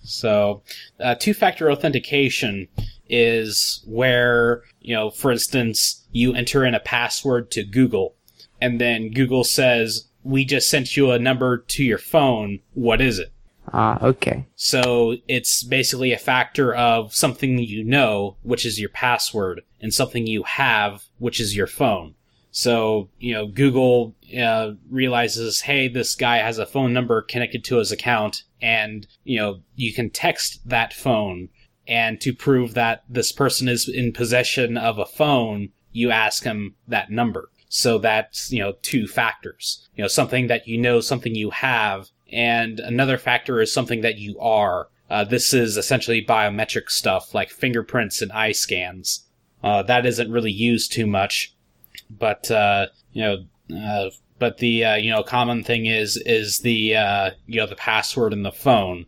So, 0.02 0.60
uh, 1.00 1.14
two 1.14 1.32
factor 1.32 1.70
authentication 1.70 2.68
is 3.08 3.82
where, 3.86 4.64
you 4.82 4.94
know, 4.94 5.08
for 5.08 5.32
instance, 5.32 6.04
you 6.12 6.34
enter 6.34 6.62
in 6.64 6.74
a 6.74 6.80
password 6.80 7.50
to 7.52 7.64
Google, 7.64 8.14
and 8.64 8.80
then 8.80 9.10
Google 9.10 9.44
says, 9.44 10.08
We 10.22 10.46
just 10.46 10.70
sent 10.70 10.96
you 10.96 11.10
a 11.10 11.18
number 11.18 11.58
to 11.58 11.84
your 11.84 11.98
phone. 11.98 12.60
What 12.72 13.02
is 13.02 13.18
it? 13.18 13.30
ah 13.74 13.98
okay. 14.02 14.46
So 14.56 15.16
it's 15.28 15.62
basically 15.62 16.12
a 16.12 16.18
factor 16.18 16.74
of 16.74 17.14
something 17.14 17.58
you 17.58 17.84
know, 17.84 18.36
which 18.42 18.64
is 18.64 18.80
your 18.80 18.88
password, 18.88 19.60
and 19.82 19.92
something 19.92 20.26
you 20.26 20.44
have, 20.44 21.04
which 21.18 21.40
is 21.40 21.54
your 21.54 21.66
phone. 21.66 22.14
So, 22.52 23.10
you 23.18 23.34
know, 23.34 23.48
Google 23.48 24.14
uh, 24.38 24.72
realizes, 24.88 25.62
hey, 25.62 25.88
this 25.88 26.14
guy 26.14 26.38
has 26.38 26.56
a 26.56 26.64
phone 26.64 26.94
number 26.94 27.20
connected 27.20 27.64
to 27.64 27.76
his 27.76 27.92
account, 27.92 28.44
and, 28.62 29.06
you 29.24 29.38
know, 29.38 29.60
you 29.74 29.92
can 29.92 30.08
text 30.08 30.66
that 30.66 30.94
phone. 30.94 31.50
And 31.86 32.18
to 32.22 32.32
prove 32.32 32.72
that 32.74 33.04
this 33.10 33.30
person 33.30 33.68
is 33.68 33.88
in 33.88 34.12
possession 34.12 34.78
of 34.78 34.98
a 34.98 35.04
phone, 35.04 35.70
you 35.92 36.10
ask 36.10 36.44
him 36.44 36.76
that 36.88 37.10
number. 37.10 37.50
So 37.74 37.98
that's, 37.98 38.52
you 38.52 38.60
know, 38.60 38.74
two 38.82 39.08
factors. 39.08 39.88
You 39.96 40.04
know, 40.04 40.08
something 40.08 40.46
that 40.46 40.68
you 40.68 40.78
know, 40.78 41.00
something 41.00 41.34
you 41.34 41.50
have, 41.50 42.08
and 42.32 42.78
another 42.78 43.18
factor 43.18 43.60
is 43.60 43.72
something 43.72 44.00
that 44.02 44.16
you 44.16 44.38
are. 44.38 44.86
Uh, 45.10 45.24
this 45.24 45.52
is 45.52 45.76
essentially 45.76 46.24
biometric 46.24 46.88
stuff 46.88 47.34
like 47.34 47.50
fingerprints 47.50 48.22
and 48.22 48.30
eye 48.30 48.52
scans. 48.52 49.26
Uh, 49.64 49.82
that 49.82 50.06
isn't 50.06 50.30
really 50.30 50.52
used 50.52 50.92
too 50.92 51.04
much, 51.04 51.52
but 52.08 52.48
uh, 52.48 52.86
you 53.12 53.22
know, 53.22 53.76
uh, 53.76 54.10
but 54.38 54.58
the 54.58 54.84
uh, 54.84 54.94
you 54.94 55.10
know 55.10 55.24
common 55.24 55.64
thing 55.64 55.86
is 55.86 56.16
is 56.18 56.60
the 56.60 56.94
uh, 56.94 57.30
you 57.48 57.58
know 57.58 57.66
the 57.66 57.74
password 57.74 58.32
in 58.32 58.44
the 58.44 58.52
phone. 58.52 59.04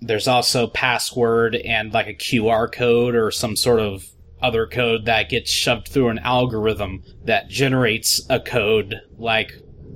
There's 0.00 0.26
also 0.26 0.66
password 0.66 1.54
and 1.54 1.94
like 1.94 2.08
a 2.08 2.14
QR 2.14 2.70
code 2.72 3.14
or 3.14 3.30
some 3.30 3.54
sort 3.54 3.78
of 3.78 4.11
other 4.42 4.66
code 4.66 5.04
that 5.06 5.28
gets 5.28 5.50
shoved 5.50 5.88
through 5.88 6.08
an 6.08 6.18
algorithm 6.18 7.02
that 7.24 7.48
generates 7.48 8.20
a 8.28 8.40
code 8.40 9.00
like 9.16 9.52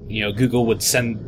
you 0.08 0.22
know 0.22 0.32
Google 0.32 0.66
would 0.66 0.82
send 0.82 1.18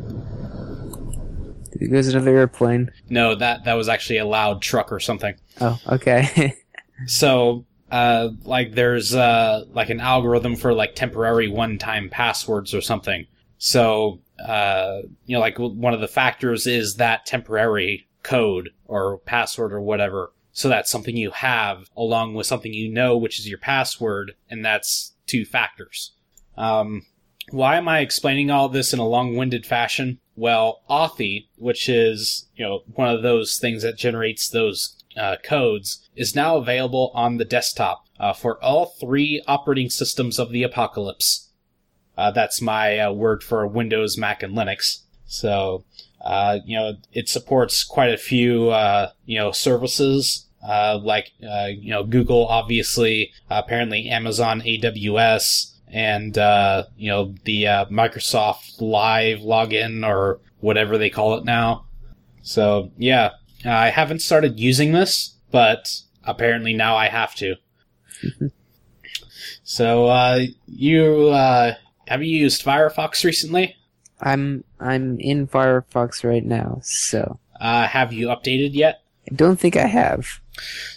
There's 1.75 2.07
another 2.07 2.37
airplane. 2.37 2.91
No, 3.09 3.35
that 3.35 3.65
that 3.65 3.73
was 3.73 3.89
actually 3.89 4.17
a 4.17 4.25
loud 4.25 4.61
truck 4.61 4.91
or 4.91 4.99
something. 4.99 5.35
Oh, 5.61 5.79
okay. 5.87 6.55
So, 7.05 7.65
uh, 7.91 8.29
like 8.43 8.73
there's 8.73 9.15
uh 9.15 9.63
like 9.71 9.89
an 9.89 9.99
algorithm 10.01 10.55
for 10.55 10.73
like 10.73 10.95
temporary 10.95 11.47
one-time 11.47 12.09
passwords 12.09 12.73
or 12.73 12.81
something. 12.81 13.25
So, 13.57 14.19
uh, 14.45 15.01
you 15.25 15.35
know, 15.35 15.39
like 15.39 15.57
one 15.59 15.93
of 15.93 16.01
the 16.01 16.07
factors 16.07 16.67
is 16.67 16.95
that 16.95 17.25
temporary 17.25 18.07
code 18.23 18.69
or 18.85 19.19
password 19.19 19.73
or 19.73 19.81
whatever. 19.81 20.31
So 20.59 20.67
that's 20.67 20.91
something 20.91 21.15
you 21.15 21.31
have 21.31 21.89
along 21.95 22.33
with 22.33 22.45
something 22.45 22.73
you 22.73 22.91
know, 22.91 23.15
which 23.15 23.39
is 23.39 23.47
your 23.47 23.59
password, 23.59 24.33
and 24.49 24.65
that's 24.65 25.13
two 25.25 25.45
factors. 25.45 26.11
Um, 26.57 27.05
why 27.49 27.77
am 27.77 27.87
I 27.87 27.99
explaining 27.99 28.51
all 28.51 28.67
this 28.67 28.91
in 28.91 28.99
a 28.99 29.07
long-winded 29.07 29.65
fashion? 29.65 30.19
Well, 30.35 30.81
Authy, 30.89 31.47
which 31.55 31.87
is 31.87 32.49
you 32.57 32.65
know 32.65 32.81
one 32.93 33.07
of 33.07 33.23
those 33.23 33.57
things 33.57 33.83
that 33.83 33.97
generates 33.97 34.49
those 34.49 35.01
uh, 35.15 35.37
codes, 35.45 36.05
is 36.17 36.35
now 36.35 36.57
available 36.57 37.13
on 37.13 37.37
the 37.37 37.45
desktop 37.45 38.03
uh, 38.19 38.33
for 38.33 38.61
all 38.61 38.87
three 38.99 39.41
operating 39.47 39.89
systems 39.89 40.39
of 40.39 40.51
the 40.51 40.63
apocalypse. 40.63 41.53
Uh, 42.17 42.31
that's 42.31 42.61
my 42.61 42.99
uh, 42.99 43.13
word 43.13 43.43
for 43.43 43.65
Windows, 43.65 44.17
Mac, 44.17 44.43
and 44.43 44.57
Linux. 44.57 45.03
So, 45.25 45.85
uh, 46.19 46.59
you 46.65 46.75
know, 46.77 46.95
it 47.13 47.29
supports 47.29 47.85
quite 47.85 48.13
a 48.13 48.17
few, 48.17 48.71
uh, 48.71 49.11
you 49.25 49.37
know, 49.37 49.53
services, 49.53 50.47
uh, 50.61 50.99
like, 51.01 51.31
uh, 51.43 51.67
you 51.67 51.91
know, 51.91 52.03
Google, 52.03 52.47
obviously, 52.47 53.31
apparently 53.49 54.09
Amazon 54.09 54.61
AWS, 54.61 55.73
and, 55.87 56.37
uh, 56.37 56.83
you 56.97 57.09
know, 57.09 57.33
the, 57.45 57.67
uh, 57.67 57.85
Microsoft 57.85 58.79
Live 58.81 59.39
login 59.39 60.07
or 60.07 60.39
whatever 60.59 60.97
they 60.97 61.09
call 61.09 61.35
it 61.35 61.45
now. 61.45 61.85
So, 62.41 62.91
yeah, 62.97 63.31
I 63.65 63.89
haven't 63.89 64.19
started 64.21 64.59
using 64.59 64.91
this, 64.91 65.37
but 65.51 66.01
apparently 66.23 66.73
now 66.73 66.95
I 66.95 67.07
have 67.07 67.35
to. 67.35 67.55
so, 69.63 70.07
uh, 70.07 70.41
you, 70.67 71.29
uh, 71.29 71.75
have 72.07 72.23
you 72.23 72.37
used 72.37 72.63
Firefox 72.63 73.23
recently? 73.23 73.75
I'm 74.21 74.63
I'm 74.79 75.19
in 75.19 75.47
Firefox 75.47 76.23
right 76.23 76.43
now, 76.43 76.79
so 76.83 77.39
Uh, 77.59 77.87
have 77.87 78.13
you 78.13 78.27
updated 78.27 78.73
yet? 78.73 79.03
I 79.29 79.35
don't 79.35 79.59
think 79.59 79.75
I 79.77 79.85
have. 79.85 80.41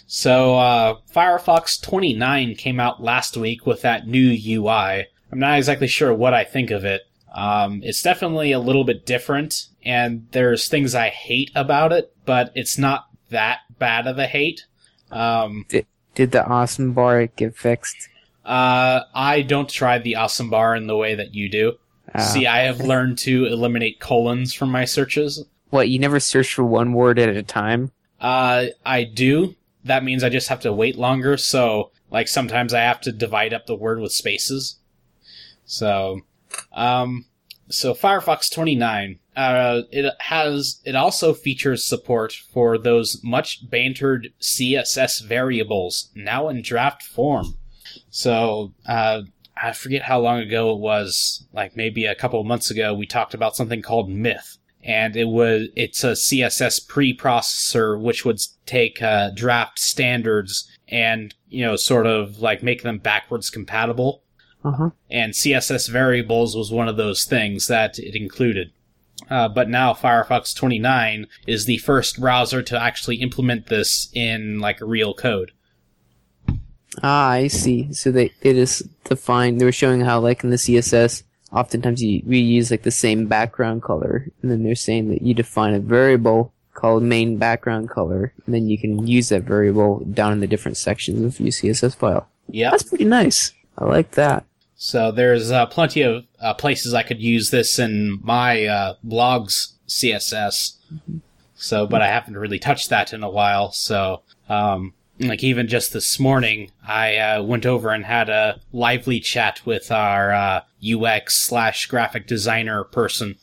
So, 0.07 0.55
uh, 0.57 0.95
Firefox 1.13 1.81
29 1.81 2.55
came 2.55 2.79
out 2.79 3.01
last 3.01 3.35
week 3.37 3.65
with 3.65 3.81
that 3.81 4.07
new 4.07 4.29
UI. 4.29 5.07
I'm 5.31 5.39
not 5.39 5.57
exactly 5.57 5.87
sure 5.87 6.13
what 6.13 6.33
I 6.33 6.43
think 6.43 6.69
of 6.71 6.85
it. 6.85 7.01
Um, 7.33 7.81
it's 7.83 8.03
definitely 8.03 8.51
a 8.51 8.59
little 8.59 8.83
bit 8.83 9.05
different, 9.07 9.67
and 9.83 10.27
there's 10.31 10.67
things 10.67 10.93
I 10.93 11.09
hate 11.09 11.49
about 11.55 11.91
it, 11.91 12.13
but 12.25 12.51
it's 12.53 12.77
not 12.77 13.05
that 13.29 13.59
bad 13.79 14.05
of 14.05 14.19
a 14.19 14.27
hate. 14.27 14.65
Um, 15.11 15.65
Did 16.13 16.31
the 16.31 16.45
awesome 16.45 16.93
bar 16.93 17.25
get 17.27 17.55
fixed? 17.57 18.09
uh, 18.45 19.01
I 19.15 19.41
don't 19.41 19.69
try 19.69 19.97
the 19.99 20.17
awesome 20.17 20.49
bar 20.51 20.75
in 20.75 20.85
the 20.87 20.97
way 20.97 21.15
that 21.15 21.33
you 21.33 21.49
do. 21.49 21.73
Uh, 22.13 22.19
See, 22.19 22.45
I 22.45 22.59
have 22.65 22.81
learned 22.81 23.17
to 23.19 23.45
eliminate 23.45 23.99
colons 23.99 24.53
from 24.53 24.69
my 24.69 24.85
searches. 24.85 25.43
what 25.71 25.89
you 25.89 25.97
never 25.97 26.19
search 26.19 26.53
for 26.53 26.63
one 26.63 26.93
word 26.93 27.17
at 27.17 27.29
a 27.29 27.41
time? 27.41 27.91
Uh, 28.23 28.67
I 28.85 29.03
do. 29.03 29.55
That 29.83 30.05
means 30.05 30.23
I 30.23 30.29
just 30.29 30.47
have 30.47 30.61
to 30.61 30.71
wait 30.71 30.97
longer. 30.97 31.35
So, 31.35 31.91
like, 32.09 32.29
sometimes 32.29 32.73
I 32.73 32.79
have 32.79 33.01
to 33.01 33.11
divide 33.11 33.53
up 33.53 33.65
the 33.65 33.75
word 33.75 33.99
with 33.99 34.13
spaces. 34.13 34.79
So, 35.65 36.21
um, 36.71 37.25
so 37.69 37.93
Firefox 37.93 38.51
29, 38.51 39.19
uh, 39.35 39.81
it 39.91 40.13
has, 40.19 40.79
it 40.85 40.95
also 40.95 41.33
features 41.33 41.83
support 41.83 42.31
for 42.31 42.77
those 42.77 43.19
much 43.23 43.69
bantered 43.69 44.31
CSS 44.39 45.23
variables 45.25 46.09
now 46.15 46.47
in 46.47 46.61
draft 46.61 47.03
form. 47.03 47.57
So, 48.09 48.73
uh, 48.85 49.23
I 49.55 49.73
forget 49.73 50.03
how 50.03 50.19
long 50.19 50.39
ago 50.39 50.73
it 50.73 50.79
was, 50.79 51.45
like 51.51 51.75
maybe 51.75 52.05
a 52.05 52.15
couple 52.15 52.39
of 52.39 52.45
months 52.47 52.71
ago, 52.71 52.93
we 52.93 53.05
talked 53.05 53.33
about 53.33 53.55
something 53.55 53.81
called 53.81 54.09
Myth. 54.09 54.57
And 54.83 55.15
it 55.15 55.25
was, 55.25 55.69
it's 55.75 56.03
a 56.03 56.11
CSS 56.11 56.85
preprocessor 56.87 57.99
which 57.99 58.25
would 58.25 58.41
take 58.65 59.01
uh, 59.01 59.29
draft 59.33 59.79
standards 59.79 60.69
and, 60.89 61.33
you 61.47 61.63
know, 61.63 61.75
sort 61.75 62.05
of 62.05 62.39
like 62.39 62.63
make 62.63 62.83
them 62.83 62.97
backwards 62.97 63.49
compatible. 63.49 64.23
Uh 64.63 64.71
huh. 64.71 64.89
And 65.09 65.33
CSS 65.33 65.89
variables 65.89 66.55
was 66.55 66.71
one 66.71 66.87
of 66.87 66.97
those 66.97 67.25
things 67.25 67.67
that 67.67 67.97
it 67.99 68.15
included. 68.15 68.71
Uh, 69.29 69.47
but 69.47 69.69
now 69.69 69.93
Firefox 69.93 70.55
29 70.55 71.27
is 71.47 71.65
the 71.65 71.77
first 71.77 72.19
browser 72.19 72.61
to 72.61 72.81
actually 72.81 73.17
implement 73.17 73.67
this 73.67 74.09
in 74.13 74.59
like 74.59 74.79
real 74.81 75.13
code. 75.13 75.51
Ah, 77.01 77.29
I 77.29 77.47
see. 77.47 77.91
So 77.93 78.11
they 78.11 78.31
it 78.41 78.57
is 78.57 78.87
defined. 79.05 79.59
They 79.59 79.65
were 79.65 79.71
showing 79.71 80.01
how, 80.01 80.19
like 80.19 80.43
in 80.43 80.51
the 80.51 80.57
CSS, 80.57 81.23
oftentimes 81.53 82.01
you 82.01 82.21
we 82.25 82.39
use 82.39 82.71
like 82.71 82.83
the 82.83 82.91
same 82.91 83.27
background 83.27 83.83
color, 83.83 84.27
and 84.41 84.51
then 84.51 84.63
they're 84.63 84.75
saying 84.75 85.09
that 85.09 85.21
you 85.21 85.33
define 85.33 85.73
a 85.73 85.79
variable 85.79 86.53
called 86.73 87.03
main 87.03 87.37
background 87.37 87.89
color, 87.89 88.33
and 88.45 88.53
then 88.53 88.67
you 88.67 88.77
can 88.77 89.05
use 89.07 89.29
that 89.29 89.43
variable 89.43 89.99
down 89.99 90.31
in 90.31 90.39
the 90.39 90.47
different 90.47 90.77
sections 90.77 91.21
of 91.23 91.39
your 91.39 91.51
CSS 91.51 91.95
file. 91.95 92.27
Yeah, 92.49 92.71
That's 92.71 92.83
pretty 92.83 93.05
nice. 93.05 93.53
I 93.77 93.85
like 93.85 94.11
that. 94.11 94.45
So 94.75 95.11
there's 95.11 95.49
uh, 95.49 95.65
plenty 95.67 96.01
of 96.01 96.25
uh, 96.41 96.53
places 96.55 96.93
I 96.93 97.03
could 97.03 97.21
use 97.21 97.51
this 97.51 97.79
in 97.79 98.19
my 98.21 98.65
uh, 98.65 98.95
blog's 99.03 99.75
CSS. 99.87 100.75
So, 101.55 101.87
but 101.87 102.01
I 102.01 102.07
haven't 102.07 102.35
really 102.35 102.59
touched 102.59 102.89
that 102.89 103.13
in 103.13 103.23
a 103.23 103.29
while. 103.29 103.71
So, 103.71 104.23
um, 104.49 104.93
like 105.19 105.43
even 105.43 105.67
just 105.67 105.93
this 105.93 106.19
morning, 106.19 106.71
I 106.85 107.17
uh, 107.17 107.43
went 107.43 107.65
over 107.65 107.89
and 107.89 108.05
had 108.05 108.29
a 108.29 108.59
lively 108.71 109.19
chat 109.19 109.61
with 109.65 109.91
our 109.91 110.31
uh, 110.33 110.61
UX 110.83 111.35
slash 111.35 111.85
graphic 111.85 112.27
designer 112.27 112.83
person. 112.83 113.35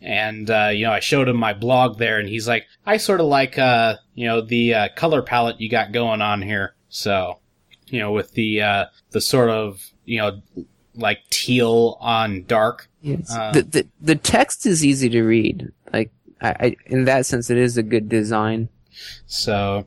And, 0.00 0.50
uh, 0.50 0.70
you 0.72 0.86
know, 0.86 0.92
I 0.92 1.00
showed 1.00 1.28
him 1.28 1.36
my 1.36 1.52
blog 1.52 1.98
there 1.98 2.18
and 2.18 2.28
he's 2.28 2.48
like, 2.48 2.66
I 2.86 2.96
sort 2.96 3.20
of 3.20 3.26
like, 3.26 3.58
uh, 3.58 3.96
you 4.14 4.26
know, 4.26 4.40
the 4.40 4.74
uh, 4.74 4.88
color 4.96 5.20
palette 5.20 5.60
you 5.60 5.68
got 5.68 5.92
going 5.92 6.22
on 6.22 6.40
here. 6.40 6.74
So, 6.88 7.38
you 7.88 8.00
know, 8.00 8.10
with 8.10 8.32
the, 8.32 8.62
uh, 8.62 8.84
the 9.10 9.20
sort 9.20 9.50
of, 9.50 9.90
you 10.06 10.18
know, 10.18 10.40
like 10.94 11.20
teal 11.30 11.96
on 12.00 12.44
dark. 12.44 12.88
Yes. 13.02 13.34
Uh, 13.34 13.52
the, 13.52 13.62
the 13.62 13.88
the 14.00 14.16
text 14.16 14.66
is 14.66 14.84
easy 14.84 15.08
to 15.08 15.22
read. 15.22 15.72
Like 15.92 16.12
I, 16.40 16.48
I 16.48 16.76
in 16.86 17.04
that 17.04 17.26
sense, 17.26 17.50
it 17.50 17.58
is 17.58 17.76
a 17.76 17.82
good 17.82 18.08
design. 18.08 18.68
So, 19.26 19.86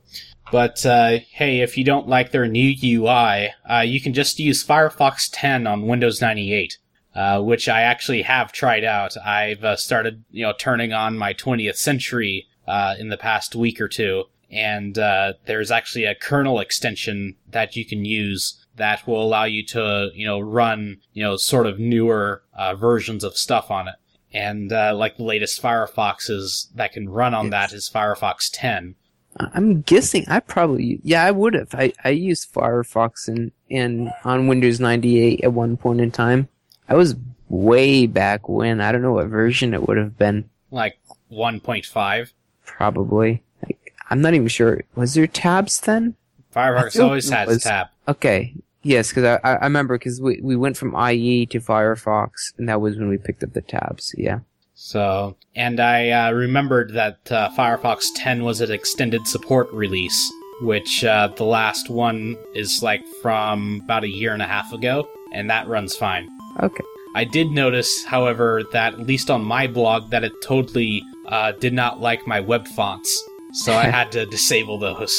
but 0.52 0.86
uh, 0.86 1.20
hey, 1.32 1.62
if 1.62 1.78
you 1.78 1.84
don't 1.84 2.08
like 2.08 2.32
their 2.32 2.48
new 2.48 2.74
UI, 2.84 3.50
uh, 3.70 3.80
you 3.80 4.00
can 4.02 4.14
just 4.14 4.40
use 4.40 4.64
Firefox 4.66 5.30
10 5.32 5.66
on 5.68 5.88
Windows 5.88 6.22
98, 6.22 6.78
uh, 7.16 7.42
which 7.42 7.68
I 7.68 7.82
actually 7.82 8.22
have 8.24 8.52
tried 8.52 8.84
out. 8.84 9.16
I've 9.18 9.64
uh, 9.64 9.76
started, 9.76 10.24
you 10.30 10.44
know, 10.44 10.54
turning 10.58 10.94
on 10.94 11.18
my 11.18 11.34
20th 11.34 11.78
century 11.78 12.48
uh, 12.68 12.96
in 13.00 13.10
the 13.10 13.18
past 13.18 13.56
week 13.56 13.82
or 13.82 13.88
two, 13.88 14.26
and 14.52 14.98
uh, 14.98 15.34
there's 15.46 15.72
actually 15.72 16.06
a 16.06 16.16
kernel 16.16 16.60
extension 16.60 17.36
that 17.50 17.76
you 17.76 17.86
can 17.86 18.06
use 18.06 18.60
that 18.76 19.06
will 19.08 19.22
allow 19.22 19.44
you 19.44 19.66
to, 19.66 20.10
you 20.14 20.26
know, 20.26 20.40
run, 20.40 20.98
you 21.14 21.24
know, 21.24 21.38
sort 21.38 21.68
of 21.68 21.80
newer 21.80 22.44
uh, 22.56 22.74
versions 22.76 23.24
of 23.24 23.38
stuff 23.38 23.70
on 23.70 23.88
it. 23.88 23.96
And 24.32 24.72
uh, 24.74 24.96
like 24.96 25.18
the 25.18 25.24
latest 25.24 25.62
Firefoxes 25.62 26.74
that 26.74 26.92
can 26.92 27.08
run 27.08 27.36
on 27.36 27.52
Yes. 27.52 27.52
that 27.52 27.76
is 27.76 27.90
Firefox 27.94 28.50
10. 28.52 28.96
I'm 29.40 29.82
guessing 29.82 30.26
I 30.28 30.40
probably 30.40 31.00
yeah 31.04 31.24
I 31.26 31.32
would 31.32 31.54
have. 31.56 31.74
I 31.74 31.94
I 32.04 32.10
used 32.10 32.54
Firefox 32.54 33.28
in 33.28 33.52
in 33.70 34.12
on 34.24 34.48
Windows 34.48 34.80
98 34.80 35.44
at 35.44 35.54
one 35.54 35.78
point 35.78 36.02
in 36.02 36.12
time. 36.12 36.50
I 36.88 36.96
was 36.96 37.16
way 37.50 38.06
back 38.08 38.48
when. 38.48 38.82
I 38.82 38.92
don't 38.92 39.02
know 39.02 39.14
what 39.14 39.28
version 39.28 39.74
it 39.74 39.88
would 39.88 39.98
have 39.98 40.18
been. 40.18 40.50
like 40.72 41.00
1.5. 41.32 42.32
Probably. 42.66 43.44
Like, 43.64 43.94
I'm 44.10 44.22
not 44.22 44.34
even 44.34 44.48
sure. 44.48 44.84
Was 44.96 45.14
there 45.14 45.28
tabs 45.28 45.80
then? 45.82 46.16
Firefox 46.54 47.02
always 47.04 47.30
has 47.30 47.64
tab. 47.64 47.88
Okay. 48.08 48.54
Yes, 48.84 49.10
because 49.10 49.40
I, 49.44 49.50
I 49.50 49.56
I 49.56 49.64
remember 49.64 49.98
because 49.98 50.22
we 50.22 50.40
we 50.42 50.56
went 50.56 50.78
from 50.78 50.96
IE 50.96 51.46
to 51.48 51.60
Firefox, 51.60 52.54
and 52.58 52.68
that 52.70 52.82
was 52.82 52.98
when 52.98 53.08
we 53.10 53.18
picked 53.18 53.44
up 53.44 53.54
the 53.54 53.62
tabs. 53.62 54.14
Yeah. 54.18 54.40
So, 54.86 55.38
and 55.56 55.80
I 55.80 56.10
uh, 56.10 56.32
remembered 56.32 56.92
that 56.92 57.32
uh, 57.32 57.50
Firefox 57.52 58.08
10 58.18 58.44
was 58.44 58.60
an 58.60 58.70
extended 58.70 59.26
support 59.26 59.72
release, 59.72 60.30
which 60.60 61.06
uh, 61.06 61.30
the 61.38 61.46
last 61.46 61.90
one 61.90 62.36
is 62.54 62.82
like 62.84 63.02
from 63.22 63.80
about 63.86 64.04
a 64.04 64.10
year 64.10 64.34
and 64.34 64.42
a 64.42 64.46
half 64.46 64.74
ago, 64.74 65.08
and 65.34 65.50
that 65.50 65.70
runs 65.70 65.96
fine. 65.96 66.28
Okay. 66.62 66.84
I 67.16 67.24
did 67.24 67.48
notice, 67.52 68.04
however, 68.04 68.64
that 68.74 68.96
at 68.96 69.08
least 69.08 69.32
on 69.32 69.46
my 69.46 69.68
blog, 69.68 70.10
that 70.10 70.26
it 70.26 70.34
totally 70.44 71.02
uh, 71.28 71.54
did 71.54 71.72
not 71.72 72.02
like 72.02 72.28
my 72.28 72.42
web 72.42 72.68
fonts, 72.68 73.24
so 73.54 73.72
I 73.72 73.86
had 74.00 74.12
to 74.12 74.26
disable 74.26 74.80
those. 74.80 75.18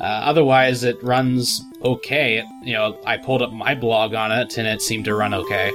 Uh, 0.00 0.04
otherwise, 0.04 0.84
it 0.84 1.02
runs 1.02 1.60
okay. 1.82 2.44
You 2.62 2.74
know, 2.74 3.00
I 3.04 3.16
pulled 3.16 3.42
up 3.42 3.52
my 3.52 3.74
blog 3.74 4.14
on 4.14 4.30
it, 4.30 4.56
and 4.56 4.68
it 4.68 4.80
seemed 4.80 5.06
to 5.06 5.16
run 5.16 5.34
okay. 5.34 5.72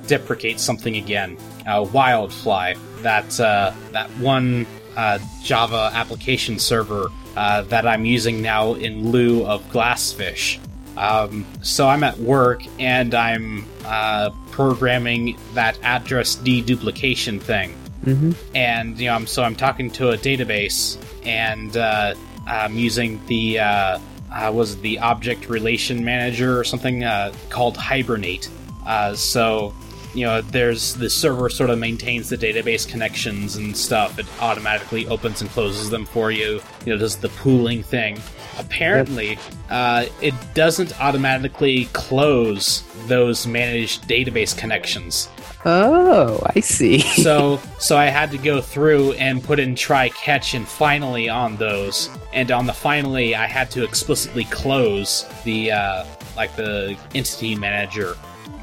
To 0.00 0.08
deprecate 0.08 0.60
something 0.60 0.96
again. 0.96 1.36
Uh, 1.66 1.86
Wildfly, 1.92 2.74
that 3.02 3.40
uh, 3.40 3.72
that 3.92 4.10
one 4.18 4.66
uh, 4.96 5.18
Java 5.42 5.90
application 5.94 6.58
server 6.58 7.08
uh, 7.36 7.62
that 7.62 7.86
I'm 7.86 8.04
using 8.04 8.42
now 8.42 8.74
in 8.74 9.10
lieu 9.10 9.44
of 9.44 9.62
Glassfish. 9.70 10.58
Um, 10.96 11.44
so 11.62 11.88
I'm 11.88 12.04
at 12.04 12.18
work 12.18 12.62
and 12.78 13.14
I'm 13.14 13.66
uh, 13.84 14.30
programming 14.52 15.36
that 15.54 15.76
address 15.82 16.36
deduplication 16.36 17.40
thing 17.40 17.74
Mm-hmm. 18.04 18.32
and 18.54 18.98
you 18.98 19.06
know, 19.06 19.14
I'm, 19.14 19.26
so 19.26 19.42
I'm 19.42 19.56
talking 19.56 19.90
to 19.92 20.10
a 20.10 20.18
database, 20.18 20.98
and 21.24 21.74
uh, 21.76 22.14
I'm 22.46 22.76
using 22.76 23.24
the 23.26 23.60
uh, 23.60 23.98
uh, 24.30 24.52
was 24.52 24.74
it 24.74 24.82
the 24.82 24.98
object 24.98 25.48
relation 25.48 26.04
manager 26.04 26.58
or 26.58 26.64
something 26.64 27.02
uh, 27.02 27.32
called 27.48 27.76
Hibernate. 27.76 28.50
Uh, 28.84 29.14
so 29.14 29.74
you 30.14 30.24
know, 30.24 30.40
there's 30.40 30.94
the 30.94 31.10
server 31.10 31.48
sort 31.48 31.70
of 31.70 31.78
maintains 31.78 32.28
the 32.28 32.36
database 32.36 32.88
connections 32.88 33.56
and 33.56 33.76
stuff. 33.76 34.18
It 34.18 34.26
automatically 34.40 35.06
opens 35.08 35.40
and 35.40 35.50
closes 35.50 35.90
them 35.90 36.06
for 36.06 36.30
you. 36.30 36.60
You 36.86 36.92
know, 36.92 36.98
does 36.98 37.16
the 37.16 37.28
pooling 37.30 37.82
thing. 37.82 38.18
Apparently, 38.58 39.38
uh, 39.70 40.06
it 40.22 40.34
doesn't 40.54 41.00
automatically 41.00 41.86
close 41.92 42.82
those 43.08 43.46
managed 43.46 44.08
database 44.08 44.56
connections 44.56 45.28
Oh, 45.66 46.40
I 46.54 46.60
see. 46.60 47.00
so 47.00 47.58
so 47.78 47.96
I 47.96 48.06
had 48.06 48.30
to 48.32 48.38
go 48.38 48.60
through 48.60 49.12
and 49.14 49.42
put 49.42 49.58
in 49.58 49.74
try 49.74 50.10
catch 50.10 50.54
and 50.54 50.68
finally 50.68 51.28
on 51.28 51.56
those, 51.56 52.10
and 52.32 52.50
on 52.50 52.66
the 52.66 52.72
finally 52.72 53.34
I 53.34 53.46
had 53.46 53.70
to 53.72 53.82
explicitly 53.82 54.44
close 54.44 55.26
the 55.44 55.72
uh, 55.72 56.04
like 56.36 56.54
the 56.56 56.96
entity 57.14 57.54
manager 57.54 58.16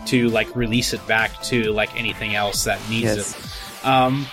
to 0.07 0.29
like 0.29 0.53
release 0.55 0.93
it 0.93 1.05
back 1.07 1.41
to 1.43 1.71
like 1.71 1.95
anything 1.97 2.36
else 2.36 2.63
that 2.63 2.79
needs 2.89 3.03
Yes. 3.15 3.36
it. 3.84 3.86
Um, 3.88 4.25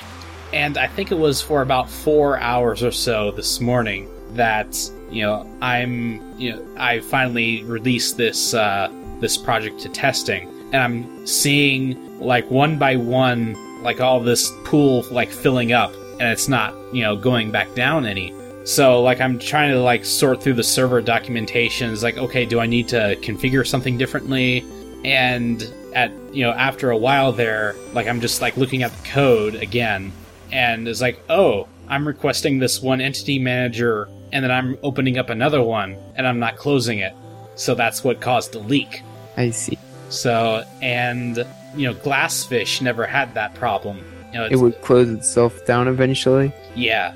and 0.53 0.79
I 0.79 0.87
think 0.87 1.11
it 1.13 1.19
was 1.19 1.43
for 1.43 1.63
about 1.63 1.91
four 1.91 2.39
hours 2.39 2.83
or 2.83 2.91
so 2.91 3.31
this 3.33 3.61
morning 3.61 4.09
that 4.35 4.77
you 5.11 5.23
know 5.23 5.47
I'm 5.61 6.39
you 6.39 6.53
know 6.53 6.67
I 6.77 7.01
finally 7.01 7.63
released 7.65 8.17
this 8.17 8.55
uh, 8.55 8.89
this 9.21 9.37
project 9.37 9.81
to 9.81 9.89
testing, 9.89 10.49
and 10.73 10.77
I'm 10.77 11.27
seeing 11.27 12.19
like 12.21 12.51
one 12.51 12.79
by 12.79 12.97
one 12.97 13.57
like 13.83 14.01
all 14.01 14.21
this 14.21 14.51
pool 14.65 15.05
like 15.11 15.31
filling 15.31 15.73
up, 15.73 15.93
and 16.19 16.23
it's 16.23 16.49
not 16.49 16.75
you 16.95 17.03
know 17.03 17.15
going 17.17 17.51
back 17.51 17.75
down 17.75 18.07
any. 18.07 18.33
So 18.65 19.03
like 19.03 19.21
I'm 19.21 19.39
trying 19.39 19.71
to 19.73 19.81
like 19.81 20.05
sort 20.05 20.43
through 20.43 20.55
the 20.55 20.65
server 20.65 21.01
documentation. 21.01 21.91
It's 21.93 22.03
like 22.03 22.17
okay, 22.19 22.45
do 22.47 22.59
I 22.61 22.67
need 22.67 22.89
to 22.89 23.17
configure 23.23 23.67
something 23.67 23.97
differently? 23.99 24.65
And 25.05 25.63
at 25.95 26.11
you 26.33 26.45
know 26.45 26.53
after 26.53 26.91
a 26.91 26.97
while 26.97 27.33
there, 27.33 27.75
like 27.93 28.07
I'm 28.07 28.21
just 28.21 28.41
like 28.41 28.57
looking 28.57 28.83
at 28.83 28.93
the 28.93 29.09
code 29.09 29.55
again, 29.55 30.13
and 30.53 30.87
it's 30.89 31.01
like 31.01 31.23
oh 31.29 31.69
I'm 31.89 32.07
requesting 32.07 32.59
this 32.59 32.83
one 32.83 33.01
entity 33.01 33.39
manager, 33.39 34.09
and 34.33 34.45
then 34.45 34.51
I'm 34.51 34.77
opening 34.83 35.19
up 35.19 35.31
another 35.31 35.63
one, 35.63 35.97
and 36.17 36.27
I'm 36.27 36.39
not 36.39 36.57
closing 36.57 36.99
it. 36.99 37.15
So 37.55 37.75
that's 37.75 38.05
what 38.05 38.21
caused 38.21 38.53
the 38.53 38.59
leak. 38.59 39.03
I 39.37 39.51
see. 39.51 39.79
So, 40.11 40.65
and 40.83 41.37
you 41.75 41.87
know, 41.89 41.95
Glassfish 41.95 42.81
never 42.83 43.07
had 43.07 43.35
that 43.35 43.55
problem. 43.55 44.05
You 44.33 44.39
know, 44.39 44.47
It 44.47 44.57
would 44.57 44.81
close 44.83 45.09
itself 45.09 45.65
down 45.65 45.89
eventually. 45.89 46.53
yeah. 46.75 47.15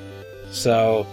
So, 0.50 1.06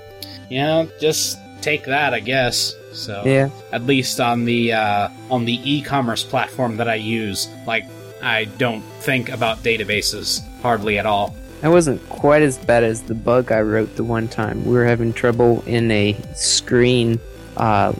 you 0.50 0.60
know, 0.60 0.90
just 1.00 1.38
take 1.62 1.86
that, 1.86 2.14
I 2.14 2.20
guess. 2.20 2.76
So, 2.92 3.24
Yeah. 3.26 3.50
at 3.72 3.86
least 3.86 4.20
on 4.20 4.46
the 4.46 4.74
uh, 4.74 5.10
on 5.30 5.46
the 5.46 5.60
e-commerce 5.64 6.24
platform 6.24 6.78
that 6.78 6.90
I 6.90 6.96
use, 6.96 7.48
like 7.68 7.86
I 8.22 8.46
don't 8.58 8.82
think 9.02 9.30
about 9.30 9.64
databases 9.64 10.42
hardly 10.62 10.98
at 10.98 11.06
all. 11.06 11.36
That 11.62 11.72
wasn't 11.72 12.08
quite 12.10 12.42
as 12.42 12.58
bad 12.58 12.84
as 12.84 13.02
the 13.02 13.14
bug 13.14 13.52
I 13.52 13.62
wrote 13.62 13.96
the 13.96 14.04
one 14.04 14.28
time. 14.28 14.66
We 14.66 14.74
were 14.74 14.86
having 14.86 15.12
trouble 15.14 15.62
in 15.66 15.92
a 15.92 16.16
screen. 16.34 17.20
Uh, 17.58 17.94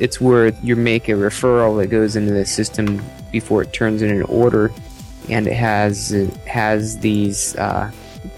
it's 0.00 0.20
where 0.20 0.48
you 0.62 0.76
make 0.76 1.08
a 1.08 1.12
referral 1.12 1.78
that 1.80 1.86
goes 1.86 2.16
into 2.16 2.32
the 2.32 2.44
system 2.44 3.02
before 3.32 3.62
it 3.62 3.72
turns 3.72 4.02
in 4.02 4.10
an 4.10 4.22
order, 4.22 4.70
and 5.28 5.46
it 5.46 5.54
has 5.54 6.12
it 6.12 6.30
has 6.46 6.98
these 6.98 7.56
uh, 7.56 7.90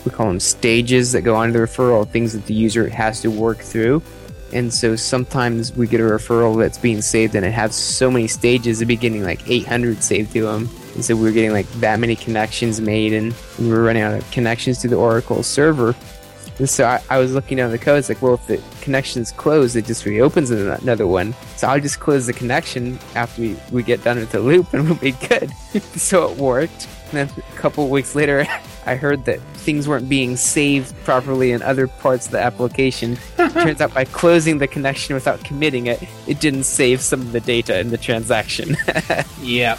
we 0.04 0.10
call 0.10 0.26
them 0.26 0.40
stages 0.40 1.12
that 1.12 1.22
go 1.22 1.34
onto 1.34 1.52
the 1.52 1.58
referral, 1.58 2.08
things 2.08 2.32
that 2.32 2.46
the 2.46 2.54
user 2.54 2.88
has 2.88 3.20
to 3.22 3.30
work 3.30 3.58
through. 3.58 4.02
And 4.52 4.72
so 4.72 4.96
sometimes 4.96 5.74
we 5.74 5.86
get 5.86 6.00
a 6.00 6.04
referral 6.04 6.58
that's 6.58 6.78
being 6.78 7.02
saved, 7.02 7.34
and 7.34 7.44
it 7.44 7.52
has 7.52 7.74
so 7.74 8.10
many 8.10 8.26
stages, 8.26 8.80
it'd 8.80 8.88
be 8.88 8.96
getting 8.96 9.22
like 9.22 9.48
800 9.48 10.02
saved 10.02 10.32
to 10.32 10.42
them. 10.42 10.68
And 10.94 11.04
so 11.04 11.14
we 11.14 11.22
were 11.22 11.32
getting 11.32 11.52
like 11.52 11.70
that 11.74 12.00
many 12.00 12.16
connections 12.16 12.80
made, 12.80 13.12
and 13.12 13.34
we 13.58 13.68
were 13.68 13.82
running 13.82 14.02
out 14.02 14.14
of 14.14 14.30
connections 14.30 14.78
to 14.78 14.88
the 14.88 14.96
Oracle 14.96 15.42
server. 15.42 15.94
And 16.58 16.68
so 16.68 16.84
I, 16.84 17.02
I 17.08 17.18
was 17.18 17.32
looking 17.32 17.56
down 17.56 17.70
the 17.70 17.78
code. 17.78 18.00
It's 18.00 18.10
like, 18.10 18.20
well, 18.20 18.34
if 18.34 18.46
the 18.46 18.62
connection's 18.82 19.32
closed, 19.32 19.76
it 19.76 19.86
just 19.86 20.04
reopens 20.04 20.50
another 20.50 21.06
one. 21.06 21.34
So 21.56 21.68
I'll 21.68 21.80
just 21.80 22.00
close 22.00 22.26
the 22.26 22.34
connection 22.34 22.98
after 23.14 23.40
we, 23.40 23.56
we 23.72 23.82
get 23.82 24.04
done 24.04 24.18
with 24.18 24.30
the 24.30 24.40
loop, 24.40 24.74
and 24.74 24.84
we'll 24.88 24.98
be 24.98 25.12
good. 25.12 25.50
so 25.96 26.30
it 26.30 26.36
worked. 26.36 26.86
And 27.12 27.28
then 27.28 27.30
a 27.38 27.56
couple 27.56 27.84
of 27.84 27.90
weeks 27.90 28.14
later, 28.14 28.46
I 28.90 28.96
heard 28.96 29.24
that 29.26 29.40
things 29.54 29.86
weren't 29.86 30.08
being 30.08 30.36
saved 30.36 30.92
properly 31.04 31.52
in 31.52 31.62
other 31.62 31.86
parts 31.86 32.26
of 32.26 32.32
the 32.32 32.40
application. 32.40 33.16
Turns 33.36 33.80
out 33.80 33.94
by 33.94 34.04
closing 34.04 34.58
the 34.58 34.66
connection 34.66 35.14
without 35.14 35.44
committing 35.44 35.86
it, 35.86 36.02
it 36.26 36.40
didn't 36.40 36.64
save 36.64 37.00
some 37.00 37.20
of 37.20 37.30
the 37.30 37.38
data 37.38 37.78
in 37.78 37.90
the 37.90 37.98
transaction. 37.98 38.76
Yep. 39.42 39.78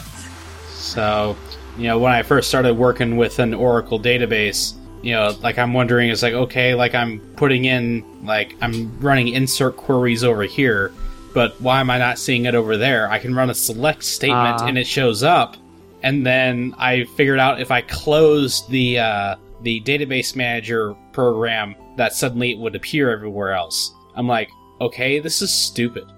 So, 0.70 1.36
you 1.78 1.84
know, 1.88 2.00
when 2.00 2.12
I 2.14 2.24
first 2.24 2.48
started 2.48 2.74
working 2.76 3.18
with 3.18 3.40
an 3.40 3.54
Oracle 3.54 4.00
database, 4.00 4.74
you 5.02 5.12
know, 5.14 5.36
like 5.42 5.58
I'm 5.58 5.74
wondering, 5.74 6.10
it's 6.10 6.24
like, 6.24 6.34
okay, 6.34 6.74
like 6.74 6.96
I'm 6.96 7.20
putting 7.36 7.66
in, 7.66 8.26
like, 8.26 8.56
I'm 8.62 8.98
running 9.00 9.28
insert 9.30 9.76
queries 9.78 10.24
over 10.24 10.44
here, 10.44 10.92
but 11.34 11.60
why 11.62 11.80
am 11.80 11.90
I 11.90 11.98
not 11.98 12.18
seeing 12.18 12.46
it 12.46 12.56
over 12.56 12.78
there? 12.78 13.10
I 13.10 13.20
can 13.20 13.36
run 13.36 13.50
a 13.50 13.54
select 13.54 14.04
statement 14.04 14.62
Ah. 14.62 14.68
and 14.68 14.78
it 14.78 14.88
shows 14.88 15.22
up. 15.22 15.58
And 16.04 16.26
then 16.26 16.74
I 16.78 17.06
figured 17.16 17.40
out 17.40 17.62
if 17.62 17.72
I 17.72 17.82
closed 17.82 18.70
the, 18.70 19.00
uh, 19.00 19.36
the 19.62 19.82
database 19.82 20.36
manager 20.36 20.96
program, 21.12 21.76
that 21.98 22.14
suddenly 22.14 22.52
it 22.52 22.58
would 22.60 22.76
appear 22.76 23.12
everywhere 23.12 23.54
else. 23.54 23.94
I'm 24.16 24.28
like, 24.28 24.50
okay, 24.80 25.20
this 25.20 25.42
is 25.42 25.52
stupid. 25.52 26.06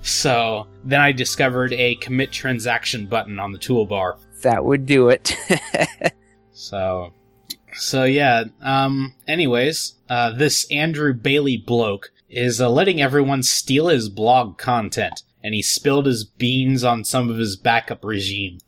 So 0.00 0.66
then 0.84 1.02
I 1.02 1.12
discovered 1.12 1.74
a 1.74 1.96
commit 1.96 2.32
transaction 2.32 3.04
button 3.06 3.38
on 3.38 3.52
the 3.52 3.58
toolbar. 3.58 4.18
that 4.40 4.64
would 4.64 4.86
do 4.86 5.10
it. 5.10 5.36
So, 6.58 7.12
so 7.74 8.02
yeah. 8.04 8.44
Um. 8.60 9.14
Anyways, 9.28 9.94
uh, 10.08 10.32
this 10.32 10.68
Andrew 10.72 11.14
Bailey 11.14 11.56
bloke 11.56 12.10
is 12.28 12.60
uh, 12.60 12.68
letting 12.68 13.00
everyone 13.00 13.44
steal 13.44 13.86
his 13.88 14.08
blog 14.08 14.58
content, 14.58 15.22
and 15.42 15.54
he 15.54 15.62
spilled 15.62 16.06
his 16.06 16.24
beans 16.24 16.82
on 16.82 17.04
some 17.04 17.30
of 17.30 17.36
his 17.36 17.56
backup 17.56 18.04
regime. 18.04 18.58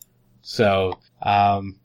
So, 0.50 0.98
um, 1.22 1.76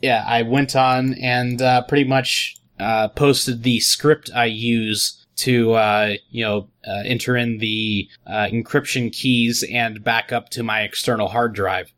yeah, 0.00 0.24
I 0.26 0.40
went 0.40 0.74
on 0.74 1.12
and 1.20 1.60
uh, 1.60 1.82
pretty 1.82 2.08
much 2.08 2.56
uh, 2.80 3.08
posted 3.08 3.62
the 3.62 3.78
script 3.80 4.30
I 4.34 4.46
use 4.46 5.22
to, 5.36 5.74
uh, 5.74 6.14
you 6.30 6.42
know, 6.42 6.70
uh, 6.88 7.02
enter 7.04 7.36
in 7.36 7.58
the 7.58 8.08
uh, 8.26 8.46
encryption 8.50 9.12
keys 9.12 9.62
and 9.70 10.02
back 10.02 10.32
up 10.32 10.48
to 10.50 10.62
my 10.62 10.80
external 10.80 11.28
hard 11.28 11.54
drive. 11.54 11.92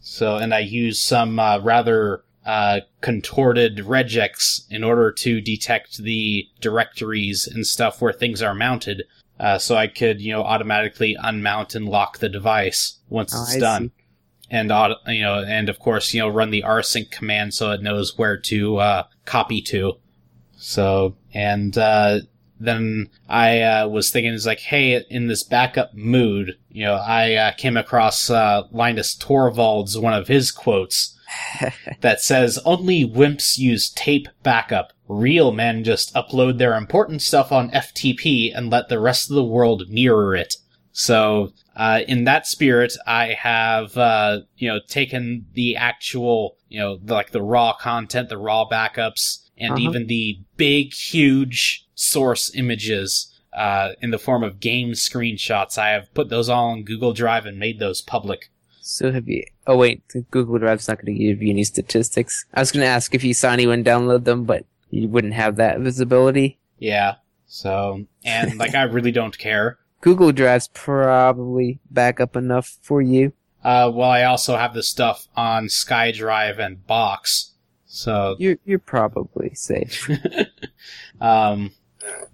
So, 0.00 0.36
and 0.36 0.52
I 0.52 0.58
use 0.58 1.02
some 1.02 1.38
uh, 1.38 1.58
rather 1.60 2.22
uh, 2.44 2.80
contorted 3.00 3.78
regex 3.78 4.66
in 4.68 4.84
order 4.84 5.10
to 5.10 5.40
detect 5.40 6.02
the 6.02 6.46
directories 6.60 7.46
and 7.46 7.66
stuff 7.66 8.02
where 8.02 8.12
things 8.12 8.42
are 8.42 8.54
mounted. 8.54 9.04
Uh, 9.40 9.56
so 9.56 9.76
I 9.76 9.86
could, 9.86 10.20
you 10.20 10.32
know, 10.34 10.42
automatically 10.42 11.16
unmount 11.24 11.74
and 11.74 11.88
lock 11.88 12.18
the 12.18 12.28
device 12.28 12.98
once 13.08 13.34
Oh, 13.34 13.42
it's 13.42 13.56
I 13.56 13.58
done 13.58 13.88
see. 13.88 14.01
And 14.52 14.70
you 15.06 15.22
know, 15.22 15.42
and 15.42 15.70
of 15.70 15.78
course, 15.78 16.12
you 16.12 16.20
know, 16.20 16.28
run 16.28 16.50
the 16.50 16.62
rsync 16.62 17.10
command 17.10 17.54
so 17.54 17.70
it 17.72 17.82
knows 17.82 18.18
where 18.18 18.36
to 18.36 18.76
uh, 18.76 19.04
copy 19.24 19.62
to. 19.62 19.94
So, 20.56 21.16
and 21.32 21.76
uh, 21.76 22.20
then 22.60 23.08
I 23.30 23.62
uh, 23.62 23.88
was 23.88 24.10
thinking, 24.10 24.34
it's 24.34 24.44
like, 24.44 24.60
hey, 24.60 25.02
in 25.08 25.26
this 25.26 25.42
backup 25.42 25.94
mood, 25.94 26.58
you 26.70 26.84
know, 26.84 26.96
I 26.96 27.34
uh, 27.34 27.52
came 27.52 27.78
across 27.78 28.28
uh, 28.28 28.64
Linus 28.70 29.16
Torvalds, 29.16 30.00
one 30.00 30.12
of 30.12 30.28
his 30.28 30.50
quotes 30.52 31.18
that 32.02 32.20
says, 32.20 32.58
"Only 32.66 33.08
wimps 33.08 33.56
use 33.56 33.88
tape 33.88 34.28
backup. 34.42 34.92
Real 35.08 35.50
men 35.50 35.82
just 35.82 36.14
upload 36.14 36.58
their 36.58 36.76
important 36.76 37.22
stuff 37.22 37.52
on 37.52 37.70
FTP 37.70 38.54
and 38.54 38.70
let 38.70 38.90
the 38.90 39.00
rest 39.00 39.30
of 39.30 39.34
the 39.34 39.44
world 39.44 39.88
mirror 39.88 40.36
it." 40.36 40.56
So, 40.92 41.52
uh, 41.74 42.00
in 42.06 42.24
that 42.24 42.46
spirit, 42.46 42.92
I 43.06 43.28
have, 43.28 43.96
uh, 43.96 44.40
you 44.56 44.68
know, 44.68 44.78
taken 44.88 45.46
the 45.54 45.76
actual, 45.76 46.56
you 46.68 46.78
know, 46.78 46.98
the, 47.02 47.14
like 47.14 47.30
the 47.30 47.42
raw 47.42 47.72
content, 47.74 48.28
the 48.28 48.38
raw 48.38 48.66
backups, 48.70 49.48
and 49.56 49.72
Uh-huh. 49.72 49.80
even 49.80 50.06
the 50.06 50.38
big, 50.56 50.92
huge 50.92 51.86
source 51.94 52.54
images, 52.54 53.28
uh, 53.54 53.90
in 54.00 54.10
the 54.10 54.18
form 54.18 54.42
of 54.42 54.60
game 54.60 54.92
screenshots. 54.92 55.78
I 55.78 55.90
have 55.90 56.12
put 56.14 56.28
those 56.28 56.48
all 56.48 56.70
on 56.70 56.82
Google 56.84 57.12
Drive 57.12 57.46
and 57.46 57.58
made 57.58 57.78
those 57.78 58.02
public. 58.02 58.50
So 58.80 59.12
have 59.12 59.28
you? 59.28 59.44
Oh 59.66 59.76
wait, 59.76 60.02
Google 60.30 60.58
Drive's 60.58 60.88
not 60.88 60.98
going 60.98 61.16
to 61.16 61.24
give 61.24 61.40
you 61.42 61.50
any 61.50 61.64
statistics. 61.64 62.44
I 62.52 62.60
was 62.60 62.72
going 62.72 62.82
to 62.82 62.88
ask 62.88 63.14
if 63.14 63.24
you 63.24 63.32
saw 63.32 63.50
anyone 63.52 63.84
download 63.84 64.24
them, 64.24 64.44
but 64.44 64.66
you 64.90 65.08
wouldn't 65.08 65.34
have 65.34 65.56
that 65.56 65.80
visibility. 65.80 66.58
Yeah. 66.78 67.16
So, 67.46 68.06
and 68.24 68.58
like, 68.58 68.74
I 68.74 68.82
really 68.84 69.12
don't 69.12 69.36
care. 69.38 69.78
Google 70.02 70.32
Drive's 70.32 70.68
probably 70.68 71.78
backup 71.90 72.36
enough 72.36 72.76
for 72.82 73.00
you. 73.00 73.32
Uh, 73.64 73.90
well, 73.94 74.10
I 74.10 74.24
also 74.24 74.56
have 74.56 74.74
the 74.74 74.82
stuff 74.82 75.28
on 75.36 75.66
SkyDrive 75.66 76.58
and 76.58 76.84
Box. 76.86 77.52
So, 77.86 78.36
You're 78.38 78.58
you're 78.64 78.78
probably 78.80 79.54
safe. 79.54 80.10
um, 81.20 81.70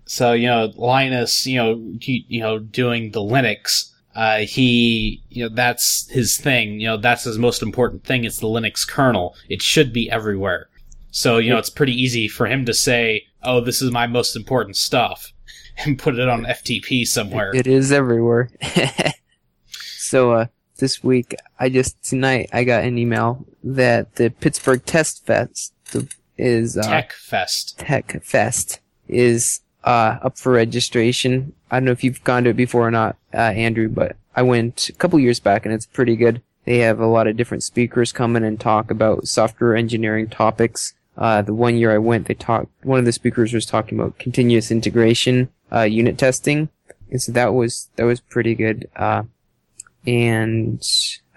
so, 0.07 0.33
you 0.33 0.47
know, 0.47 0.73
Linus, 0.77 1.47
you 1.47 1.59
know, 1.59 1.75
you, 2.01 2.23
you 2.27 2.41
know, 2.41 2.59
doing 2.59 3.11
the 3.11 3.21
Linux, 3.21 3.93
uh, 4.15 4.39
he, 4.39 5.23
you 5.29 5.43
know, 5.43 5.55
that's 5.55 6.09
his 6.11 6.39
thing. 6.39 6.81
You 6.81 6.89
know, 6.89 6.97
that's 6.97 7.25
his 7.25 7.39
most 7.39 7.61
important 7.61 8.05
thing. 8.05 8.25
It's 8.25 8.39
the 8.39 8.47
Linux 8.47 8.89
kernel. 8.89 9.37
It 9.51 9.61
should 9.61 9.93
be 9.93 10.11
everywhere. 10.11 10.71
So, 11.11 11.37
you 11.37 11.51
know, 11.51 11.59
it's 11.59 11.71
pretty 11.71 12.01
easy 12.01 12.29
for 12.29 12.47
him 12.47 12.65
to 12.65 12.73
say, 12.73 13.27
oh, 13.43 13.61
this 13.61 13.83
is 13.83 13.91
my 13.91 14.07
most 14.07 14.37
important 14.37 14.77
stuff 14.77 15.35
and 15.85 15.99
put 15.99 16.19
it 16.19 16.29
on 16.29 16.45
FTP 16.45 17.07
somewhere. 17.07 17.55
It 17.55 17.67
is 17.67 17.93
everywhere. 17.93 18.51
so 19.71 20.33
uh, 20.33 20.47
this 20.79 21.03
week, 21.03 21.35
I 21.59 21.69
just 21.69 22.03
tonight 22.05 22.51
I 22.53 22.65
got 22.65 22.85
an 22.85 22.99
email 22.99 23.45
that 23.63 24.17
the 24.17 24.31
Pittsburgh 24.31 24.85
Test 24.85 25.25
Fest 25.27 25.73
is 26.37 26.77
uh, 26.77 26.83
Tech 26.83 27.13
Fest. 27.13 27.79
Tech 27.79 28.23
Fest 28.23 28.81
is 29.09 29.61
uh, 29.85 30.19
up 30.23 30.39
for 30.39 30.53
registration. 30.53 31.53
I 31.71 31.77
don't 31.77 31.85
know 31.85 31.93
if 31.93 32.05
you've 32.05 32.25
gone 32.25 32.45
to 32.45 32.51
it 32.51 32.57
before 32.57 32.87
or 32.87 32.91
not, 32.91 33.17
uh, 33.35 33.39
Andrew, 33.39 33.89
but 33.89 34.17
I 34.35 34.43
went 34.43 34.89
a 34.89 34.93
couple 34.93 35.19
years 35.19 35.41
back 35.41 35.65
and 35.65 35.75
it's 35.75 35.87
pretty 35.87 36.17
good. 36.17 36.43
They 36.65 36.79
have 36.79 37.01
a 37.01 37.07
lot 37.07 37.27
of 37.27 37.37
different 37.37 37.63
speakers 37.63 38.13
come 38.13 38.37
in 38.37 38.45
and 38.45 38.61
talk 38.61 38.91
about 38.91 39.27
software 39.27 39.75
engineering 39.75 40.29
topics. 40.29 40.95
Uh, 41.17 41.43
the 41.43 41.55
one 41.55 41.77
year 41.77 41.93
I 41.93 41.99
went, 41.99 42.27
they 42.27 42.35
talked, 42.35 42.69
one 42.85 42.99
of 42.99 43.05
the 43.05 43.13
speakers 43.13 43.53
was 43.53 43.67
talking 43.67 43.99
about 43.99 44.19
continuous 44.19 44.71
integration, 44.71 45.49
uh, 45.73 45.83
unit 45.83 46.19
testing. 46.19 46.69
And 47.11 47.21
so 47.21 47.33
that 47.33 47.55
was, 47.55 47.89
that 47.97 48.05
was 48.05 48.21
pretty 48.21 48.55
good. 48.55 48.89
Uh, 48.95 49.23
and 50.07 50.83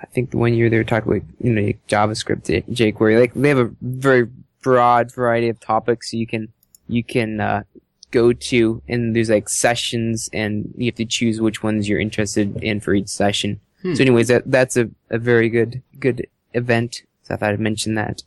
I 0.01 0.05
think 0.07 0.31
the 0.31 0.37
one 0.37 0.53
year 0.53 0.69
they 0.69 0.77
were 0.77 0.83
talking 0.83 1.11
about, 1.11 1.27
you 1.39 1.53
know, 1.53 1.73
JavaScript, 1.87 2.65
jQuery, 2.69 3.19
like 3.19 3.33
they 3.33 3.49
have 3.49 3.57
a 3.57 3.71
very 3.81 4.27
broad 4.61 5.13
variety 5.13 5.49
of 5.49 5.59
topics 5.59 6.13
you 6.13 6.27
can, 6.27 6.49
you 6.87 7.03
can, 7.03 7.39
uh, 7.39 7.63
go 8.11 8.33
to 8.33 8.81
and 8.87 9.15
there's 9.15 9.29
like 9.29 9.47
sessions 9.47 10.29
and 10.33 10.73
you 10.77 10.87
have 10.87 10.95
to 10.95 11.05
choose 11.05 11.39
which 11.39 11.63
ones 11.63 11.87
you're 11.87 11.99
interested 11.99 12.55
in 12.61 12.79
for 12.81 12.93
each 12.93 13.07
session. 13.07 13.59
Hmm. 13.81 13.95
So 13.95 14.01
anyways, 14.01 14.27
that, 14.27 14.43
that's 14.45 14.77
a, 14.77 14.89
a 15.09 15.17
very 15.17 15.49
good, 15.49 15.81
good 15.99 16.27
event. 16.53 17.03
So 17.23 17.33
I 17.33 17.37
thought 17.37 17.53
I'd 17.53 17.59
mention 17.59 17.95
that. 17.95 18.23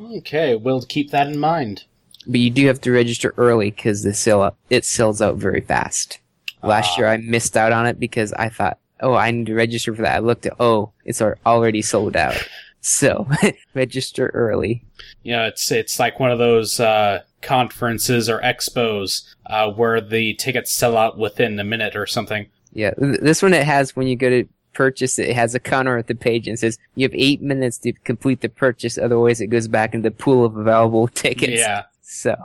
Okay, 0.00 0.56
we'll 0.56 0.82
keep 0.82 1.10
that 1.10 1.28
in 1.28 1.38
mind. 1.38 1.84
But 2.26 2.40
you 2.40 2.50
do 2.50 2.66
have 2.66 2.80
to 2.82 2.92
register 2.92 3.34
early 3.36 3.70
because 3.70 4.02
the 4.02 4.14
sale, 4.14 4.56
it 4.70 4.84
sells 4.84 5.20
out 5.20 5.36
very 5.36 5.60
fast. 5.60 6.20
Last 6.62 6.92
Ah. 6.92 6.98
year 6.98 7.08
I 7.08 7.16
missed 7.16 7.56
out 7.56 7.72
on 7.72 7.86
it 7.86 7.98
because 7.98 8.32
I 8.34 8.48
thought 8.48 8.78
oh, 9.02 9.14
I 9.14 9.32
need 9.32 9.46
to 9.46 9.54
register 9.54 9.94
for 9.94 10.02
that. 10.02 10.14
I 10.14 10.18
looked 10.20 10.46
at, 10.46 10.54
oh, 10.60 10.92
it's 11.04 11.20
already 11.20 11.82
sold 11.82 12.16
out. 12.16 12.36
So 12.80 13.28
register 13.74 14.28
early. 14.28 14.84
Know, 15.24 15.44
it's 15.46 15.70
it's 15.70 15.98
like 15.98 16.20
one 16.20 16.30
of 16.30 16.38
those 16.38 16.80
uh, 16.80 17.22
conferences 17.40 18.28
or 18.28 18.40
expos 18.40 19.22
uh, 19.46 19.70
where 19.70 20.00
the 20.00 20.34
tickets 20.34 20.72
sell 20.72 20.96
out 20.96 21.18
within 21.18 21.58
a 21.58 21.64
minute 21.64 21.96
or 21.96 22.06
something. 22.06 22.46
Yeah, 22.72 22.92
this 22.96 23.42
one 23.42 23.54
it 23.54 23.64
has 23.64 23.94
when 23.94 24.06
you 24.06 24.16
go 24.16 24.30
to 24.30 24.48
purchase 24.72 25.18
it, 25.18 25.28
it 25.28 25.36
has 25.36 25.54
a 25.54 25.60
counter 25.60 25.98
at 25.98 26.06
the 26.06 26.14
page 26.14 26.48
and 26.48 26.58
says 26.58 26.78
you 26.94 27.04
have 27.04 27.14
eight 27.14 27.42
minutes 27.42 27.78
to 27.78 27.92
complete 27.92 28.40
the 28.40 28.48
purchase, 28.48 28.96
otherwise 28.98 29.40
it 29.40 29.48
goes 29.48 29.68
back 29.68 29.94
in 29.94 30.02
the 30.02 30.10
pool 30.10 30.44
of 30.44 30.56
available 30.56 31.08
tickets. 31.14 31.58
Yeah. 31.58 31.82
So 32.12 32.36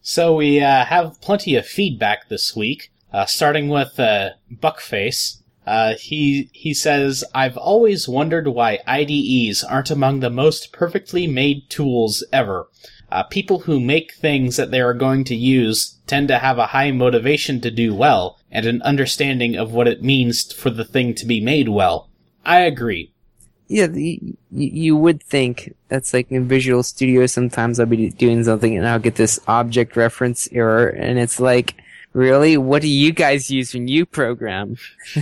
So 0.00 0.34
we 0.34 0.60
uh, 0.60 0.86
have 0.86 1.20
plenty 1.20 1.54
of 1.54 1.66
feedback 1.66 2.28
this 2.28 2.56
week, 2.56 2.90
uh, 3.12 3.26
starting 3.26 3.68
with 3.68 4.00
uh, 4.00 4.30
Buckface. 4.50 5.42
Uh, 5.66 5.94
he 5.94 6.48
he 6.52 6.72
says, 6.74 7.22
"I've 7.34 7.58
always 7.58 8.08
wondered 8.08 8.48
why 8.48 8.80
IDEs 8.86 9.62
aren't 9.62 9.90
among 9.90 10.20
the 10.20 10.30
most 10.30 10.72
perfectly 10.72 11.26
made 11.26 11.68
tools 11.68 12.24
ever. 12.32 12.68
Uh, 13.10 13.22
people 13.24 13.60
who 13.60 13.78
make 13.78 14.14
things 14.14 14.56
that 14.56 14.70
they 14.70 14.80
are 14.80 14.94
going 14.94 15.24
to 15.24 15.36
use 15.36 16.00
tend 16.06 16.28
to 16.28 16.38
have 16.38 16.58
a 16.58 16.68
high 16.68 16.90
motivation 16.90 17.60
to 17.60 17.70
do 17.70 17.94
well 17.94 18.38
and 18.50 18.64
an 18.64 18.80
understanding 18.82 19.54
of 19.54 19.72
what 19.72 19.86
it 19.86 20.02
means 20.02 20.50
for 20.52 20.70
the 20.70 20.86
thing 20.86 21.14
to 21.14 21.26
be 21.26 21.38
made 21.38 21.68
well. 21.68 22.08
I 22.44 22.60
agree. 22.60 23.11
Yeah, 23.72 23.86
the, 23.86 24.20
you, 24.22 24.36
you 24.50 24.96
would 24.96 25.22
think 25.22 25.74
that's 25.88 26.12
like 26.12 26.30
in 26.30 26.46
Visual 26.46 26.82
Studio. 26.82 27.26
Sometimes 27.26 27.80
I'll 27.80 27.86
be 27.86 28.10
doing 28.10 28.44
something 28.44 28.76
and 28.76 28.86
I'll 28.86 28.98
get 28.98 29.16
this 29.16 29.40
object 29.48 29.96
reference 29.96 30.48
error, 30.52 30.88
and 30.88 31.18
it's 31.18 31.40
like, 31.40 31.74
really, 32.12 32.56
what 32.56 32.82
do 32.82 32.88
you 32.88 33.12
guys 33.12 33.50
use 33.50 33.74
when 33.74 33.88
you 33.88 34.06
program? 34.06 34.76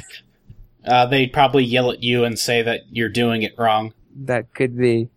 Uh, 0.82 1.05
they'd 1.05 1.30
probably 1.30 1.62
yell 1.62 1.90
at 1.90 2.03
you 2.03 2.24
and 2.24 2.38
say 2.38 2.62
that 2.62 2.80
you're 2.90 3.11
doing 3.11 3.42
it 3.42 3.53
wrong." 3.59 3.92
That 4.16 4.55
could 4.55 4.78
be. 4.78 5.11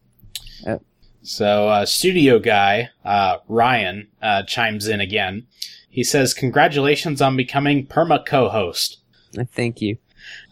So, 1.23 1.69
uh, 1.69 1.85
studio 1.85 2.37
guy, 2.37 2.89
uh, 3.05 3.37
Ryan, 3.47 4.09
uh, 4.21 4.43
chimes 4.43 4.87
in 4.87 4.99
again. 4.99 5.47
He 5.89 6.03
says, 6.03 6.33
Congratulations 6.33 7.21
on 7.21 7.37
becoming 7.37 7.87
perma 7.87 8.25
co 8.25 8.49
host. 8.49 8.99
uh, 9.39 9.45
Thank 9.49 9.81
you. 9.81 9.97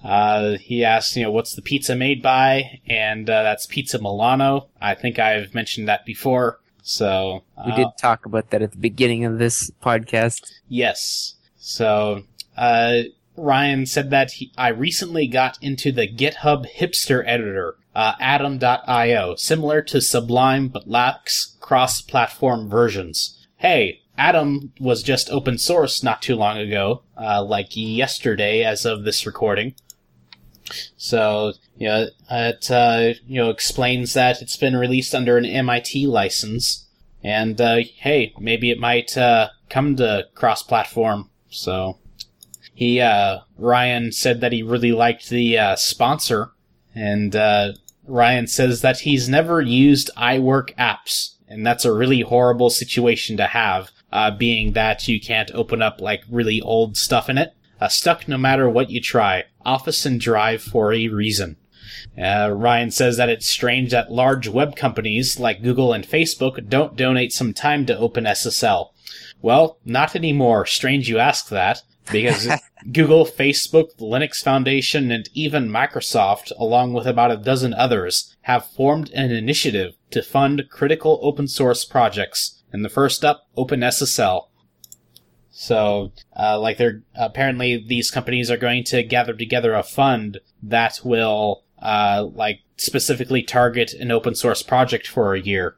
Uh, 0.04 0.58
he 0.58 0.84
asks, 0.84 1.16
you 1.16 1.24
know, 1.24 1.32
what's 1.32 1.56
the 1.56 1.62
pizza 1.62 1.96
made 1.96 2.22
by? 2.22 2.80
And, 2.88 3.30
uh, 3.30 3.44
that's 3.44 3.66
Pizza 3.66 4.00
Milano. 4.00 4.70
I 4.82 4.96
think 4.96 5.20
I've 5.20 5.54
mentioned 5.54 5.88
that 5.88 6.06
before. 6.06 6.60
So, 6.84 7.44
We 7.66 7.72
uh, 7.72 7.76
did 7.76 7.88
talk 8.00 8.26
about 8.26 8.50
that 8.50 8.62
at 8.62 8.72
the 8.72 8.78
beginning 8.78 9.26
of 9.26 9.38
this 9.38 9.72
podcast. 9.84 10.52
Yes. 10.68 11.36
So, 11.58 12.24
uh, 12.58 13.04
Ryan 13.38 13.86
said 13.86 14.10
that 14.10 14.32
he, 14.34 14.52
I 14.58 14.70
recently 14.70 15.28
got 15.28 15.58
into 15.62 15.92
the 15.92 16.08
GitHub 16.08 16.66
hipster 16.78 17.24
editor, 17.26 17.76
uh, 17.96 18.14
Atom.io, 18.20 19.36
similar 19.36 19.82
to 19.84 20.02
Sublime 20.02 20.68
but 20.68 20.88
lacks 20.88 21.56
cross-platform 21.60 22.70
versions. 22.70 23.48
Hey, 23.58 24.02
Atom 24.22 24.72
was 24.80 25.02
just 25.02 25.32
open 25.32 25.58
source 25.58 26.04
not 26.04 26.22
too 26.22 26.36
long 26.36 26.60
ago, 26.60 27.02
uh, 27.18 27.44
like 27.44 27.70
yesterday 27.72 28.64
as 28.64 28.86
of 28.86 29.04
this 29.04 29.26
recording. 29.26 29.74
So, 30.96 31.54
you 31.76 31.88
know, 31.88 32.08
it, 32.30 32.70
uh, 32.70 33.14
you 33.26 33.42
know, 33.42 33.50
explains 33.50 34.14
that 34.14 34.40
it's 34.40 34.58
been 34.58 34.76
released 34.76 35.16
under 35.16 35.38
an 35.38 35.46
MIT 35.46 36.06
license. 36.06 36.88
And, 37.24 37.60
uh, 37.60 37.80
hey, 37.98 38.34
maybe 38.40 38.70
it 38.70 38.80
might, 38.80 39.18
uh, 39.18 39.50
come 39.70 39.96
to 39.96 40.28
cross-platform. 40.36 41.32
So, 41.50 41.98
he, 42.76 43.02
uh, 43.02 43.40
Ryan 43.58 44.12
said 44.12 44.40
that 44.42 44.52
he 44.52 44.62
really 44.62 44.92
liked 44.92 45.30
the, 45.30 45.58
uh, 45.58 45.76
sponsor. 45.76 46.52
And, 46.94 47.36
uh, 47.36 47.74
Ryan 48.06 48.46
says 48.46 48.82
that 48.82 49.00
he's 49.00 49.28
never 49.28 49.62
used 49.62 50.12
iWork 50.16 50.76
apps. 50.76 51.36
And 51.48 51.66
that's 51.66 51.86
a 51.86 51.94
really 51.94 52.22
horrible 52.22 52.70
situation 52.70 53.36
to 53.38 53.48
have, 53.48 53.92
uh, 54.12 54.32
being 54.32 54.74
that 54.74 55.08
you 55.08 55.20
can't 55.20 55.52
open 55.52 55.82
up, 55.82 56.02
like, 56.02 56.24
really 56.30 56.62
old 56.62 56.98
stuff 56.98 57.30
in 57.30 57.38
it. 57.38 57.54
Uh, 57.80 57.88
stuck 57.88 58.28
no 58.28 58.38
matter 58.38 58.70
what 58.70 58.90
you 58.90 59.02
try. 59.02 59.44
Office 59.66 60.06
and 60.06 60.20
Drive 60.20 60.62
for 60.62 60.94
a 60.94 61.08
reason. 61.08 61.58
Uh, 62.18 62.52
Ryan 62.54 62.92
says 62.92 63.18
that 63.18 63.30
it's 63.30 63.48
strange 63.48 63.92
that 63.92 64.12
large 64.12 64.48
web 64.48 64.76
companies 64.76 65.40
like 65.40 65.64
Google 65.64 65.94
and 65.94 66.06
Facebook 66.06 66.68
don't 66.70 66.96
donate 66.96 67.32
some 67.32 67.54
time 67.54 67.86
to 67.86 67.96
OpenSSL. 67.96 68.90
Well, 69.42 69.80
not 69.86 70.16
anymore. 70.16 70.66
Strange 70.66 71.10
you 71.10 71.18
ask 71.20 71.50
that, 71.50 71.82
because 72.12 72.48
Google, 72.92 73.26
Facebook, 73.26 73.98
the 73.98 74.06
Linux 74.06 74.44
Foundation, 74.44 75.12
and 75.12 75.30
even 75.34 75.70
Microsoft, 75.70 76.52
along 76.58 76.94
with 76.94 77.08
about 77.08 77.32
a 77.32 77.38
dozen 77.38 77.74
others, 77.74 78.36
have 78.42 78.66
formed 78.66 79.10
an 79.12 79.32
initiative 79.32 79.96
to 80.12 80.22
fund 80.22 80.64
critical 80.70 81.20
open 81.22 81.48
source 81.48 81.86
projects. 81.86 82.61
And 82.72 82.86
the 82.86 82.90
first 82.90 83.26
up, 83.26 83.48
OpenSSL. 83.58 84.48
So, 85.50 86.14
uh, 86.38 86.60
like 86.60 86.78
they're 86.78 87.04
apparently 87.14 87.84
these 87.86 88.10
companies 88.10 88.50
are 88.50 88.58
going 88.58 88.86
to 88.86 89.04
gather 89.04 89.34
together 89.34 89.74
a 89.74 89.84
fund 89.84 90.40
that 90.64 91.02
will, 91.04 91.66
uh, 91.82 92.28
like 92.34 92.62
specifically 92.78 93.44
target 93.44 93.94
an 93.94 94.12
open 94.12 94.34
source 94.34 94.64
project 94.64 95.08
for 95.08 95.34
a 95.34 95.42
year. 95.42 95.76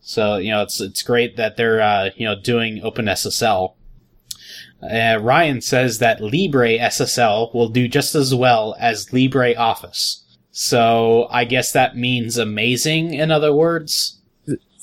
So, 0.00 0.36
you 0.36 0.50
know, 0.50 0.62
it's, 0.62 0.80
it's 0.82 1.02
great 1.02 1.36
that 1.38 1.56
they're, 1.56 1.80
uh, 1.80 2.10
you 2.16 2.26
know, 2.26 2.38
doing 2.38 2.82
OpenSSL. 2.82 3.74
Uh, 4.82 5.18
Ryan 5.18 5.62
says 5.62 5.98
that 5.98 6.20
Libre 6.20 6.76
SSL 6.78 7.54
will 7.54 7.70
do 7.70 7.88
just 7.88 8.14
as 8.14 8.34
well 8.34 8.76
as 8.78 9.06
LibreOffice. 9.06 10.20
So, 10.50 11.26
I 11.30 11.44
guess 11.46 11.72
that 11.72 11.96
means 11.96 12.36
amazing, 12.36 13.14
in 13.14 13.30
other 13.30 13.52
words. 13.54 14.20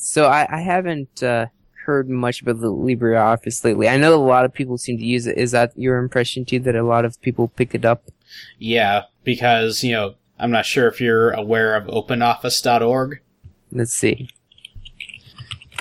So 0.04 0.26
I, 0.26 0.48
I 0.50 0.62
haven't 0.62 1.22
uh, 1.22 1.46
heard 1.86 2.10
much 2.10 2.42
about 2.42 2.60
the 2.60 2.72
LibreOffice 2.72 3.64
lately. 3.64 3.88
I 3.88 3.98
know 3.98 4.16
a 4.16 4.18
lot 4.18 4.46
of 4.46 4.54
people 4.54 4.80
seem 4.80 4.98
to 4.98 5.06
use 5.06 5.28
it. 5.28 5.38
Is 5.38 5.52
that 5.52 5.78
your 5.78 5.98
impression 5.98 6.44
too? 6.44 6.60
That 6.60 6.76
a 6.76 6.82
lot 6.82 7.06
of 7.06 7.22
people 7.22 7.50
pick 7.50 7.76
it 7.76 7.86
up? 7.86 8.06
Yeah, 8.58 9.04
because, 9.24 9.84
you 9.84 9.92
know, 9.92 10.16
I'm 10.40 10.50
not 10.50 10.66
sure 10.66 10.88
if 10.88 11.00
you're 11.00 11.30
aware 11.32 11.76
of 11.76 11.86
OpenOffice.org. 11.86 13.22
Let's 13.72 13.94
see. 13.94 14.30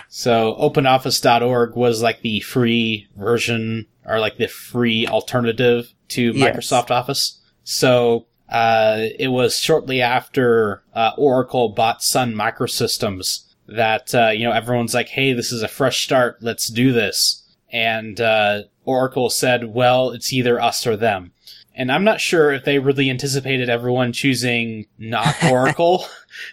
So 0.09 0.55
OpenOffice.org 0.61 1.75
was 1.75 2.03
like 2.03 2.21
the 2.21 2.41
free 2.41 3.09
version 3.17 3.87
or 4.05 4.21
like 4.21 4.37
the 4.37 4.49
free 4.49 5.07
alternative 5.07 5.95
to 6.09 6.33
Yes. 6.33 6.57
Microsoft 6.57 6.91
Office. 6.91 7.41
So 7.65 8.27
uh, 8.51 9.07
it 9.19 9.29
was 9.29 9.59
shortly 9.59 10.03
after 10.03 10.83
uh, 10.95 11.13
Oracle 11.17 11.71
bought 11.71 12.03
Sun 12.03 12.35
Microsystems 12.35 13.47
that 13.71 14.15
uh, 14.15 14.29
you 14.29 14.45
know 14.45 14.53
everyone's 14.53 14.95
like, 14.95 15.09
"Hey, 15.09 15.33
this 15.33 15.53
is 15.53 15.63
a 15.63 15.69
fresh 15.69 16.05
start. 16.05 16.39
Let's 16.41 16.69
do 16.69 16.93
this." 16.93 17.43
And 17.73 18.21
uh, 18.21 18.63
Oracle 18.85 19.31
said, 19.31 19.75
"Well, 19.75 20.11
it's 20.11 20.33
either 20.33 20.61
us 20.61 20.87
or 20.87 20.97
them." 20.97 21.33
And 21.75 21.91
I'm 21.91 22.05
not 22.05 22.21
sure 22.21 22.53
if 22.53 22.65
they 22.65 22.79
really 22.79 23.09
anticipated 23.09 23.71
everyone 23.71 24.13
choosing 24.13 24.87
not 24.99 25.35
Oracle, 25.51 26.05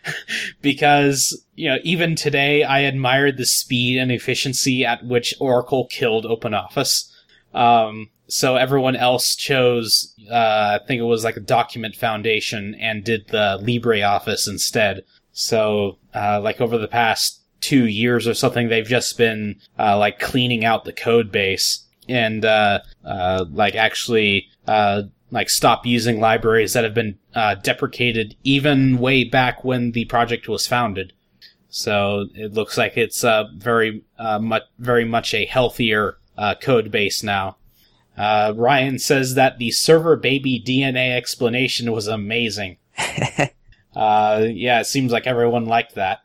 because 0.62 1.44
you 1.56 1.70
know 1.70 1.78
even 1.84 2.16
today 2.16 2.64
I 2.64 2.80
admired 2.80 3.38
the 3.38 3.46
speed 3.46 3.98
and 3.98 4.12
efficiency 4.12 4.86
at 4.86 5.06
which 5.06 5.34
Oracle 5.40 5.88
killed 5.88 6.26
OpenOffice. 6.26 7.12
Um, 7.54 8.10
so 8.28 8.58
everyone 8.58 8.96
else 8.96 9.36
chose, 9.36 10.14
uh, 10.30 10.80
I 10.82 10.86
think 10.86 11.00
it 11.00 11.06
was 11.06 11.24
like 11.24 11.38
a 11.38 11.42
Document 11.42 11.96
Foundation, 11.96 12.76
and 12.76 13.04
did 13.04 13.28
the 13.30 13.60
LibreOffice 13.64 14.48
instead. 14.48 15.04
So, 15.40 16.00
uh, 16.16 16.42
like 16.42 16.60
over 16.62 16.80
the 16.80 16.88
past 16.88 17.44
two 17.62 17.86
years 17.86 18.28
or 18.28 18.34
something, 18.34 18.70
they've 18.70 18.84
just 18.88 19.20
been 19.20 19.58
uh, 19.78 19.96
like 19.96 20.18
cleaning 20.18 20.66
out 20.66 20.84
the 20.84 20.92
code 20.92 21.32
base 21.32 21.86
and 22.10 22.44
uh, 22.44 22.80
uh, 23.06 23.46
like 23.52 23.76
actually 23.76 24.48
uh, 24.68 25.04
like 25.30 25.52
stop 25.52 25.86
using 25.86 26.20
libraries 26.20 26.74
that 26.74 26.84
have 26.84 26.96
been 26.96 27.20
uh, 27.36 27.54
deprecated 27.54 28.36
even 28.44 28.98
way 28.98 29.24
back 29.24 29.64
when 29.64 29.92
the 29.92 30.06
project 30.06 30.48
was 30.50 30.66
founded. 30.66 31.14
So 31.70 32.26
it 32.34 32.54
looks 32.54 32.76
like 32.76 32.98
it's 32.98 33.24
uh, 33.24 33.44
very 33.56 34.04
uh, 34.18 34.40
much 34.40 34.64
very 34.80 35.06
much 35.06 35.36
a 35.36 35.46
healthier 35.46 36.18
uh, 36.36 36.56
code 36.60 36.90
base 36.90 37.22
now. 37.22 37.58
Uh, 38.18 38.54
Ryan 38.56 38.98
says 38.98 39.36
that 39.36 39.60
the 39.60 39.70
server 39.70 40.16
baby 40.16 40.60
DNA 40.60 41.16
explanation 41.16 41.92
was 41.92 42.08
amazing. 42.08 42.78
Uh, 43.98 44.46
yeah, 44.52 44.80
it 44.80 44.86
seems 44.86 45.12
like 45.12 45.26
everyone 45.26 45.66
liked 45.66 45.96
that. 45.96 46.20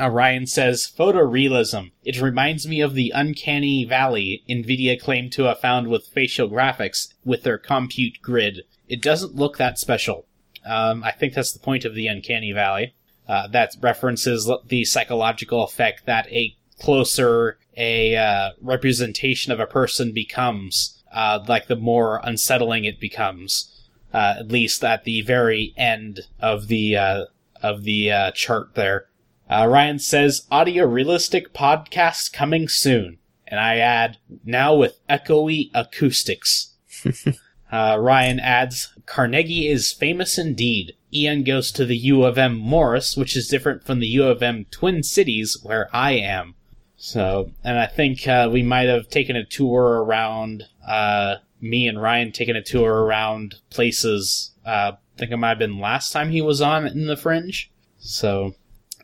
Uh, 0.00 0.08
Ryan 0.08 0.46
says, 0.46 0.90
photorealism. 0.98 1.92
It 2.02 2.22
reminds 2.22 2.66
me 2.66 2.80
of 2.80 2.94
the 2.94 3.12
uncanny 3.14 3.84
valley 3.84 4.42
NVIDIA 4.48 4.98
claimed 4.98 5.32
to 5.32 5.42
have 5.44 5.60
found 5.60 5.88
with 5.88 6.06
facial 6.06 6.48
graphics 6.48 7.12
with 7.22 7.42
their 7.42 7.58
compute 7.58 8.22
grid. 8.22 8.62
It 8.88 9.02
doesn't 9.02 9.34
look 9.34 9.58
that 9.58 9.78
special. 9.78 10.24
Um, 10.64 11.04
I 11.04 11.10
think 11.10 11.34
that's 11.34 11.52
the 11.52 11.58
point 11.58 11.84
of 11.84 11.94
the 11.94 12.06
uncanny 12.06 12.52
valley. 12.52 12.94
Uh, 13.28 13.46
that 13.48 13.76
references 13.82 14.50
the 14.66 14.84
psychological 14.86 15.62
effect 15.64 16.06
that 16.06 16.26
a 16.32 16.56
closer 16.80 17.58
a 17.76 18.16
uh, 18.16 18.50
representation 18.60 19.52
of 19.52 19.60
a 19.60 19.66
person 19.66 20.12
becomes, 20.12 21.02
uh, 21.12 21.40
like 21.46 21.66
the 21.66 21.76
more 21.76 22.20
unsettling 22.24 22.84
it 22.84 22.98
becomes. 22.98 23.81
Uh, 24.12 24.34
at 24.38 24.48
least 24.48 24.84
at 24.84 25.04
the 25.04 25.22
very 25.22 25.74
end 25.76 26.20
of 26.40 26.68
the 26.68 26.96
uh, 26.96 27.24
of 27.62 27.84
the 27.84 28.10
uh, 28.10 28.30
chart 28.32 28.74
there. 28.74 29.06
Uh, 29.48 29.66
Ryan 29.66 29.98
says 29.98 30.46
audio 30.50 30.86
realistic 30.86 31.52
podcast 31.52 32.32
coming 32.32 32.68
soon, 32.68 33.18
and 33.46 33.60
I 33.60 33.78
add 33.78 34.18
now 34.44 34.74
with 34.74 34.98
echoey 35.08 35.70
acoustics. 35.74 36.74
uh, 37.72 37.96
Ryan 38.00 38.40
adds 38.40 38.94
Carnegie 39.06 39.68
is 39.68 39.92
famous 39.92 40.38
indeed. 40.38 40.94
Ian 41.12 41.44
goes 41.44 41.70
to 41.72 41.84
the 41.84 41.96
U 41.96 42.24
of 42.24 42.38
M 42.38 42.56
Morris, 42.56 43.16
which 43.16 43.36
is 43.36 43.48
different 43.48 43.84
from 43.84 44.00
the 44.00 44.06
U 44.08 44.24
of 44.24 44.42
M 44.42 44.66
Twin 44.70 45.02
Cities, 45.02 45.58
where 45.62 45.88
I 45.94 46.12
am. 46.12 46.54
So, 46.96 47.50
and 47.64 47.78
I 47.78 47.86
think 47.86 48.26
uh, 48.28 48.48
we 48.50 48.62
might 48.62 48.88
have 48.88 49.08
taken 49.08 49.36
a 49.36 49.44
tour 49.44 50.04
around. 50.04 50.64
Uh, 50.86 51.36
me 51.62 51.86
and 51.86 52.02
Ryan 52.02 52.32
taking 52.32 52.56
a 52.56 52.62
tour 52.62 53.04
around 53.04 53.54
places. 53.70 54.52
Uh, 54.66 54.92
I 55.16 55.18
think 55.18 55.30
it 55.30 55.36
might 55.36 55.50
have 55.50 55.58
been 55.58 55.78
last 55.78 56.12
time 56.12 56.30
he 56.30 56.42
was 56.42 56.60
on 56.60 56.86
in 56.86 57.06
the 57.06 57.16
Fringe. 57.16 57.70
So, 57.98 58.54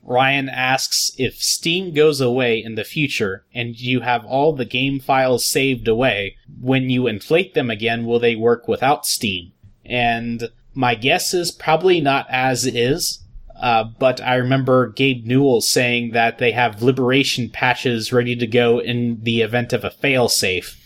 Ryan 0.02 0.48
asks 0.48 1.12
if 1.18 1.36
Steam 1.36 1.94
goes 1.94 2.20
away 2.20 2.62
in 2.62 2.74
the 2.74 2.84
future 2.84 3.44
and 3.54 3.78
you 3.78 4.00
have 4.00 4.24
all 4.24 4.52
the 4.52 4.64
game 4.64 5.00
files 5.00 5.44
saved 5.44 5.86
away, 5.86 6.36
when 6.60 6.90
you 6.90 7.06
inflate 7.06 7.54
them 7.54 7.70
again, 7.70 8.04
will 8.04 8.18
they 8.18 8.34
work 8.34 8.66
without 8.66 9.06
Steam? 9.06 9.52
And 9.84 10.48
my 10.74 10.94
guess 10.94 11.32
is 11.32 11.50
probably 11.50 12.00
not 12.00 12.26
as 12.28 12.66
is. 12.66 13.22
Uh, 13.60 13.84
but 13.98 14.20
I 14.20 14.36
remember 14.36 14.88
Gabe 14.90 15.26
Newell 15.26 15.60
saying 15.60 16.12
that 16.12 16.38
they 16.38 16.52
have 16.52 16.82
liberation 16.82 17.50
patches 17.50 18.12
ready 18.12 18.36
to 18.36 18.46
go 18.46 18.78
in 18.78 19.18
the 19.22 19.42
event 19.42 19.72
of 19.72 19.84
a 19.84 19.90
failsafe. 19.90 20.76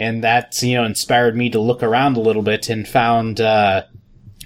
And 0.00 0.24
that, 0.24 0.60
you 0.62 0.76
know, 0.76 0.84
inspired 0.84 1.36
me 1.36 1.50
to 1.50 1.60
look 1.60 1.82
around 1.82 2.16
a 2.16 2.22
little 2.22 2.40
bit 2.40 2.70
and 2.70 2.88
found, 2.88 3.38
uh, 3.38 3.82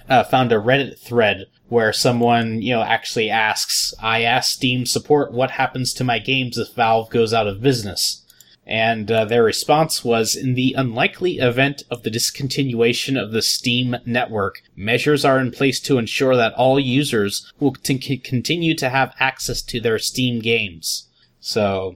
uh, 0.09 0.25
found 0.25 0.51
a 0.51 0.57
Reddit 0.57 0.99
thread 0.99 1.47
where 1.69 1.93
someone, 1.93 2.61
you 2.61 2.75
know, 2.75 2.83
actually 2.83 3.31
asks, 3.31 3.95
I 4.03 4.23
asked 4.23 4.55
Steam 4.55 4.85
support 4.85 5.33
what 5.33 5.53
happens 5.53 5.95
to 5.95 6.03
my 6.03 6.19
games 6.19 6.59
if 6.59 6.75
Valve 6.75 7.09
goes 7.09 7.33
out 7.33 7.47
of 7.47 7.63
business. 7.63 8.27
And 8.67 9.09
uh, 9.13 9.27
their 9.27 9.45
response 9.45 10.05
was 10.05 10.35
In 10.35 10.55
the 10.55 10.75
unlikely 10.77 11.39
event 11.39 11.85
of 11.89 12.03
the 12.03 12.11
discontinuation 12.11 13.21
of 13.21 13.31
the 13.31 13.43
Steam 13.43 13.95
network, 14.05 14.61
measures 14.75 15.25
are 15.25 15.39
in 15.39 15.53
place 15.53 15.79
to 15.83 15.99
ensure 15.99 16.35
that 16.35 16.55
all 16.55 16.81
users 16.81 17.53
will 17.61 17.75
t- 17.75 18.19
continue 18.19 18.75
to 18.75 18.89
have 18.89 19.15
access 19.21 19.63
to 19.63 19.81
their 19.81 20.01
Steam 20.01 20.41
games. 20.41 21.09
So, 21.39 21.95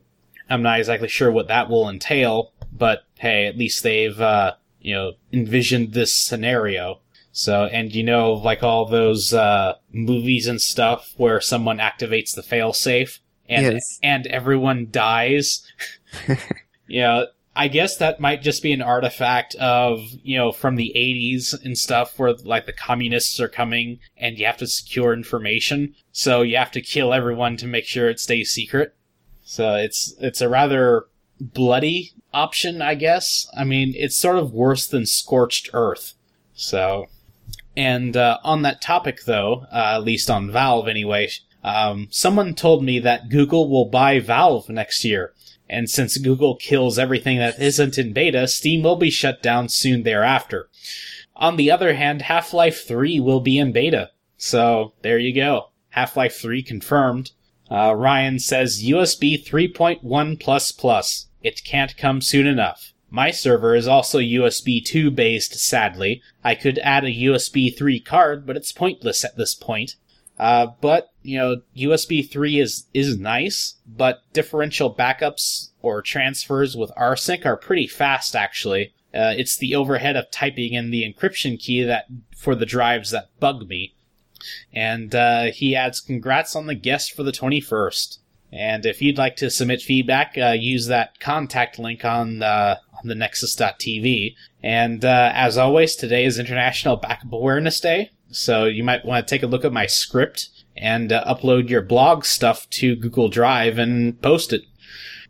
I'm 0.48 0.62
not 0.62 0.78
exactly 0.78 1.08
sure 1.08 1.32
what 1.32 1.48
that 1.48 1.68
will 1.68 1.88
entail, 1.88 2.52
but 2.78 3.04
hey, 3.18 3.46
at 3.46 3.58
least 3.58 3.82
they've, 3.82 4.20
uh, 4.20 4.54
you 4.80 4.94
know, 4.94 5.12
envisioned 5.32 5.92
this 5.92 6.16
scenario. 6.16 7.00
So, 7.32 7.64
and 7.66 7.94
you 7.94 8.02
know, 8.02 8.32
like 8.32 8.62
all 8.62 8.86
those, 8.86 9.32
uh, 9.34 9.74
movies 9.92 10.46
and 10.46 10.60
stuff 10.60 11.14
where 11.16 11.40
someone 11.40 11.78
activates 11.78 12.34
the 12.34 12.42
failsafe 12.42 13.18
and, 13.48 13.74
Yes. 13.74 13.98
and 14.02 14.26
everyone 14.26 14.88
dies. 14.90 15.66
yeah, 16.88 17.24
I 17.54 17.68
guess 17.68 17.96
that 17.96 18.20
might 18.20 18.42
just 18.42 18.62
be 18.62 18.72
an 18.72 18.82
artifact 18.82 19.54
of, 19.56 20.00
you 20.22 20.36
know, 20.36 20.52
from 20.52 20.76
the 20.76 20.92
80s 20.96 21.54
and 21.64 21.76
stuff 21.76 22.18
where, 22.18 22.32
like, 22.44 22.66
the 22.66 22.72
communists 22.72 23.40
are 23.40 23.48
coming 23.48 23.98
and 24.16 24.38
you 24.38 24.46
have 24.46 24.58
to 24.58 24.66
secure 24.66 25.12
information. 25.12 25.94
So 26.12 26.42
you 26.42 26.56
have 26.56 26.70
to 26.72 26.80
kill 26.80 27.12
everyone 27.12 27.56
to 27.58 27.66
make 27.66 27.84
sure 27.84 28.08
it 28.08 28.20
stays 28.20 28.50
secret. 28.50 28.94
So 29.42 29.74
it's, 29.74 30.14
it's 30.20 30.40
a 30.40 30.48
rather 30.48 31.06
bloody 31.40 32.12
option, 32.32 32.82
I 32.82 32.94
guess. 32.94 33.48
I 33.56 33.64
mean, 33.64 33.94
it's 33.96 34.16
sort 34.16 34.38
of 34.38 34.52
worse 34.52 34.86
than 34.86 35.06
Scorched 35.06 35.70
Earth. 35.72 36.14
So, 36.54 37.06
and 37.76 38.16
uh, 38.16 38.38
on 38.42 38.62
that 38.62 38.82
topic, 38.82 39.24
though, 39.24 39.66
uh, 39.72 39.94
at 39.94 40.04
least 40.04 40.30
on 40.30 40.50
Valve 40.50 40.88
anyway, 40.88 41.30
um, 41.62 42.08
someone 42.10 42.54
told 42.54 42.84
me 42.84 42.98
that 43.00 43.28
Google 43.28 43.68
will 43.68 43.86
buy 43.86 44.18
Valve 44.20 44.68
next 44.68 45.04
year. 45.04 45.32
And 45.70 45.90
since 45.90 46.16
Google 46.16 46.56
kills 46.56 46.98
everything 46.98 47.38
that 47.38 47.60
isn't 47.60 47.98
in 47.98 48.12
beta, 48.12 48.48
Steam 48.48 48.82
will 48.82 48.96
be 48.96 49.10
shut 49.10 49.42
down 49.42 49.68
soon 49.68 50.02
thereafter. 50.02 50.68
On 51.36 51.56
the 51.56 51.70
other 51.70 51.94
hand, 51.94 52.22
Half-Life 52.22 52.86
3 52.86 53.20
will 53.20 53.40
be 53.40 53.58
in 53.58 53.70
beta. 53.72 54.10
So, 54.36 54.94
there 55.02 55.18
you 55.18 55.34
go. 55.34 55.70
Half-Life 55.90 56.36
3 56.40 56.62
confirmed. 56.62 57.32
Uh, 57.70 57.94
Ryan 57.94 58.38
says 58.38 58.82
USB 58.82 59.46
3.1++. 59.46 61.26
It 61.42 61.64
can't 61.64 61.96
come 61.96 62.20
soon 62.20 62.46
enough. 62.46 62.92
My 63.10 63.30
server 63.30 63.74
is 63.74 63.88
also 63.88 64.18
USB 64.18 64.84
2 64.84 65.10
based, 65.10 65.54
sadly. 65.54 66.22
I 66.44 66.54
could 66.54 66.78
add 66.80 67.04
a 67.04 67.14
USB 67.14 67.76
3 67.76 68.00
card, 68.00 68.46
but 68.46 68.56
it's 68.56 68.72
pointless 68.72 69.24
at 69.24 69.36
this 69.36 69.54
point. 69.54 69.96
Uh, 70.38 70.68
but, 70.80 71.10
you 71.22 71.38
know, 71.38 71.62
USB 71.76 72.28
3 72.28 72.60
is, 72.60 72.86
is 72.94 73.18
nice, 73.18 73.76
but 73.86 74.22
differential 74.32 74.94
backups 74.94 75.70
or 75.82 76.02
transfers 76.02 76.76
with 76.76 76.92
rsync 76.96 77.44
are 77.44 77.56
pretty 77.56 77.86
fast, 77.86 78.36
actually. 78.36 78.92
Uh, 79.12 79.34
it's 79.36 79.56
the 79.56 79.74
overhead 79.74 80.16
of 80.16 80.30
typing 80.30 80.74
in 80.74 80.90
the 80.90 81.02
encryption 81.02 81.58
key 81.58 81.82
that, 81.82 82.06
for 82.36 82.54
the 82.54 82.66
drives 82.66 83.10
that 83.10 83.30
bug 83.40 83.68
me. 83.68 83.94
And, 84.72 85.14
uh, 85.14 85.44
he 85.44 85.74
adds 85.74 86.00
congrats 86.00 86.54
on 86.54 86.66
the 86.66 86.74
guest 86.74 87.12
for 87.12 87.22
the 87.22 87.32
21st. 87.32 88.18
And 88.52 88.86
if 88.86 89.02
you'd 89.02 89.18
like 89.18 89.36
to 89.36 89.50
submit 89.50 89.82
feedback, 89.82 90.36
uh, 90.38 90.56
use 90.58 90.86
that 90.86 91.20
contact 91.20 91.78
link 91.78 92.04
on, 92.04 92.42
uh, 92.42 92.76
on 92.94 93.08
the 93.08 93.14
nexus.tv. 93.14 94.34
And, 94.62 95.04
uh, 95.04 95.32
as 95.34 95.58
always, 95.58 95.94
today 95.94 96.24
is 96.24 96.38
International 96.38 96.96
Backup 96.96 97.32
Awareness 97.32 97.80
Day. 97.80 98.10
So 98.30 98.64
you 98.64 98.84
might 98.84 99.04
want 99.04 99.26
to 99.26 99.30
take 99.30 99.42
a 99.42 99.46
look 99.46 99.64
at 99.64 99.72
my 99.72 99.86
script 99.86 100.48
and 100.76 101.12
uh, 101.12 101.24
upload 101.24 101.68
your 101.68 101.82
blog 101.82 102.24
stuff 102.24 102.68
to 102.70 102.96
Google 102.96 103.28
Drive 103.28 103.78
and 103.78 104.20
post 104.22 104.52
it. 104.52 104.62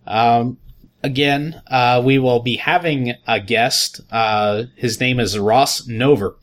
Um, 0.06 0.58
again, 1.02 1.62
uh, 1.68 2.02
we 2.04 2.18
will 2.18 2.40
be 2.40 2.56
having 2.56 3.14
a 3.26 3.40
guest. 3.40 4.00
Uh, 4.10 4.64
his 4.76 5.00
name 5.00 5.20
is 5.20 5.38
Ross 5.38 5.86
Nover, 5.86 6.36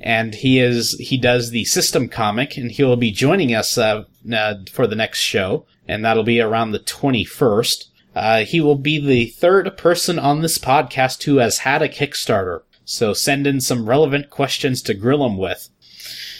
and 0.00 0.34
he 0.34 0.58
is 0.58 0.92
he 0.98 1.16
does 1.16 1.50
the 1.50 1.64
System 1.64 2.08
comic, 2.08 2.56
and 2.56 2.70
he 2.70 2.84
will 2.84 2.96
be 2.96 3.10
joining 3.10 3.54
us 3.54 3.76
uh, 3.78 4.04
uh, 4.32 4.54
for 4.70 4.86
the 4.86 4.96
next 4.96 5.20
show, 5.20 5.66
and 5.88 6.04
that'll 6.04 6.22
be 6.22 6.40
around 6.40 6.72
the 6.72 6.78
twenty 6.78 7.24
first. 7.24 7.90
Uh, 8.14 8.44
he 8.44 8.60
will 8.60 8.76
be 8.76 8.98
the 8.98 9.26
third 9.26 9.76
person 9.76 10.18
on 10.18 10.40
this 10.40 10.58
podcast 10.58 11.22
who 11.24 11.36
has 11.36 11.58
had 11.58 11.82
a 11.82 11.88
Kickstarter. 11.88 12.62
So 12.84 13.12
send 13.12 13.46
in 13.46 13.60
some 13.60 13.88
relevant 13.88 14.30
questions 14.30 14.80
to 14.82 14.94
grill 14.94 15.26
him 15.26 15.36
with. 15.36 15.68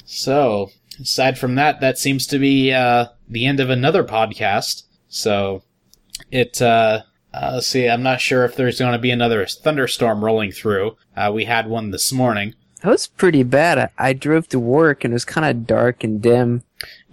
So, 0.05 0.71
aside 1.01 1.39
from 1.39 1.57
that, 1.57 1.81
that 1.81 1.99
seems 1.99 2.27
to 2.29 2.39
be 2.39 2.73
uh, 2.73 3.09
the 3.29 3.45
end 3.45 3.61
of 3.61 3.69
another 3.69 4.05
podcast. 4.05 4.85
So, 5.09 5.65
it, 6.31 6.63
uh, 6.63 7.03
uh, 7.35 7.51
let's 7.55 7.67
see, 7.67 7.89
I'm 7.89 8.03
not 8.03 8.21
sure 8.21 8.45
if 8.45 8.55
there's 8.55 8.79
going 8.79 8.93
to 8.93 8.99
be 8.99 9.11
another 9.11 9.45
thunderstorm 9.45 10.25
rolling 10.25 10.53
through. 10.53 10.97
Uh, 11.17 11.33
we 11.35 11.45
had 11.45 11.69
one 11.69 11.91
this 11.91 12.13
morning. 12.13 12.55
That 12.83 12.91
was 12.91 13.09
pretty 13.09 13.43
bad. 13.43 13.79
I, 13.79 13.89
I 13.99 14.13
drove 14.13 14.49
to 14.49 14.61
work 14.61 15.05
and 15.05 15.13
it 15.13 15.17
was 15.17 15.25
kind 15.25 15.47
of 15.47 15.67
dark 15.67 16.05
and 16.05 16.23
dim. 16.23 16.63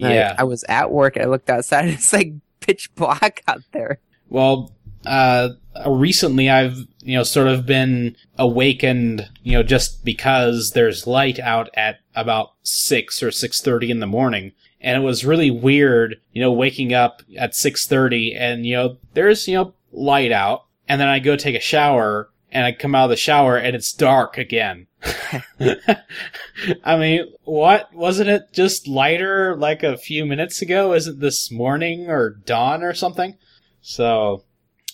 And 0.00 0.14
Yeah. 0.14 0.34
I, 0.38 0.44
was 0.44 0.64
at 0.68 0.90
work. 0.90 1.16
I 1.16 1.24
looked 1.24 1.50
outside 1.50 1.84
and 1.84 1.94
it's 1.94 2.12
like 2.12 2.32
pitch 2.60 2.94
black 2.94 3.42
out 3.48 3.62
there. 3.72 3.98
Well, 4.28 4.72
uh, 5.06 5.50
recently 5.86 6.48
I've, 6.48 6.86
you 7.02 7.16
know, 7.16 7.22
sort 7.22 7.48
of 7.48 7.66
been 7.66 8.16
awakened, 8.38 9.28
you 9.42 9.52
know, 9.52 9.62
just 9.62 10.04
because 10.04 10.72
there's 10.72 11.06
light 11.06 11.38
out 11.38 11.68
at 11.74 12.00
about 12.14 12.52
6 12.62 13.22
or 13.22 13.28
6.30 13.28 13.90
in 13.90 14.00
the 14.00 14.06
morning. 14.06 14.52
And 14.80 14.96
it 14.96 15.04
was 15.04 15.24
really 15.24 15.50
weird, 15.50 16.16
you 16.32 16.42
know, 16.42 16.52
waking 16.52 16.92
up 16.92 17.22
at 17.38 17.52
6.30 17.52 18.38
and, 18.38 18.66
you 18.66 18.76
know, 18.76 18.96
there's, 19.14 19.48
you 19.48 19.54
know, 19.54 19.74
light 19.92 20.32
out. 20.32 20.66
And 20.88 21.00
then 21.00 21.08
I 21.08 21.18
go 21.18 21.36
take 21.36 21.54
a 21.54 21.60
shower 21.60 22.28
and 22.54 22.64
I 22.64 22.72
come 22.72 22.94
out 22.94 23.04
of 23.04 23.10
the 23.10 23.16
shower 23.16 23.56
and 23.56 23.74
it's 23.74 23.92
dark 23.92 24.38
again. 24.38 24.86
I 26.84 26.96
mean, 26.96 27.26
what? 27.42 27.92
Wasn't 27.92 28.30
it 28.30 28.52
just 28.52 28.86
lighter 28.86 29.56
like 29.56 29.82
a 29.82 29.98
few 29.98 30.24
minutes 30.24 30.62
ago? 30.62 30.94
Isn't 30.94 31.18
this 31.18 31.50
morning 31.50 32.08
or 32.08 32.30
dawn 32.30 32.84
or 32.84 32.94
something? 32.94 33.36
So, 33.82 34.44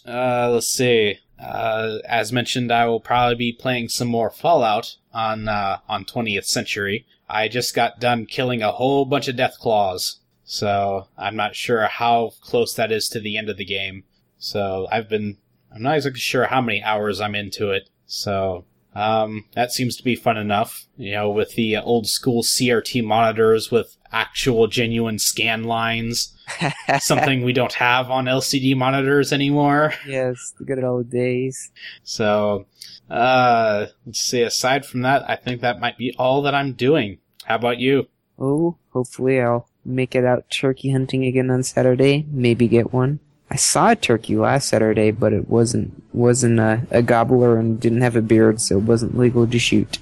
uh, 0.08 0.50
let's 0.50 0.68
see. 0.68 1.18
Uh, 1.38 1.98
as 2.08 2.32
mentioned, 2.32 2.72
I 2.72 2.86
will 2.86 3.00
probably 3.00 3.36
be 3.36 3.52
playing 3.52 3.88
some 3.88 4.08
more 4.08 4.30
Fallout 4.30 4.96
on, 5.12 5.48
uh, 5.48 5.78
on 5.88 6.04
20th 6.04 6.46
Century. 6.46 7.06
I 7.28 7.48
just 7.48 7.74
got 7.74 8.00
done 8.00 8.26
killing 8.26 8.62
a 8.62 8.72
whole 8.72 9.04
bunch 9.04 9.28
of 9.28 9.36
Deathclaws. 9.36 10.16
So, 10.44 11.06
I'm 11.16 11.36
not 11.36 11.54
sure 11.54 11.86
how 11.86 12.32
close 12.40 12.74
that 12.74 12.90
is 12.90 13.08
to 13.10 13.20
the 13.20 13.36
end 13.38 13.48
of 13.48 13.56
the 13.56 13.64
game. 13.64 14.04
So, 14.38 14.88
I've 14.90 15.08
been, 15.08 15.36
I'm 15.74 15.82
not 15.82 15.96
exactly 15.96 16.20
sure 16.20 16.46
how 16.46 16.60
many 16.60 16.82
hours 16.82 17.20
I'm 17.20 17.34
into 17.34 17.70
it. 17.70 17.88
So, 18.06 18.64
um, 18.94 19.44
that 19.54 19.70
seems 19.72 19.96
to 19.96 20.04
be 20.04 20.16
fun 20.16 20.36
enough, 20.36 20.86
you 20.96 21.12
know, 21.12 21.30
with 21.30 21.54
the 21.54 21.76
uh, 21.76 21.82
old 21.82 22.08
school 22.08 22.42
CRT 22.42 23.04
monitors 23.04 23.70
with 23.70 23.96
actual 24.10 24.66
genuine 24.66 25.18
scan 25.18 25.64
lines. 25.64 26.36
something 26.98 27.42
we 27.42 27.52
don't 27.52 27.74
have 27.74 28.10
on 28.10 28.24
LCD 28.24 28.76
monitors 28.76 29.32
anymore. 29.32 29.94
yes, 30.06 30.52
the 30.58 30.64
good 30.64 30.82
old 30.82 31.08
days. 31.08 31.70
So, 32.02 32.66
uh, 33.08 33.86
let's 34.04 34.20
see. 34.20 34.42
Aside 34.42 34.84
from 34.84 35.02
that, 35.02 35.28
I 35.30 35.36
think 35.36 35.60
that 35.60 35.78
might 35.78 35.96
be 35.96 36.14
all 36.18 36.42
that 36.42 36.54
I'm 36.54 36.72
doing. 36.72 37.18
How 37.44 37.54
about 37.54 37.78
you? 37.78 38.08
Oh, 38.38 38.76
hopefully 38.90 39.40
I'll 39.40 39.68
make 39.84 40.14
it 40.14 40.24
out 40.24 40.50
turkey 40.50 40.90
hunting 40.90 41.24
again 41.24 41.50
on 41.50 41.62
Saturday. 41.62 42.26
Maybe 42.30 42.66
get 42.68 42.92
one. 42.92 43.20
I 43.50 43.56
saw 43.56 43.90
a 43.90 43.96
turkey 43.96 44.36
last 44.36 44.68
Saturday, 44.68 45.10
but 45.10 45.32
it 45.32 45.48
wasn't 45.48 45.92
wasn't 46.14 46.60
a, 46.60 46.86
a 46.90 47.02
gobbler 47.02 47.58
and 47.58 47.80
didn't 47.80 48.02
have 48.02 48.16
a 48.16 48.22
beard, 48.22 48.60
so 48.60 48.76
it 48.78 48.84
wasn't 48.84 49.18
legal 49.18 49.46
to 49.46 49.58
shoot. 49.58 49.98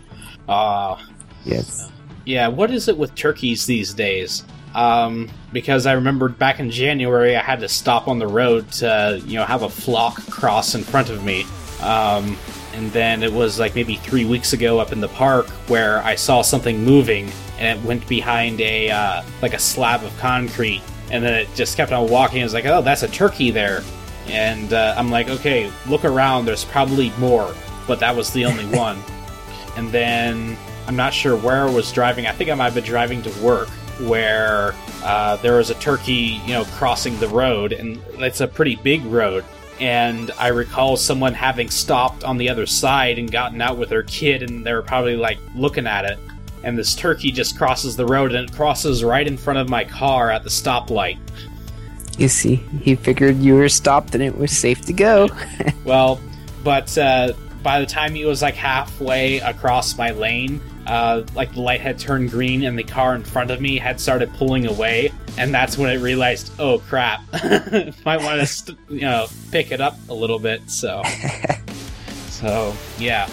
Uh, 0.48 0.96
Yes. 1.44 1.90
yeah, 2.26 2.48
what 2.48 2.70
is 2.70 2.88
it 2.88 2.98
with 2.98 3.14
turkeys 3.14 3.64
these 3.64 3.94
days? 3.94 4.44
Um, 4.74 5.30
because 5.52 5.86
I 5.86 5.92
remembered 5.92 6.38
back 6.38 6.60
in 6.60 6.70
January, 6.70 7.36
I 7.36 7.42
had 7.42 7.60
to 7.60 7.68
stop 7.68 8.06
on 8.06 8.18
the 8.18 8.26
road 8.26 8.70
to, 8.72 9.20
you 9.24 9.36
know, 9.36 9.44
have 9.44 9.62
a 9.62 9.68
flock 9.68 10.16
cross 10.28 10.74
in 10.74 10.82
front 10.82 11.08
of 11.08 11.24
me. 11.24 11.46
Um, 11.80 12.36
and 12.74 12.92
then 12.92 13.22
it 13.22 13.32
was 13.32 13.58
like 13.58 13.74
maybe 13.74 13.96
three 13.96 14.24
weeks 14.26 14.52
ago 14.52 14.78
up 14.78 14.92
in 14.92 15.00
the 15.00 15.08
park 15.08 15.48
where 15.68 16.02
I 16.02 16.16
saw 16.16 16.42
something 16.42 16.84
moving 16.84 17.30
and 17.58 17.78
it 17.78 17.84
went 17.84 18.06
behind 18.08 18.60
a, 18.60 18.90
uh, 18.90 19.22
like 19.40 19.54
a 19.54 19.58
slab 19.58 20.04
of 20.04 20.16
concrete. 20.18 20.82
And 21.10 21.24
then 21.24 21.34
it 21.34 21.48
just 21.54 21.76
kept 21.76 21.92
on 21.92 22.08
walking. 22.08 22.40
It 22.40 22.44
was 22.44 22.54
like, 22.54 22.66
oh, 22.66 22.82
that's 22.82 23.02
a 23.02 23.08
turkey 23.08 23.50
there. 23.50 23.82
And 24.26 24.72
uh, 24.72 24.94
I'm 24.96 25.10
like, 25.10 25.28
okay, 25.28 25.70
look 25.88 26.04
around. 26.04 26.44
There's 26.44 26.64
probably 26.64 27.10
more. 27.18 27.54
But 27.86 28.00
that 28.00 28.14
was 28.14 28.32
the 28.32 28.44
only 28.44 28.66
one. 28.76 29.02
And 29.76 29.90
then 29.90 30.56
I'm 30.86 30.96
not 30.96 31.14
sure 31.14 31.36
where 31.36 31.66
I 31.66 31.70
was 31.70 31.90
driving. 31.92 32.26
I 32.26 32.32
think 32.32 32.50
I 32.50 32.54
might 32.54 32.64
have 32.66 32.74
been 32.74 32.84
driving 32.84 33.22
to 33.22 33.42
work 33.42 33.68
where 34.00 34.74
uh, 35.02 35.36
there 35.36 35.56
was 35.56 35.70
a 35.70 35.74
turkey, 35.74 36.40
you 36.44 36.52
know, 36.52 36.64
crossing 36.64 37.18
the 37.18 37.28
road, 37.28 37.72
and 37.72 38.00
it's 38.18 38.40
a 38.40 38.48
pretty 38.48 38.76
big 38.76 39.04
road. 39.04 39.44
And 39.80 40.30
I 40.38 40.48
recall 40.48 40.96
someone 40.96 41.34
having 41.34 41.70
stopped 41.70 42.24
on 42.24 42.36
the 42.36 42.48
other 42.48 42.66
side 42.66 43.18
and 43.18 43.30
gotten 43.30 43.60
out 43.60 43.78
with 43.78 43.88
their 43.88 44.02
kid, 44.02 44.42
and 44.42 44.64
they 44.64 44.72
were 44.72 44.82
probably 44.82 45.16
like 45.16 45.38
looking 45.54 45.86
at 45.86 46.04
it. 46.04 46.18
And 46.64 46.78
this 46.78 46.94
turkey 46.94 47.30
just 47.30 47.56
crosses 47.56 47.96
the 47.96 48.06
road, 48.06 48.34
and 48.34 48.48
it 48.48 48.54
crosses 48.54 49.04
right 49.04 49.26
in 49.26 49.36
front 49.36 49.58
of 49.58 49.68
my 49.68 49.84
car 49.84 50.30
at 50.30 50.42
the 50.42 50.50
stoplight. 50.50 51.18
You 52.18 52.28
see, 52.28 52.56
he 52.82 52.96
figured 52.96 53.36
you 53.36 53.54
were 53.54 53.68
stopped 53.68 54.14
and 54.14 54.22
it 54.22 54.36
was 54.36 54.56
safe 54.56 54.82
to 54.86 54.92
go. 54.92 55.28
Well, 55.84 56.20
but 56.64 56.98
uh, 56.98 57.32
by 57.62 57.80
the 57.80 57.86
time 57.86 58.14
he 58.14 58.26
was 58.26 58.42
like 58.42 58.54
halfway 58.54 59.38
across 59.38 59.96
my 59.96 60.10
lane, 60.10 60.60
uh, 60.86 61.22
like 61.34 61.54
the 61.54 61.60
light 61.60 61.80
had 61.80 61.98
turned 61.98 62.30
green 62.30 62.64
and 62.64 62.78
the 62.78 62.82
car 62.82 63.14
in 63.14 63.22
front 63.22 63.50
of 63.50 63.60
me 63.60 63.78
had 63.78 63.98
started 63.98 64.30
pulling 64.34 64.66
away, 64.66 65.10
and 65.38 65.54
that's 65.54 65.78
when 65.78 65.88
I 65.88 65.94
realized, 65.94 66.52
oh 66.58 66.78
crap, 66.80 67.20
might 68.04 68.22
want 68.22 68.40
to 68.40 68.46
st- 68.46 68.78
you 68.88 69.00
know 69.00 69.28
pick 69.50 69.70
it 69.70 69.80
up 69.80 69.96
a 70.10 70.14
little 70.14 70.38
bit. 70.38 70.68
So, 70.70 71.02
so 72.28 72.74
yeah, 72.98 73.30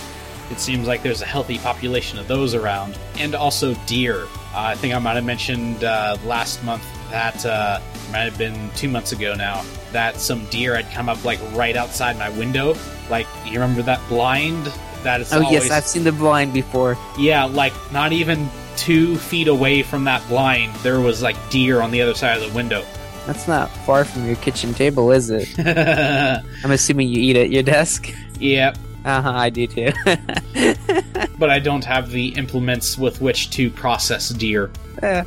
it 0.52 0.60
seems 0.60 0.88
like 0.88 1.04
there's 1.04 1.22
a 1.22 1.26
healthy 1.26 1.58
population 1.58 2.20
of 2.20 2.28
those 2.28 2.54
around, 2.54 2.98
and 3.18 3.36
also 3.36 3.74
deer. 3.86 4.24
Uh, 4.54 4.72
I 4.72 4.76
think 4.76 4.94
I 4.94 5.00
might 5.00 5.16
have 5.16 5.26
mentioned 5.26 5.84
uh, 5.84 6.18
last 6.26 6.64
month 6.64 6.84
that 7.12 7.46
uh, 7.46 7.80
might 8.12 8.22
have 8.22 8.38
been 8.38 8.70
two 8.76 8.90
months 8.90 9.12
ago 9.12 9.36
now 9.36 9.64
that 9.92 10.18
some 10.20 10.46
deer 10.46 10.76
had 10.76 10.92
come 10.94 11.10
up 11.10 11.24
like 11.24 11.40
right 11.54 11.76
outside 11.76 12.18
my 12.18 12.30
window. 12.30 12.76
Like 13.10 13.28
you 13.46 13.54
remember 13.54 13.82
that 13.84 14.02
blind? 14.10 14.66
That 15.04 15.22
is 15.22 15.32
oh 15.32 15.44
always 15.44 15.52
yes, 15.52 15.72
I've 15.72 15.86
seen 15.86 16.04
the 16.04 16.12
blind 16.12 16.54
before. 16.54 16.98
yeah, 17.18 17.46
like 17.46 17.74
not 17.92 18.12
even 18.12 18.50
two 18.76 19.18
feet 19.18 19.48
away 19.48 19.84
from 19.84 20.04
that 20.06 20.28
blind, 20.28 20.74
there 20.78 21.00
was 21.00 21.22
like 21.22 21.36
deer 21.50 21.82
on 21.82 21.92
the 21.92 22.02
other 22.02 22.14
side 22.14 22.42
of 22.42 22.48
the 22.48 22.56
window. 22.56 22.84
That's 23.26 23.48
not 23.48 23.72
far 23.86 24.06
from 24.06 24.28
your 24.28 24.36
kitchen 24.36 24.74
table, 24.74 25.12
is 25.12 25.30
it? 25.32 25.58
I'm 26.64 26.72
assuming 26.72 27.10
you 27.10 27.20
eat 27.20 27.38
at 27.38 27.50
your 27.50 27.64
desk. 27.64 28.14
yep, 28.40 28.78
Uh 29.06 29.22
huh, 29.22 29.32
I 29.32 29.50
do 29.52 29.68
too. 29.68 29.92
but 31.38 31.50
I 31.52 31.60
don't 31.60 31.86
have 31.86 32.10
the 32.10 32.30
implements 32.30 32.98
with 32.98 33.22
which 33.22 33.52
to 33.52 33.70
process 33.70 34.30
deer. 34.30 34.72
Eh. 35.04 35.24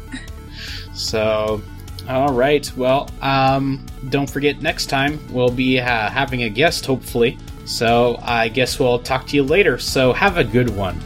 So, 0.93 1.63
all 2.09 2.33
right. 2.33 2.71
Well, 2.77 3.09
um, 3.23 3.87
don't 4.09 4.29
forget 4.29 4.61
next 4.61 4.87
time 4.87 5.21
we'll 5.33 5.53
be 5.53 5.79
uh, 5.79 6.11
having 6.11 6.43
a 6.43 6.49
guest, 6.49 6.87
hopefully. 6.87 7.39
So 7.67 8.19
I 8.23 8.49
guess 8.49 8.81
we'll 8.81 8.99
talk 8.99 9.29
to 9.29 9.37
you 9.37 9.45
later. 9.45 9.79
So 9.79 10.13
have 10.13 10.39
a 10.39 10.45
good 10.45 10.71
one. 10.71 11.01